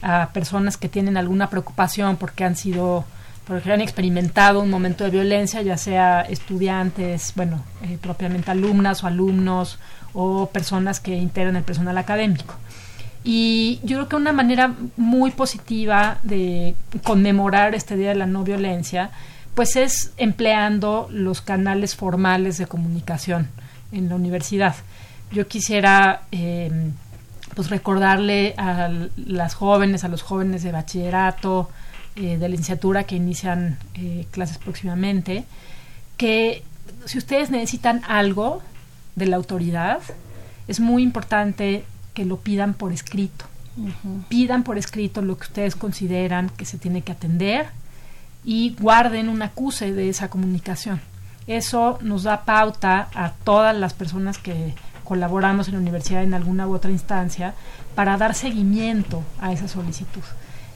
a 0.00 0.30
personas 0.32 0.78
que 0.78 0.88
tienen 0.88 1.18
alguna 1.18 1.50
preocupación 1.50 2.16
porque 2.16 2.44
han 2.44 2.56
sido, 2.56 3.04
porque 3.46 3.72
han 3.72 3.82
experimentado 3.82 4.60
un 4.60 4.70
momento 4.70 5.04
de 5.04 5.10
violencia, 5.10 5.60
ya 5.60 5.76
sea 5.76 6.22
estudiantes, 6.22 7.34
bueno, 7.36 7.62
eh, 7.82 7.98
propiamente 8.00 8.52
alumnas 8.52 9.04
o 9.04 9.06
alumnos 9.06 9.78
o 10.14 10.46
personas 10.46 11.00
que 11.00 11.14
integran 11.14 11.56
el 11.56 11.64
personal 11.64 11.98
académico. 11.98 12.54
Y 13.24 13.80
yo 13.84 13.98
creo 13.98 14.08
que 14.08 14.16
una 14.16 14.32
manera 14.32 14.74
muy 14.96 15.30
positiva 15.30 16.18
de 16.22 16.74
conmemorar 17.04 17.74
este 17.74 17.96
Día 17.96 18.08
de 18.08 18.16
la 18.16 18.26
No 18.26 18.42
Violencia, 18.42 19.10
pues 19.54 19.76
es 19.76 20.12
empleando 20.16 21.08
los 21.10 21.40
canales 21.40 21.94
formales 21.94 22.58
de 22.58 22.66
comunicación 22.66 23.48
en 23.92 24.08
la 24.08 24.16
universidad. 24.16 24.74
Yo 25.30 25.46
quisiera 25.46 26.22
eh, 26.32 26.90
pues 27.54 27.70
recordarle 27.70 28.54
a 28.56 28.90
las 29.16 29.54
jóvenes, 29.54 30.04
a 30.04 30.08
los 30.08 30.22
jóvenes 30.22 30.62
de 30.62 30.72
bachillerato, 30.72 31.70
eh, 32.16 32.38
de 32.38 32.48
licenciatura 32.48 33.04
que 33.04 33.16
inician 33.16 33.78
eh, 33.94 34.26
clases 34.30 34.58
próximamente, 34.58 35.44
que 36.16 36.62
si 37.04 37.18
ustedes 37.18 37.50
necesitan 37.50 38.02
algo 38.06 38.62
de 39.16 39.26
la 39.26 39.36
autoridad, 39.36 40.00
es 40.68 40.80
muy 40.80 41.02
importante 41.02 41.84
que 42.14 42.24
lo 42.24 42.36
pidan 42.38 42.74
por 42.74 42.92
escrito. 42.92 43.44
Pidan 44.28 44.64
por 44.64 44.76
escrito 44.76 45.22
lo 45.22 45.36
que 45.38 45.44
ustedes 45.44 45.76
consideran 45.76 46.50
que 46.50 46.64
se 46.66 46.76
tiene 46.78 47.02
que 47.02 47.12
atender 47.12 47.66
y 48.44 48.76
guarden 48.78 49.28
un 49.28 49.40
acuse 49.42 49.92
de 49.92 50.08
esa 50.10 50.28
comunicación. 50.28 51.00
Eso 51.46 51.98
nos 52.02 52.24
da 52.24 52.44
pauta 52.44 53.08
a 53.14 53.30
todas 53.44 53.74
las 53.76 53.94
personas 53.94 54.38
que 54.38 54.74
colaboramos 55.04 55.68
en 55.68 55.74
la 55.74 55.80
universidad 55.80 56.22
en 56.22 56.34
alguna 56.34 56.66
u 56.68 56.74
otra 56.74 56.90
instancia 56.90 57.54
para 57.94 58.16
dar 58.18 58.34
seguimiento 58.34 59.22
a 59.40 59.52
esa 59.52 59.68
solicitud. 59.68 60.22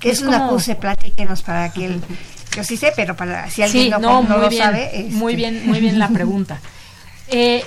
¿Qué 0.01 0.11
es, 0.11 0.20
un 0.22 0.32
como- 0.32 0.47
acuse? 0.47 0.74
Platíquenos 0.74 1.43
para 1.43 1.70
que 1.72 1.87
el, 1.87 2.01
yo 2.57 2.64
sí 2.64 2.76
sé, 2.76 2.93
pero 2.97 3.14
para 3.14 3.49
si 3.51 3.62
alguien 3.62 3.84
Sí, 3.84 3.91
no, 3.91 3.99
no, 3.99 4.22
no 4.22 4.28
muy 4.37 4.41
lo 4.43 4.49
bien, 4.49 4.62
sabe. 4.62 4.84
este, 5.01 5.14
muy 5.16 5.37
bien, 5.37 5.66
muy 5.66 5.80
bien 5.80 5.99
la 5.99 6.09
pregunta. 6.09 6.59
Eh, 7.28 7.64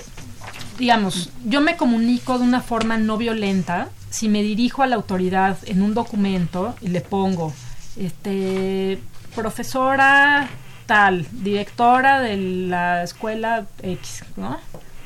digamos, 0.80 1.30
yo 1.46 1.62
me 1.62 1.76
comunico 1.76 2.40
de 2.40 2.46
una 2.46 2.62
forma 2.62 2.98
no 2.98 3.18
violenta 3.18 3.90
si 4.10 4.30
me 4.30 4.42
dirijo 4.42 4.82
a 4.82 4.88
la 4.88 4.96
autoridad 4.96 5.58
en 5.66 5.84
un 5.84 5.94
documento 5.94 6.74
y 6.82 6.88
le 6.88 7.02
pongo, 7.02 7.54
este, 7.98 8.98
profesora 9.36 10.50
tal, 10.86 11.28
directora 11.32 12.20
de 12.20 12.38
la 12.38 13.04
escuela 13.04 13.68
X, 13.84 14.24
¿no? 14.38 14.58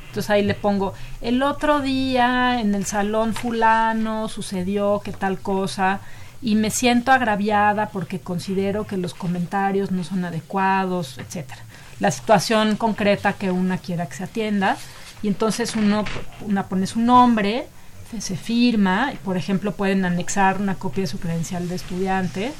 Entonces 0.07 0.29
ahí 0.29 0.43
le 0.43 0.53
pongo, 0.53 0.93
el 1.21 1.41
otro 1.41 1.81
día 1.81 2.61
en 2.61 2.75
el 2.75 2.85
salón 2.85 3.33
fulano 3.33 4.29
sucedió 4.29 5.01
que 5.03 5.11
tal 5.11 5.39
cosa 5.39 6.01
y 6.41 6.55
me 6.55 6.69
siento 6.69 7.11
agraviada 7.11 7.89
porque 7.89 8.19
considero 8.19 8.85
que 8.85 8.95
los 8.95 9.15
comentarios 9.15 9.91
no 9.91 10.03
son 10.03 10.23
adecuados, 10.23 11.17
etcétera. 11.17 11.63
La 11.99 12.11
situación 12.11 12.75
concreta 12.75 13.33
que 13.33 13.49
una 13.49 13.79
quiera 13.79 14.05
que 14.05 14.15
se 14.15 14.25
atienda 14.25 14.77
y 15.23 15.27
entonces 15.27 15.75
uno 15.75 16.05
una 16.41 16.67
pone 16.67 16.85
su 16.85 16.99
nombre, 16.99 17.65
se, 18.11 18.21
se 18.21 18.37
firma, 18.37 19.13
por 19.23 19.37
ejemplo 19.37 19.71
pueden 19.71 20.05
anexar 20.05 20.61
una 20.61 20.75
copia 20.75 21.01
de 21.01 21.07
su 21.07 21.19
credencial 21.19 21.67
de 21.67 21.75
estudiante 21.75 22.53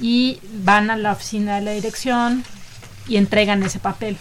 y 0.00 0.40
van 0.64 0.90
a 0.90 0.96
la 0.96 1.12
oficina 1.12 1.56
de 1.56 1.60
la 1.60 1.70
dirección 1.70 2.42
y 3.06 3.16
entregan 3.16 3.62
ese 3.62 3.78
papel 3.78 4.16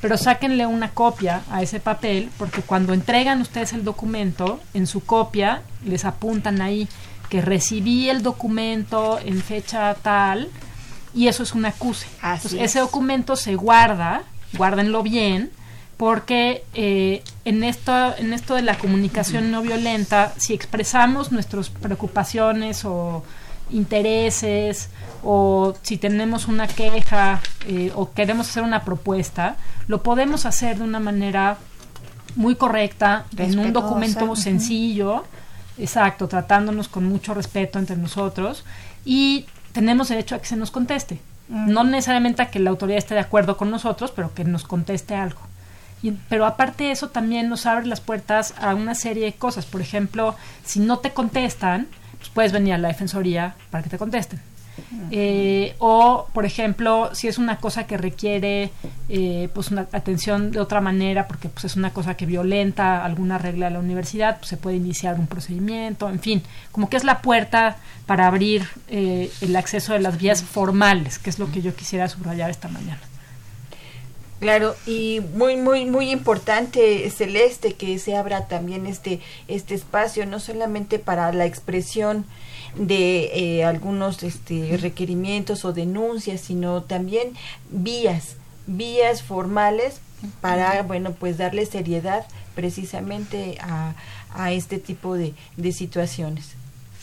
pero 0.00 0.16
sáquenle 0.16 0.66
una 0.66 0.90
copia 0.90 1.42
a 1.50 1.62
ese 1.62 1.80
papel 1.80 2.30
porque 2.38 2.62
cuando 2.62 2.92
entregan 2.92 3.40
ustedes 3.40 3.72
el 3.72 3.84
documento, 3.84 4.60
en 4.74 4.86
su 4.86 5.04
copia 5.04 5.62
les 5.84 6.04
apuntan 6.04 6.60
ahí 6.60 6.88
que 7.28 7.40
recibí 7.42 8.08
el 8.08 8.22
documento 8.22 9.18
en 9.22 9.42
fecha 9.42 9.94
tal 9.94 10.48
y 11.14 11.26
eso 11.28 11.42
es 11.42 11.52
un 11.52 11.64
acuse. 11.64 12.06
Entonces, 12.22 12.60
ese 12.60 12.80
documento 12.80 13.34
se 13.34 13.56
guarda, 13.56 14.22
guárdenlo 14.52 15.02
bien, 15.02 15.50
porque 15.98 16.64
eh, 16.74 17.22
en, 17.44 17.64
esto, 17.64 18.16
en 18.16 18.32
esto 18.32 18.54
de 18.54 18.62
la 18.62 18.78
comunicación 18.78 19.50
no 19.50 19.62
violenta, 19.62 20.32
si 20.38 20.54
expresamos 20.54 21.32
nuestras 21.32 21.70
preocupaciones 21.70 22.84
o 22.84 23.24
intereses 23.70 24.90
o 25.24 25.74
si 25.82 25.98
tenemos 25.98 26.46
una 26.46 26.68
queja 26.68 27.40
eh, 27.66 27.90
o 27.96 28.12
queremos 28.12 28.48
hacer 28.48 28.62
una 28.62 28.84
propuesta, 28.84 29.56
lo 29.88 30.04
podemos 30.04 30.46
hacer 30.46 30.78
de 30.78 30.84
una 30.84 31.00
manera 31.00 31.58
muy 32.36 32.54
correcta, 32.54 33.26
en 33.36 33.58
un 33.58 33.72
documento 33.72 34.36
sencillo, 34.36 35.24
exacto, 35.78 36.28
tratándonos 36.28 36.86
con 36.86 37.06
mucho 37.06 37.34
respeto 37.34 37.80
entre 37.80 37.96
nosotros 37.96 38.64
y 39.04 39.46
tenemos 39.72 40.10
derecho 40.10 40.36
a 40.36 40.38
que 40.38 40.46
se 40.46 40.56
nos 40.56 40.70
conteste. 40.70 41.20
No 41.48 41.82
necesariamente 41.82 42.42
a 42.42 42.50
que 42.50 42.60
la 42.60 42.70
autoridad 42.70 42.98
esté 42.98 43.14
de 43.14 43.20
acuerdo 43.20 43.56
con 43.56 43.70
nosotros, 43.70 44.12
pero 44.14 44.32
que 44.32 44.44
nos 44.44 44.62
conteste 44.64 45.16
algo. 45.16 45.47
Y, 46.02 46.12
pero 46.28 46.46
aparte 46.46 46.90
eso 46.90 47.08
también 47.08 47.48
nos 47.48 47.66
abre 47.66 47.86
las 47.86 48.00
puertas 48.00 48.54
a 48.60 48.74
una 48.74 48.94
serie 48.94 49.24
de 49.24 49.32
cosas. 49.32 49.66
Por 49.66 49.80
ejemplo, 49.80 50.36
si 50.64 50.80
no 50.80 50.98
te 50.98 51.12
contestan, 51.12 51.88
pues 52.18 52.30
puedes 52.30 52.52
venir 52.52 52.74
a 52.74 52.78
la 52.78 52.88
defensoría 52.88 53.54
para 53.70 53.82
que 53.82 53.90
te 53.90 53.98
contesten. 53.98 54.40
Eh, 55.10 55.74
o, 55.78 56.28
por 56.32 56.44
ejemplo, 56.44 57.10
si 57.14 57.28
es 57.28 57.38
una 57.38 57.56
cosa 57.56 57.86
que 57.86 57.96
requiere 57.96 58.70
eh, 59.08 59.48
pues 59.52 59.70
una 59.70 59.82
atención 59.92 60.50
de 60.50 60.60
otra 60.60 60.80
manera, 60.80 61.26
porque 61.26 61.48
pues 61.48 61.64
es 61.64 61.76
una 61.76 61.92
cosa 61.92 62.14
que 62.14 62.26
violenta 62.26 63.04
alguna 63.04 63.38
regla 63.38 63.66
de 63.66 63.72
la 63.72 63.80
universidad, 63.80 64.38
pues 64.38 64.48
se 64.48 64.56
puede 64.56 64.76
iniciar 64.76 65.18
un 65.18 65.26
procedimiento, 65.26 66.08
en 66.08 66.20
fin, 66.20 66.42
como 66.72 66.88
que 66.88 66.96
es 66.96 67.04
la 67.04 67.20
puerta 67.22 67.76
para 68.06 68.26
abrir 68.26 68.66
eh, 68.88 69.30
el 69.40 69.56
acceso 69.56 69.92
de 69.92 70.00
las 70.00 70.18
vías 70.18 70.42
formales, 70.42 71.18
que 71.18 71.30
es 71.30 71.38
lo 71.38 71.50
que 71.50 71.62
yo 71.62 71.74
quisiera 71.74 72.08
subrayar 72.08 72.50
esta 72.50 72.68
mañana. 72.68 73.00
Claro, 74.40 74.76
y 74.86 75.20
muy, 75.34 75.56
muy, 75.56 75.84
muy 75.84 76.10
importante, 76.10 77.10
Celeste, 77.10 77.74
que 77.74 77.98
se 77.98 78.16
abra 78.16 78.46
también 78.46 78.86
este, 78.86 79.20
este 79.48 79.74
espacio, 79.74 80.26
no 80.26 80.38
solamente 80.38 81.00
para 81.00 81.32
la 81.32 81.44
expresión 81.44 82.24
de 82.76 83.30
eh, 83.34 83.64
algunos 83.64 84.22
este, 84.22 84.76
requerimientos 84.76 85.64
o 85.64 85.72
denuncias, 85.72 86.40
sino 86.40 86.82
también 86.82 87.32
vías, 87.70 88.36
vías 88.68 89.22
formales 89.22 90.00
para, 90.40 90.82
bueno, 90.82 91.12
pues 91.14 91.36
darle 91.36 91.66
seriedad 91.66 92.24
precisamente 92.54 93.58
a, 93.60 93.94
a 94.32 94.52
este 94.52 94.78
tipo 94.78 95.14
de, 95.14 95.34
de 95.56 95.72
situaciones. 95.72 96.50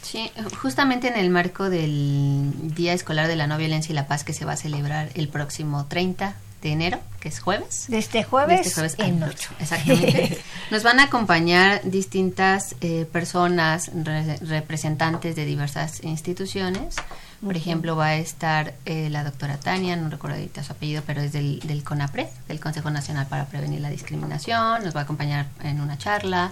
Sí, 0.01 0.31
justamente 0.61 1.07
en 1.07 1.17
el 1.17 1.29
marco 1.29 1.69
del 1.69 2.53
Día 2.75 2.93
Escolar 2.93 3.27
de 3.27 3.35
la 3.35 3.47
No 3.47 3.57
Violencia 3.57 3.91
y 3.91 3.95
la 3.95 4.07
Paz 4.07 4.23
que 4.23 4.33
se 4.33 4.45
va 4.45 4.53
a 4.53 4.57
celebrar 4.57 5.09
el 5.15 5.27
próximo 5.27 5.85
30 5.87 6.35
de 6.65 6.73
enero, 6.73 6.99
que 7.19 7.29
es 7.29 7.39
jueves. 7.39 7.85
De 7.87 7.97
este 7.99 8.23
jueves, 8.23 8.61
de 8.61 8.61
este 8.67 8.73
jueves 8.73 8.95
en 8.97 9.21
al 9.23 9.29
ocho, 9.29 9.49
Exactamente. 9.59 10.41
Nos 10.71 10.81
van 10.83 10.99
a 10.99 11.03
acompañar 11.03 11.81
distintas 11.83 12.75
eh, 12.81 13.05
personas, 13.11 13.91
re- 13.93 14.37
representantes 14.41 15.35
de 15.35 15.45
diversas 15.45 16.03
instituciones. 16.03 16.95
Por 17.43 17.55
ejemplo, 17.55 17.95
va 17.95 18.07
a 18.07 18.15
estar 18.15 18.73
eh, 18.85 19.09
la 19.11 19.23
doctora 19.23 19.57
Tania, 19.57 19.95
no 19.95 20.09
recuerdo 20.09 20.37
ahorita 20.37 20.63
su 20.63 20.71
apellido, 20.71 21.03
pero 21.05 21.21
es 21.21 21.31
del, 21.33 21.59
del 21.59 21.83
CONAPRED, 21.83 22.27
del 22.47 22.59
Consejo 22.59 22.89
Nacional 22.89 23.27
para 23.27 23.45
Prevenir 23.45 23.81
la 23.81 23.89
Discriminación. 23.89 24.83
Nos 24.83 24.95
va 24.95 25.01
a 25.01 25.03
acompañar 25.03 25.45
en 25.63 25.81
una 25.81 25.97
charla. 25.99 26.51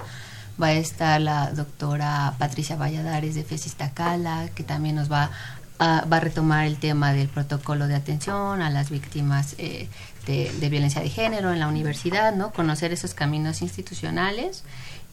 Va 0.61 0.67
a 0.67 0.73
estar 0.73 1.19
la 1.19 1.49
doctora 1.51 2.35
Patricia 2.37 2.75
Valladares 2.75 3.33
de 3.33 3.43
FES 3.43 3.65
Iztacala, 3.65 4.49
que 4.53 4.61
también 4.63 4.95
nos 4.95 5.11
va 5.11 5.31
a, 5.79 6.05
va 6.11 6.17
a 6.17 6.19
retomar 6.19 6.65
el 6.65 6.77
tema 6.77 7.13
del 7.13 7.27
protocolo 7.27 7.87
de 7.87 7.95
atención 7.95 8.61
a 8.61 8.69
las 8.69 8.89
víctimas 8.89 9.55
eh, 9.57 9.87
de, 10.27 10.51
de 10.59 10.69
violencia 10.69 11.01
de 11.01 11.09
género 11.09 11.51
en 11.51 11.59
la 11.59 11.67
universidad, 11.67 12.33
¿no? 12.35 12.51
Conocer 12.51 12.93
esos 12.93 13.13
caminos 13.13 13.61
institucionales 13.61 14.63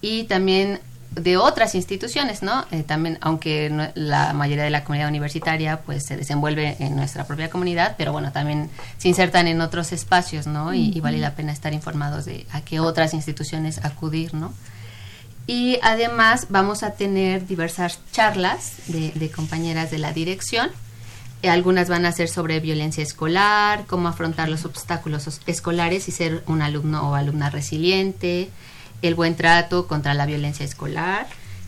y 0.00 0.24
también 0.24 0.80
de 1.16 1.36
otras 1.36 1.74
instituciones, 1.74 2.42
¿no? 2.44 2.64
Eh, 2.70 2.84
también, 2.84 3.18
aunque 3.20 3.68
no- 3.68 3.88
la 3.96 4.32
mayoría 4.32 4.62
de 4.62 4.70
la 4.70 4.84
comunidad 4.84 5.08
universitaria 5.08 5.80
pues 5.80 6.06
se 6.06 6.16
desenvuelve 6.16 6.76
en 6.78 6.94
nuestra 6.94 7.24
propia 7.24 7.50
comunidad, 7.50 7.96
pero 7.98 8.12
bueno, 8.12 8.30
también 8.30 8.70
se 8.98 9.08
insertan 9.08 9.48
en 9.48 9.60
otros 9.60 9.90
espacios, 9.90 10.46
¿no? 10.46 10.72
Y, 10.72 10.92
y 10.94 11.00
vale 11.00 11.18
la 11.18 11.34
pena 11.34 11.52
estar 11.52 11.72
informados 11.72 12.26
de 12.26 12.46
a 12.52 12.60
qué 12.60 12.78
otras 12.78 13.12
instituciones 13.12 13.84
acudir, 13.84 14.34
¿no? 14.34 14.52
Y 15.46 15.78
además 15.82 16.46
vamos 16.48 16.82
a 16.82 16.92
tener 16.92 17.46
diversas 17.46 17.98
charlas 18.12 18.72
de, 18.86 19.10
de 19.12 19.30
compañeras 19.30 19.90
de 19.90 19.98
la 19.98 20.12
dirección. 20.12 20.70
Eh, 21.42 21.50
Algunas 21.50 21.88
van 21.88 22.06
a 22.06 22.12
ser 22.12 22.28
sobre 22.28 22.60
violencia 22.60 23.02
escolar, 23.02 23.84
cómo 23.86 24.08
afrontar 24.08 24.48
los 24.48 24.64
obstáculos 24.64 25.26
os- 25.26 25.40
escolares 25.46 26.08
y 26.08 26.12
ser 26.12 26.44
un 26.46 26.62
alumno 26.62 27.10
o 27.10 27.14
alumna 27.14 27.50
resiliente, 27.50 28.50
el 29.02 29.14
buen 29.14 29.34
trato 29.34 29.86
contra 29.88 30.14
la 30.14 30.26
violencia 30.26 30.64
escolar. 30.64 31.26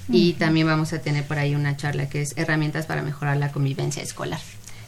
Y 0.09 0.35
también 0.35 0.67
vamos 0.67 0.93
a 0.93 0.99
tener 1.01 1.27
por 1.27 1.39
ahí 1.39 1.55
una 1.55 1.77
charla 1.77 2.09
que 2.09 2.23
es 2.23 2.35
herramientas 2.37 2.87
para 2.87 3.03
mejorar 3.03 3.37
la 3.37 3.51
convivencia 3.53 4.03
escolar. 4.03 4.41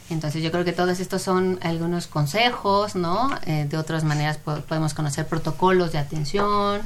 Entonces 0.09 0.43
yo 0.43 0.51
creo 0.51 0.63
que 0.65 0.73
todos 0.73 0.99
estos 0.99 1.21
son 1.23 1.57
algunos 1.63 2.05
consejos, 2.07 2.95
¿no? 2.95 3.31
Eh, 3.47 3.65
de 3.67 3.77
otras 3.77 4.03
maneras 4.03 4.37
po- 4.37 4.59
podemos 4.61 4.93
conocer 4.93 5.25
protocolos 5.25 5.93
de 5.93 5.97
atención 5.97 6.81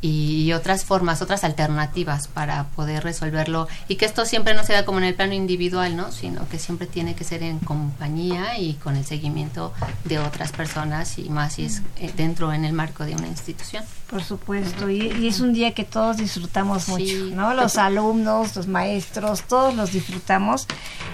y 0.00 0.52
otras 0.52 0.84
formas, 0.84 1.22
otras 1.22 1.44
alternativas 1.44 2.28
para 2.28 2.64
poder 2.68 3.02
resolverlo 3.02 3.68
y 3.88 3.96
que 3.96 4.04
esto 4.04 4.26
siempre 4.26 4.54
no 4.54 4.64
sea 4.64 4.84
como 4.84 4.98
en 4.98 5.04
el 5.04 5.14
plano 5.14 5.34
individual, 5.34 5.96
¿no? 5.96 6.12
Sino 6.12 6.48
que 6.48 6.58
siempre 6.58 6.86
tiene 6.86 7.14
que 7.14 7.24
ser 7.24 7.42
en 7.42 7.58
compañía 7.58 8.58
y 8.58 8.74
con 8.74 8.96
el 8.96 9.04
seguimiento 9.04 9.72
de 10.04 10.18
otras 10.18 10.52
personas 10.52 11.18
y 11.18 11.28
más 11.30 11.54
si 11.54 11.64
es 11.64 11.82
eh, 11.96 12.12
dentro 12.16 12.52
en 12.52 12.64
el 12.64 12.72
marco 12.72 13.04
de 13.04 13.14
una 13.14 13.26
institución. 13.26 13.84
Por 14.08 14.24
supuesto, 14.24 14.88
y, 14.88 15.02
y 15.20 15.28
es 15.28 15.40
un 15.40 15.52
día 15.52 15.74
que 15.74 15.84
todos 15.84 16.16
disfrutamos 16.16 16.88
mucho, 16.88 17.14
¿no? 17.34 17.52
Los 17.52 17.76
alumnos, 17.76 18.56
los 18.56 18.66
maestros, 18.66 19.42
todos 19.42 19.74
los 19.74 19.92
disfrutamos. 19.92 20.66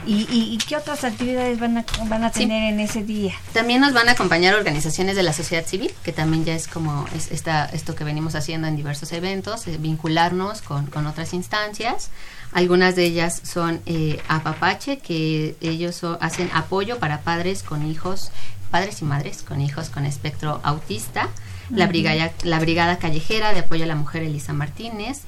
¿Y, 0.07 0.29
y, 0.31 0.55
y 0.55 0.59
qué 0.59 0.77
otras 0.77 1.03
actividades 1.03 1.59
van 1.59 1.77
a, 1.79 1.85
van 2.09 2.23
a 2.23 2.33
Sí. 2.33 2.41
tener 2.41 2.73
en 2.73 2.79
ese 2.79 3.03
día? 3.03 3.33
También 3.53 3.81
nos 3.81 3.95
van 3.95 4.09
a 4.09 4.13
acompañar 4.13 4.55
organizaciones 4.55 5.17
de 5.17 5.25
la 5.25 5.33
sociedad 5.33 5.67
civil, 5.67 5.93
que 6.05 6.13
también 6.13 6.45
ya 6.45 6.55
es 6.55 6.69
como 6.69 7.05
es 7.17 7.33
esta, 7.33 7.65
esto 7.67 7.97
que 7.97 8.05
venimos 8.05 8.37
haciendo 8.37 8.69
en 8.69 8.77
diversos 8.77 9.11
eventos, 9.11 9.67
eh, 9.67 9.77
vincularnos 9.77 10.63
con, 10.63 10.87
con 10.87 11.09
otras 11.09 11.35
instancias. 11.35 12.11
Algunas 12.53 12.95
de 12.95 13.07
ellas 13.07 13.41
son 13.43 13.81
eh, 13.87 14.23
Apapache, 14.29 14.99
que 14.99 15.57
ellos 15.61 15.97
so- 15.97 16.17
hacen 16.21 16.49
apoyo 16.55 17.01
para 17.01 17.23
padres 17.23 17.65
con 17.65 17.91
hijos, 17.91 18.31
padres 18.71 19.03
y 19.03 19.05
madres 19.05 19.43
con 19.43 19.61
hijos 19.61 19.89
con 19.91 20.07
espectro 20.07 20.61
autista. 20.63 21.29
La, 21.71 21.87
brigada, 21.87 22.33
la 22.43 22.59
Brigada 22.61 22.99
Callejera 22.99 23.53
de 23.53 23.61
Apoyo 23.61 23.85
a 23.85 23.87
la 23.87 23.95
Mujer 23.97 24.23
Elisa 24.23 24.53
Martínez. 24.53 25.21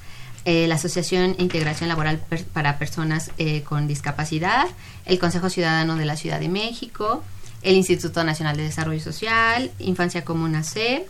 eh, 0.45 0.67
la 0.69 0.77
Asociación 0.77 1.35
e 1.39 1.43
Integración 1.43 1.89
Laboral 1.89 2.19
Per- 2.19 2.45
para 2.45 2.79
Personas 2.79 3.33
eh, 3.39 3.63
con 3.63 3.89
Discapacidad, 3.89 4.67
el 5.05 5.19
Consejo 5.19 5.51
Ciudadano 5.51 5.97
de 5.97 6.05
la 6.05 6.17
Ciudad 6.17 6.39
de 6.39 6.49
México, 6.49 7.25
el 7.63 7.75
Instituto 7.75 8.23
Nacional 8.23 8.57
de 8.57 8.63
Desarrollo 8.63 9.01
Social, 9.01 9.73
Infancia 9.81 10.25
Comuna 10.25 10.63
C, 10.63 11.05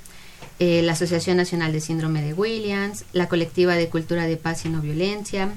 eh, 0.59 0.81
la 0.83 0.93
Asociación 0.93 1.37
Nacional 1.37 1.70
de 1.72 1.83
Síndrome 1.83 2.22
de 2.22 2.33
Williams, 2.33 3.05
la 3.12 3.29
Colectiva 3.29 3.74
de 3.74 3.89
Cultura 3.91 4.27
de 4.27 4.39
Paz 4.39 4.64
y 4.64 4.70
No 4.70 4.81
Violencia, 4.81 5.51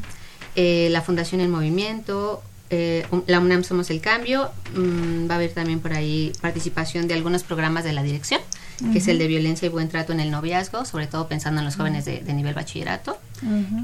eh, 0.58 0.90
la 0.92 1.02
Fundación 1.02 1.40
El 1.40 1.48
Movimiento, 1.48 2.44
eh, 2.72 3.06
la 3.28 3.40
UNAM 3.40 3.64
Somos 3.64 3.90
el 3.92 4.02
Cambio, 4.02 4.50
mm, 4.76 5.30
va 5.30 5.36
a 5.36 5.38
haber 5.38 5.52
también 5.54 5.80
por 5.80 5.94
ahí 5.94 6.34
participación 6.42 7.08
de 7.08 7.14
algunos 7.14 7.44
programas 7.44 7.86
de 7.86 7.94
la 7.94 8.04
dirección 8.04 8.42
que 8.92 9.00
es 9.00 9.08
el 9.08 9.20
de 9.20 9.28
violencia 9.28 9.66
y 9.66 9.70
buen 9.70 9.90
trato 9.90 10.14
en 10.14 10.20
el 10.20 10.32
noviazgo, 10.32 10.86
sobre 10.86 11.08
todo 11.08 11.28
pensando 11.28 11.60
en 11.60 11.66
los 11.66 11.76
jóvenes 11.76 12.06
de, 12.06 12.22
de 12.22 12.34
nivel 12.34 12.54
bachillerato. 12.54 13.18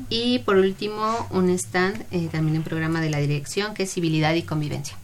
Y 0.10 0.39
por 0.39 0.58
último, 0.58 1.28
un 1.32 1.49
stand 1.51 2.03
eh, 2.12 2.28
también 2.32 2.56
en 2.58 2.64
programa 2.64 3.01
de 3.01 3.10
la 3.10 3.18
dirección, 3.20 3.74
que 3.74 3.84
es 3.84 3.93
civilidad 3.93 4.34
y 4.34 4.43
convivencia. 4.43 4.95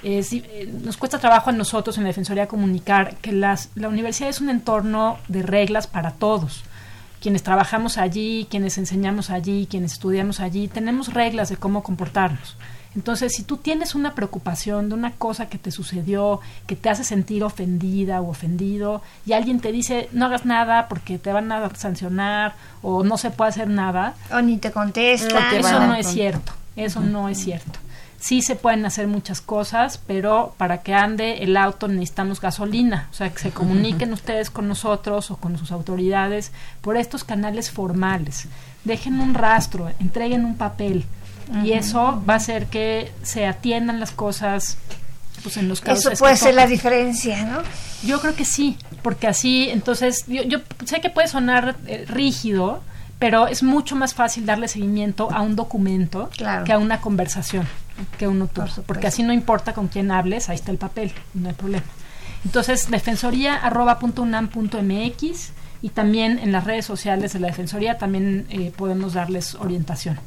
eh, 0.04 0.70
nos 0.84 0.98
cuesta 0.98 1.18
trabajo 1.18 1.50
a 1.50 1.54
nosotros 1.54 1.98
en 1.98 2.04
la 2.04 2.10
Defensoría 2.10 2.48
comunicar 2.48 3.16
que 3.18 3.32
las, 3.32 3.70
la 3.76 3.88
universidad 3.88 4.30
es 4.30 4.42
un 4.42 4.50
entorno 4.50 5.18
de 5.30 5.44
reglas 5.44 5.88
para 5.88 6.12
todos 6.12 6.66
quienes 7.22 7.44
trabajamos 7.44 7.98
allí, 7.98 8.48
quienes 8.50 8.78
enseñamos 8.78 9.30
allí, 9.30 9.68
quienes 9.70 9.94
estudiamos 9.94 10.40
allí, 10.40 10.68
tenemos 10.68 11.14
reglas 11.14 11.50
de 11.50 11.58
cómo 11.58 11.84
comportarnos. 11.84 12.58
Entonces, 12.94 13.32
si 13.34 13.44
tú 13.44 13.56
tienes 13.56 13.96
una 13.96 14.16
preocupación 14.16 14.90
de 14.90 14.96
una 14.96 15.12
cosa 15.12 15.48
que 15.48 15.58
te 15.58 15.72
sucedió, 15.72 16.42
que 16.68 16.76
te 16.76 16.90
hace 16.90 17.06
sentir 17.06 17.42
ofendida 17.46 18.20
o 18.20 18.30
ofendido, 18.30 19.02
y 19.26 19.32
alguien 19.32 19.62
te 19.62 19.72
dice 19.72 20.10
no 20.12 20.26
hagas 20.26 20.46
nada 20.46 20.90
porque 20.90 21.18
te 21.18 21.32
van 21.32 21.50
a 21.54 21.74
sancionar 21.76 22.54
o 22.82 23.04
no 23.04 23.18
se 23.18 23.30
puede 23.32 23.50
hacer 23.50 23.70
nada, 23.70 24.16
O 24.30 24.42
ni 24.42 24.58
te 24.58 24.72
contestan. 24.72 25.30
porque 25.32 25.60
eso 25.60 25.80
no 25.80 25.96
es 25.96 26.08
cierto, 26.08 26.52
eso 26.76 27.00
no 27.00 27.30
es 27.30 27.38
cierto. 27.38 27.80
Sí 28.22 28.44
se 28.44 28.56
pueden 28.56 28.86
hacer 28.86 29.08
muchas 29.08 29.42
cosas, 29.42 30.00
pero 30.06 30.54
para 30.58 30.84
que 30.84 30.94
ande 30.94 31.44
el 31.44 31.58
auto 31.58 31.88
necesitamos 31.88 32.40
gasolina, 32.40 33.08
o 33.10 33.14
sea, 33.16 33.32
que 33.32 33.40
se 33.40 33.50
comuniquen 33.50 34.14
ustedes 34.14 34.52
con 34.52 34.68
nosotros 34.68 35.32
o 35.32 35.38
con 35.38 35.58
sus 35.58 35.72
autoridades 35.72 36.52
por 36.82 36.98
estos 36.98 37.24
canales 37.24 37.72
formales. 37.72 38.48
Dejen 38.84 39.20
un 39.20 39.34
rastro, 39.34 39.90
entreguen 40.00 40.46
un 40.46 40.56
papel 40.56 41.04
y 41.64 41.72
eso 41.74 42.24
va 42.30 42.36
a 42.36 42.38
hacer 42.38 42.68
que 42.68 43.12
se 43.24 43.48
atiendan 43.48 44.00
las 44.00 44.12
cosas 44.12 44.78
pues 45.42 45.58
en 45.58 45.68
los 45.68 45.82
casos 45.82 46.06
Eso 46.14 46.20
puede 46.20 46.38
ser 46.38 46.54
la 46.54 46.68
diferencia, 46.68 47.44
¿no? 47.46 47.64
Yo 48.04 48.22
creo 48.22 48.36
que 48.36 48.46
sí, 48.46 48.78
porque 49.02 49.28
así, 49.28 49.68
entonces, 49.70 50.26
yo, 50.28 50.44
yo 50.44 50.60
sé 50.86 51.02
que 51.02 51.10
puede 51.10 51.28
sonar 51.28 51.76
eh, 51.88 52.06
rígido, 52.08 52.84
pero 53.18 53.48
es 53.48 53.64
mucho 53.64 53.96
más 53.96 54.14
fácil 54.14 54.46
darle 54.46 54.68
seguimiento 54.68 55.30
a 55.32 55.42
un 55.42 55.56
documento 55.56 56.30
Claro. 56.38 56.64
que 56.66 56.74
a 56.74 56.78
una 56.78 57.02
conversación 57.02 57.68
que 58.18 58.28
uno 58.28 58.48
tuvo, 58.48 58.68
porque 58.86 59.08
así 59.08 59.24
no 59.24 59.34
importa 59.34 59.74
con 59.74 59.88
quién 59.88 60.12
hables, 60.12 60.50
ahí 60.50 60.56
está 60.56 60.72
el 60.72 60.78
papel, 60.78 61.12
no 61.34 61.50
hay 61.50 61.56
problema. 61.56 61.86
Entonces, 62.44 62.90
defensoría.unam.mx 62.90 65.52
y 65.84 65.90
también 65.90 66.40
en 66.40 66.52
las 66.52 66.64
redes 66.64 66.86
sociales 66.86 67.34
de 67.34 67.40
la 67.40 67.48
Defensoría 67.48 67.98
también 67.98 68.46
eh, 68.50 68.72
podemos 68.76 69.14
darles 69.14 69.56
orientación. 69.56 70.20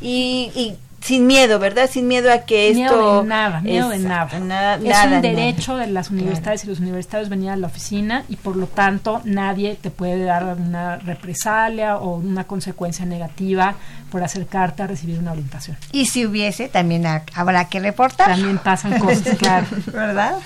Y 0.00 0.76
sin 1.02 1.26
miedo, 1.26 1.58
¿verdad? 1.58 1.90
Sin 1.90 2.06
miedo 2.08 2.32
a 2.32 2.38
que 2.46 2.72
Miedo 2.74 2.92
esto... 2.92 3.22
de 3.22 3.28
nada, 3.28 3.60
miedo 3.60 3.88
de 3.88 3.96
es- 3.96 4.02
nada. 4.02 4.38
nada, 4.38 4.74
es 4.76 4.82
nada, 4.84 5.04
un 5.04 5.10
nada. 5.10 5.20
derecho 5.20 5.76
de 5.76 5.88
las 5.88 6.10
universidades 6.10 6.64
y 6.64 6.68
los 6.68 6.78
universitarios 6.80 7.28
venir 7.28 7.50
a 7.50 7.56
la 7.56 7.66
oficina 7.66 8.24
y 8.28 8.36
por 8.36 8.56
lo 8.56 8.66
tanto 8.68 9.20
nadie 9.24 9.74
te 9.80 9.90
puede 9.90 10.24
dar 10.24 10.44
una 10.44 10.96
represalia 10.98 11.96
o 11.98 12.14
una 12.16 12.44
consecuencia 12.44 13.04
negativa 13.04 13.74
por 14.10 14.22
acercarte 14.22 14.82
a 14.82 14.86
recibir 14.86 15.18
una 15.18 15.32
orientación. 15.32 15.76
Y 15.90 16.06
si 16.06 16.24
hubiese, 16.26 16.68
también 16.68 17.06
ha- 17.06 17.24
habrá 17.34 17.68
que 17.68 17.80
reportar. 17.80 18.28
También 18.28 18.58
pasan 18.58 18.98
cosas, 18.98 19.36
claro. 19.38 19.66
¿Verdad? 19.86 20.36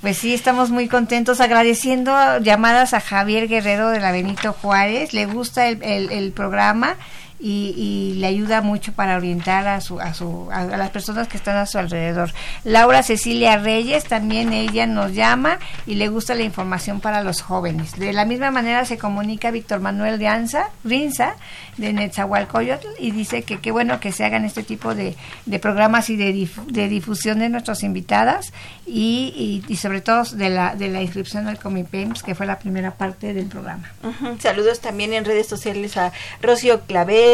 Pues 0.00 0.18
sí, 0.18 0.34
estamos 0.34 0.70
muy 0.70 0.88
contentos 0.88 1.40
agradeciendo 1.40 2.12
llamadas 2.40 2.94
a 2.94 3.00
Javier 3.00 3.48
Guerrero 3.48 3.88
de 3.90 4.00
la 4.00 4.12
Benito 4.12 4.52
Juárez. 4.52 5.12
Le 5.14 5.26
gusta 5.26 5.68
el, 5.68 5.82
el- 5.82 6.10
el 6.12 6.32
programa 6.32 6.96
y, 7.40 7.74
y 7.76 8.14
le 8.18 8.26
ayuda 8.26 8.60
mucho 8.60 8.92
para 8.92 9.16
orientar 9.16 9.66
a, 9.68 9.80
su, 9.80 10.00
a, 10.00 10.14
su, 10.14 10.48
a, 10.52 10.64
las 10.64 10.90
personas 10.90 11.28
que 11.28 11.36
están 11.36 11.56
a 11.56 11.66
su 11.66 11.78
alrededor. 11.78 12.30
Laura 12.64 13.02
Cecilia 13.02 13.58
Reyes, 13.58 14.04
también 14.04 14.52
ella 14.52 14.86
nos 14.86 15.12
llama 15.14 15.58
y 15.86 15.94
le 15.94 16.08
gusta 16.08 16.34
la 16.34 16.42
información 16.42 17.00
para 17.00 17.22
los 17.22 17.42
jóvenes. 17.42 17.92
De 17.98 18.12
la 18.12 18.24
misma 18.24 18.50
manera 18.50 18.84
se 18.84 18.98
comunica 18.98 19.50
Víctor 19.50 19.80
Manuel 19.80 20.18
Ganza, 20.18 20.70
Rinza 20.84 21.34
de 21.76 21.92
Netzahualcoyotl 21.92 22.88
y 22.98 23.12
dice 23.12 23.42
que 23.42 23.58
qué 23.58 23.70
bueno 23.70 24.00
que 24.00 24.12
se 24.12 24.24
hagan 24.24 24.44
este 24.44 24.62
tipo 24.62 24.94
de, 24.94 25.16
de 25.46 25.58
programas 25.58 26.10
y 26.10 26.16
de, 26.16 26.34
dif- 26.34 26.66
de 26.66 26.88
difusión 26.88 27.38
de 27.38 27.48
nuestras 27.48 27.82
invitadas 27.82 28.52
y, 28.86 29.62
y, 29.68 29.76
sobre 29.76 30.00
todo 30.00 30.24
de 30.24 30.50
la, 30.50 30.74
de 30.74 30.88
la 30.88 31.02
inscripción 31.02 31.46
al 31.46 31.58
Comipems, 31.58 32.22
que 32.22 32.34
fue 32.34 32.46
la 32.46 32.58
primera 32.58 32.92
parte 32.92 33.34
del 33.34 33.46
programa. 33.46 33.92
Saludos 34.40 34.80
también 34.80 35.12
en 35.12 35.24
redes 35.24 35.46
sociales 35.46 35.96
a 35.96 36.12
Rocío 36.42 36.80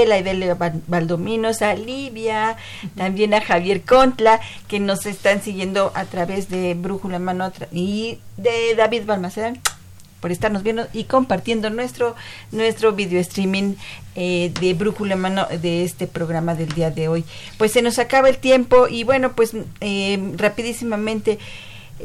Clavel, 0.05 0.51
a 0.51 0.55
Val- 0.55 0.82
Valdominos, 0.88 1.62
a 1.62 1.74
Livia, 1.74 2.57
también 2.97 3.32
a 3.34 3.40
Javier 3.40 3.82
Contla, 3.82 4.40
que 4.68 4.80
nos 4.80 5.07
están 5.07 5.42
siguiendo 5.42 5.92
a 5.95 6.05
través 6.05 6.49
de 6.49 6.74
Brújula 6.74 7.16
en 7.16 7.24
Mano 7.24 7.53
y 7.72 8.18
de 8.36 8.74
David 8.76 9.03
Balmaceda 9.07 9.55
por 10.20 10.32
estarnos 10.32 10.62
viendo 10.62 10.86
y 10.95 11.05
compartiendo 11.05 11.68
nuestro 11.68 12.14
nuestro 12.51 12.92
video 12.92 13.20
streaming 13.20 13.74
eh, 14.16 14.53
de 14.59 14.72
Brújula 14.72 15.16
Mano 15.16 15.47
de 15.61 15.84
este 15.84 16.07
programa 16.07 16.55
del 16.55 16.70
día 16.70 16.90
de 16.90 17.09
hoy. 17.09 17.24
Pues 17.59 17.72
se 17.72 17.82
nos 17.82 17.99
acaba 17.99 18.30
el 18.30 18.38
tiempo 18.38 18.88
y 18.88 19.05
bueno, 19.05 19.32
pues 19.32 19.53
eh, 19.82 20.32
rapidísimamente 20.36 21.38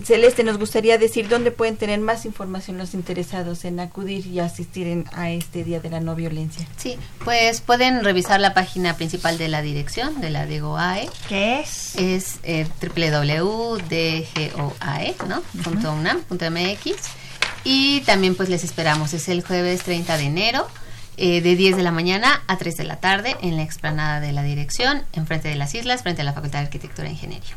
Celeste, 0.06 0.44
nos 0.44 0.58
gustaría 0.58 0.98
decir 0.98 1.28
dónde 1.30 1.52
pueden 1.52 1.78
tener 1.78 2.00
más 2.00 2.26
información 2.26 2.78
los 2.78 2.94
interesados 2.94 3.66
en 3.66 3.80
acudir 3.80 4.26
y 4.28 4.40
asistir 4.40 4.88
en- 4.88 5.06
a 5.14 5.30
este 5.32 5.64
Día 5.64 5.80
de 5.80 5.90
la 5.90 6.00
No 6.00 6.16
Violencia. 6.16 6.66
Sí, 6.78 6.98
pues 7.24 7.62
pueden 7.62 8.04
revisar 8.04 8.40
la 8.40 8.54
página 8.54 8.96
principal 8.96 9.38
de 9.38 9.48
la 9.48 9.62
dirección 9.62 10.22
de 10.22 10.30
la 10.30 10.46
DGOAE. 10.46 11.10
¿Qué 11.28 11.62
es? 11.62 11.96
Es 11.96 12.40
eh, 12.44 12.68
www.dgoae, 13.80 15.16
¿no? 15.28 15.42
Punto 15.64 15.94
unam, 15.94 16.22
punto 16.24 16.46
MX. 16.50 16.94
Y 17.64 18.02
también 18.02 18.36
pues 18.36 18.50
les 18.50 18.64
esperamos, 18.64 19.14
es 19.14 19.28
el 19.30 19.44
jueves 19.44 19.84
30 19.84 20.18
de 20.18 20.24
enero 20.24 20.68
eh, 21.20 21.42
de 21.42 21.56
10 21.56 21.78
de 21.78 21.84
la 21.84 21.92
mañana 21.92 22.42
a 22.48 22.58
3 22.58 22.78
de 22.78 22.84
la 22.86 22.98
tarde 22.98 23.36
en 23.42 23.58
la 23.58 23.64
explanada 23.64 24.20
de 24.20 24.32
la 24.32 24.44
dirección, 24.44 25.04
enfrente 25.14 25.48
de 25.50 25.56
las 25.56 25.74
islas, 25.76 26.04
frente 26.04 26.22
a 26.22 26.26
la 26.26 26.34
Facultad 26.34 26.60
de 26.60 26.66
Arquitectura 26.66 27.08
e 27.08 27.12
Ingeniería. 27.12 27.56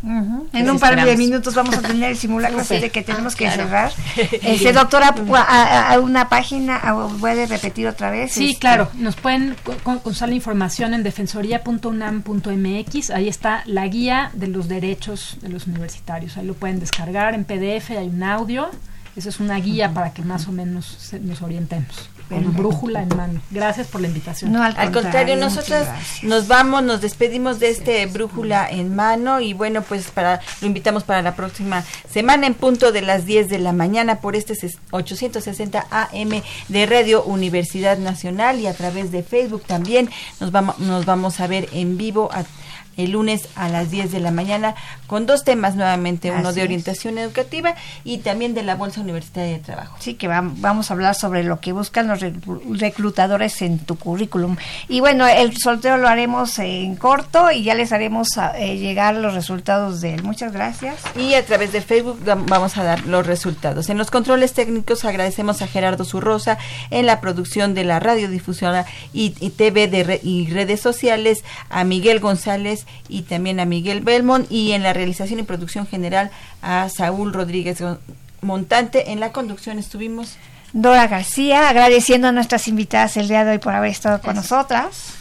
En 0.52 0.70
un 0.70 0.78
par 0.78 1.02
de 1.04 1.16
minutos 1.16 1.54
vamos 1.54 1.74
a 1.76 1.82
tener 1.82 2.10
el 2.10 2.16
simulacro 2.16 2.64
Sí. 2.64 2.78
de 2.78 2.90
que 2.90 3.02
tenemos 3.02 3.36
que 3.36 3.44
Claro. 3.44 3.62
cerrar. 3.64 3.92
Este, 4.42 4.72
doctora, 4.72 5.14
a, 5.36 5.98
una 6.00 6.28
página, 6.28 6.76
a- 6.76 7.08
¿puede 7.20 7.46
repetir 7.46 7.86
otra 7.86 8.10
vez? 8.10 8.32
Sí, 8.32 8.48
Este, 8.50 8.60
claro. 8.60 8.88
Nos 8.94 9.16
pueden 9.16 9.56
co- 9.62 9.74
co- 9.82 9.98
consultar 10.00 10.28
la 10.28 10.34
información 10.34 10.94
en 10.94 11.02
defensoría.unam.mx. 11.02 13.10
Ahí 13.10 13.28
está 13.28 13.62
la 13.66 13.86
guía 13.88 14.30
de 14.34 14.48
los 14.48 14.68
derechos 14.68 15.36
de 15.42 15.48
los 15.48 15.66
universitarios. 15.66 16.36
Ahí 16.36 16.46
lo 16.46 16.54
pueden 16.54 16.80
descargar 16.80 17.34
en 17.34 17.44
PDF, 17.44 17.90
hay 17.90 18.08
un 18.08 18.22
audio. 18.22 18.70
Esa 19.16 19.28
es 19.28 19.40
una 19.40 19.56
guía 19.56 19.92
para 19.92 20.12
que 20.14 20.22
más 20.22 20.48
o 20.48 20.52
menos 20.52 20.86
se- 20.86 21.20
nos 21.20 21.42
orientemos. 21.42 22.08
Con 22.29 22.55
brújula 22.57 23.03
en 23.03 23.16
mano. 23.16 23.41
Gracias 23.51 23.87
por 23.89 24.01
la 24.01 24.07
invitación. 24.09 24.53
No, 24.53 24.62
Al 24.62 24.91
contrario, 24.93 25.37
nosotras 25.37 25.89
nos 26.23 26.49
vamos, 26.49 26.83
nos 26.83 27.01
despedimos 27.01 27.59
de 27.61 27.70
este 27.70 28.07
brújula 28.07 28.68
en 28.70 28.95
mano 28.95 29.41
y 29.41 29.53
bueno, 29.53 29.83
pues 29.83 30.11
para 30.11 30.41
lo 30.61 30.66
invitamos 30.66 31.05
para 31.05 31.20
la 31.23 31.35
próxima 31.35 31.85
semana 32.11 32.47
en 32.47 32.55
punto 32.55 32.91
de 32.93 33.03
las 33.03 33.27
10 33.27 33.49
de 33.49 33.59
la 33.59 33.73
mañana 33.73 34.20
por 34.20 34.35
este 34.37 34.55
ses- 34.55 34.79
860 34.93 35.87
AM 35.91 36.43
de 36.68 36.87
Radio 36.87 37.23
Universidad 37.25 37.99
Nacional 37.99 38.61
y 38.61 38.66
a 38.66 38.75
través 38.75 39.11
de 39.12 39.23
Facebook 39.23 39.62
también 39.66 40.09
nos 40.41 40.51
vamos 40.53 40.79
nos 40.79 41.05
vamos 41.05 41.41
a 41.41 41.47
ver 41.47 41.68
en 41.73 41.97
vivo 41.99 42.31
a- 42.33 42.45
el 42.97 43.12
lunes 43.12 43.49
a 43.57 43.68
las 43.68 43.90
10 43.90 44.12
de 44.12 44.20
la 44.20 44.30
mañana 44.30 44.74
con 45.07 45.26
dos 45.26 45.45
temas 45.45 45.74
nuevamente, 45.76 46.30
uno 46.30 46.49
Así 46.49 46.57
de 46.57 46.61
es. 46.62 46.66
orientación 46.66 47.18
educativa 47.18 47.74
y 48.05 48.18
también 48.18 48.55
de 48.55 48.62
la 48.62 48.74
Bolsa 48.76 49.01
Universitaria 49.01 49.53
de 49.53 49.59
Trabajo. 49.59 49.97
Sí, 50.01 50.14
que 50.14 50.28
vam- 50.28 50.55
vamos 50.59 50.90
a 50.90 50.95
hablar 50.95 51.14
sobre 51.14 51.45
lo 51.45 51.61
que 51.61 51.72
buscan 51.72 52.09
los 52.09 52.20
reclu- 52.20 52.61
reclutadores 52.78 53.61
en 53.62 53.78
tu 53.78 53.97
currículum. 53.97 54.57
Y 54.88 55.01
bueno, 55.01 55.26
el 55.26 55.57
sorteo 55.57 55.97
lo 55.97 56.09
haremos 56.09 56.59
en 56.59 56.97
corto 56.97 57.51
y 57.51 57.62
ya 57.62 57.74
les 57.74 57.93
haremos 57.93 58.36
a- 58.38 58.59
eh, 58.59 58.78
llegar 58.78 59.14
los 59.14 59.34
resultados 59.34 60.01
de 60.01 60.14
él. 60.14 60.22
Muchas 60.22 60.53
gracias. 60.53 60.97
y 61.16 61.34
a 61.34 61.45
través 61.45 61.72
de 61.72 61.80
Facebook 61.80 62.20
vam- 62.24 62.45
vamos 62.47 62.76
a 62.78 62.84
dar 62.84 63.07
los 63.07 63.26
resultados. 63.26 63.88
En 63.90 63.99
los 63.99 64.11
controles 64.11 64.53
técnicos 64.53 65.05
agradecemos 65.05 65.62
a 65.62 65.66
Gerardo 65.66 66.05
Zurrosa 66.05 66.59
en 66.90 67.07
la 67.07 67.20
producción 67.20 67.74
de 67.74 67.84
la 67.84 68.01
radiodifusora 68.01 68.86
y, 69.12 69.34
y 69.40 69.51
TV 69.51 69.88
de 69.88 70.05
re- 70.05 70.20
y 70.22 70.49
redes 70.51 70.80
sociales, 70.80 71.45
a 71.70 71.84
Miguel 71.84 72.20
González 72.20 72.82
y 73.09 73.22
también 73.22 73.61
a 73.61 73.64
Miguel 73.64 74.01
Belmont 74.01 74.51
y 74.51 74.72
en 74.72 74.83
la 74.83 74.93
realización 74.93 75.41
y 75.41 75.43
producción 75.43 75.87
general 75.87 76.30
a 76.62 76.89
Saúl 76.89 77.33
Rodríguez 77.33 77.83
Montante. 78.41 79.12
En 79.12 79.20
la 79.20 79.33
conducción 79.33 79.78
estuvimos 79.78 80.37
Dora 80.72 81.07
García, 81.07 81.68
agradeciendo 81.68 82.28
a 82.28 82.33
nuestras 82.33 82.66
invitadas 82.68 83.16
el 83.16 83.28
día 83.28 83.45
de 83.45 83.53
hoy 83.53 83.59
por 83.59 83.74
haber 83.74 83.91
estado 83.91 84.20
con 84.20 84.37
nosotras. 84.37 85.14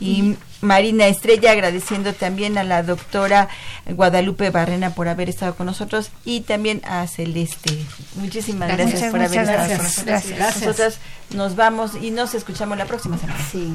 y 0.00 0.36
Marina 0.60 1.06
Estrella 1.06 1.52
agradeciendo 1.52 2.12
también 2.14 2.58
a 2.58 2.64
la 2.64 2.82
doctora 2.82 3.48
Guadalupe 3.86 4.50
Barrena 4.50 4.90
por 4.90 5.08
haber 5.08 5.28
estado 5.28 5.54
con 5.54 5.66
nosotros 5.66 6.10
y 6.24 6.40
también 6.40 6.82
a 6.84 7.06
Celeste. 7.06 7.78
Muchísimas 8.16 8.68
Gracias. 8.68 8.90
gracias, 8.90 9.10
por 9.10 9.20
Muchas 9.20 9.32
haber 9.32 9.48
estado 9.48 9.76
con 9.76 9.86
nosotros. 9.86 10.06
Gracias. 10.06 10.62
Nosotras 10.62 10.98
nos 11.30 11.56
vamos 11.56 11.92
y 12.00 12.10
nos 12.10 12.34
escuchamos 12.34 12.78
la 12.78 12.86
próxima 12.86 13.18
semana. 13.18 13.38
Sí. 13.50 13.74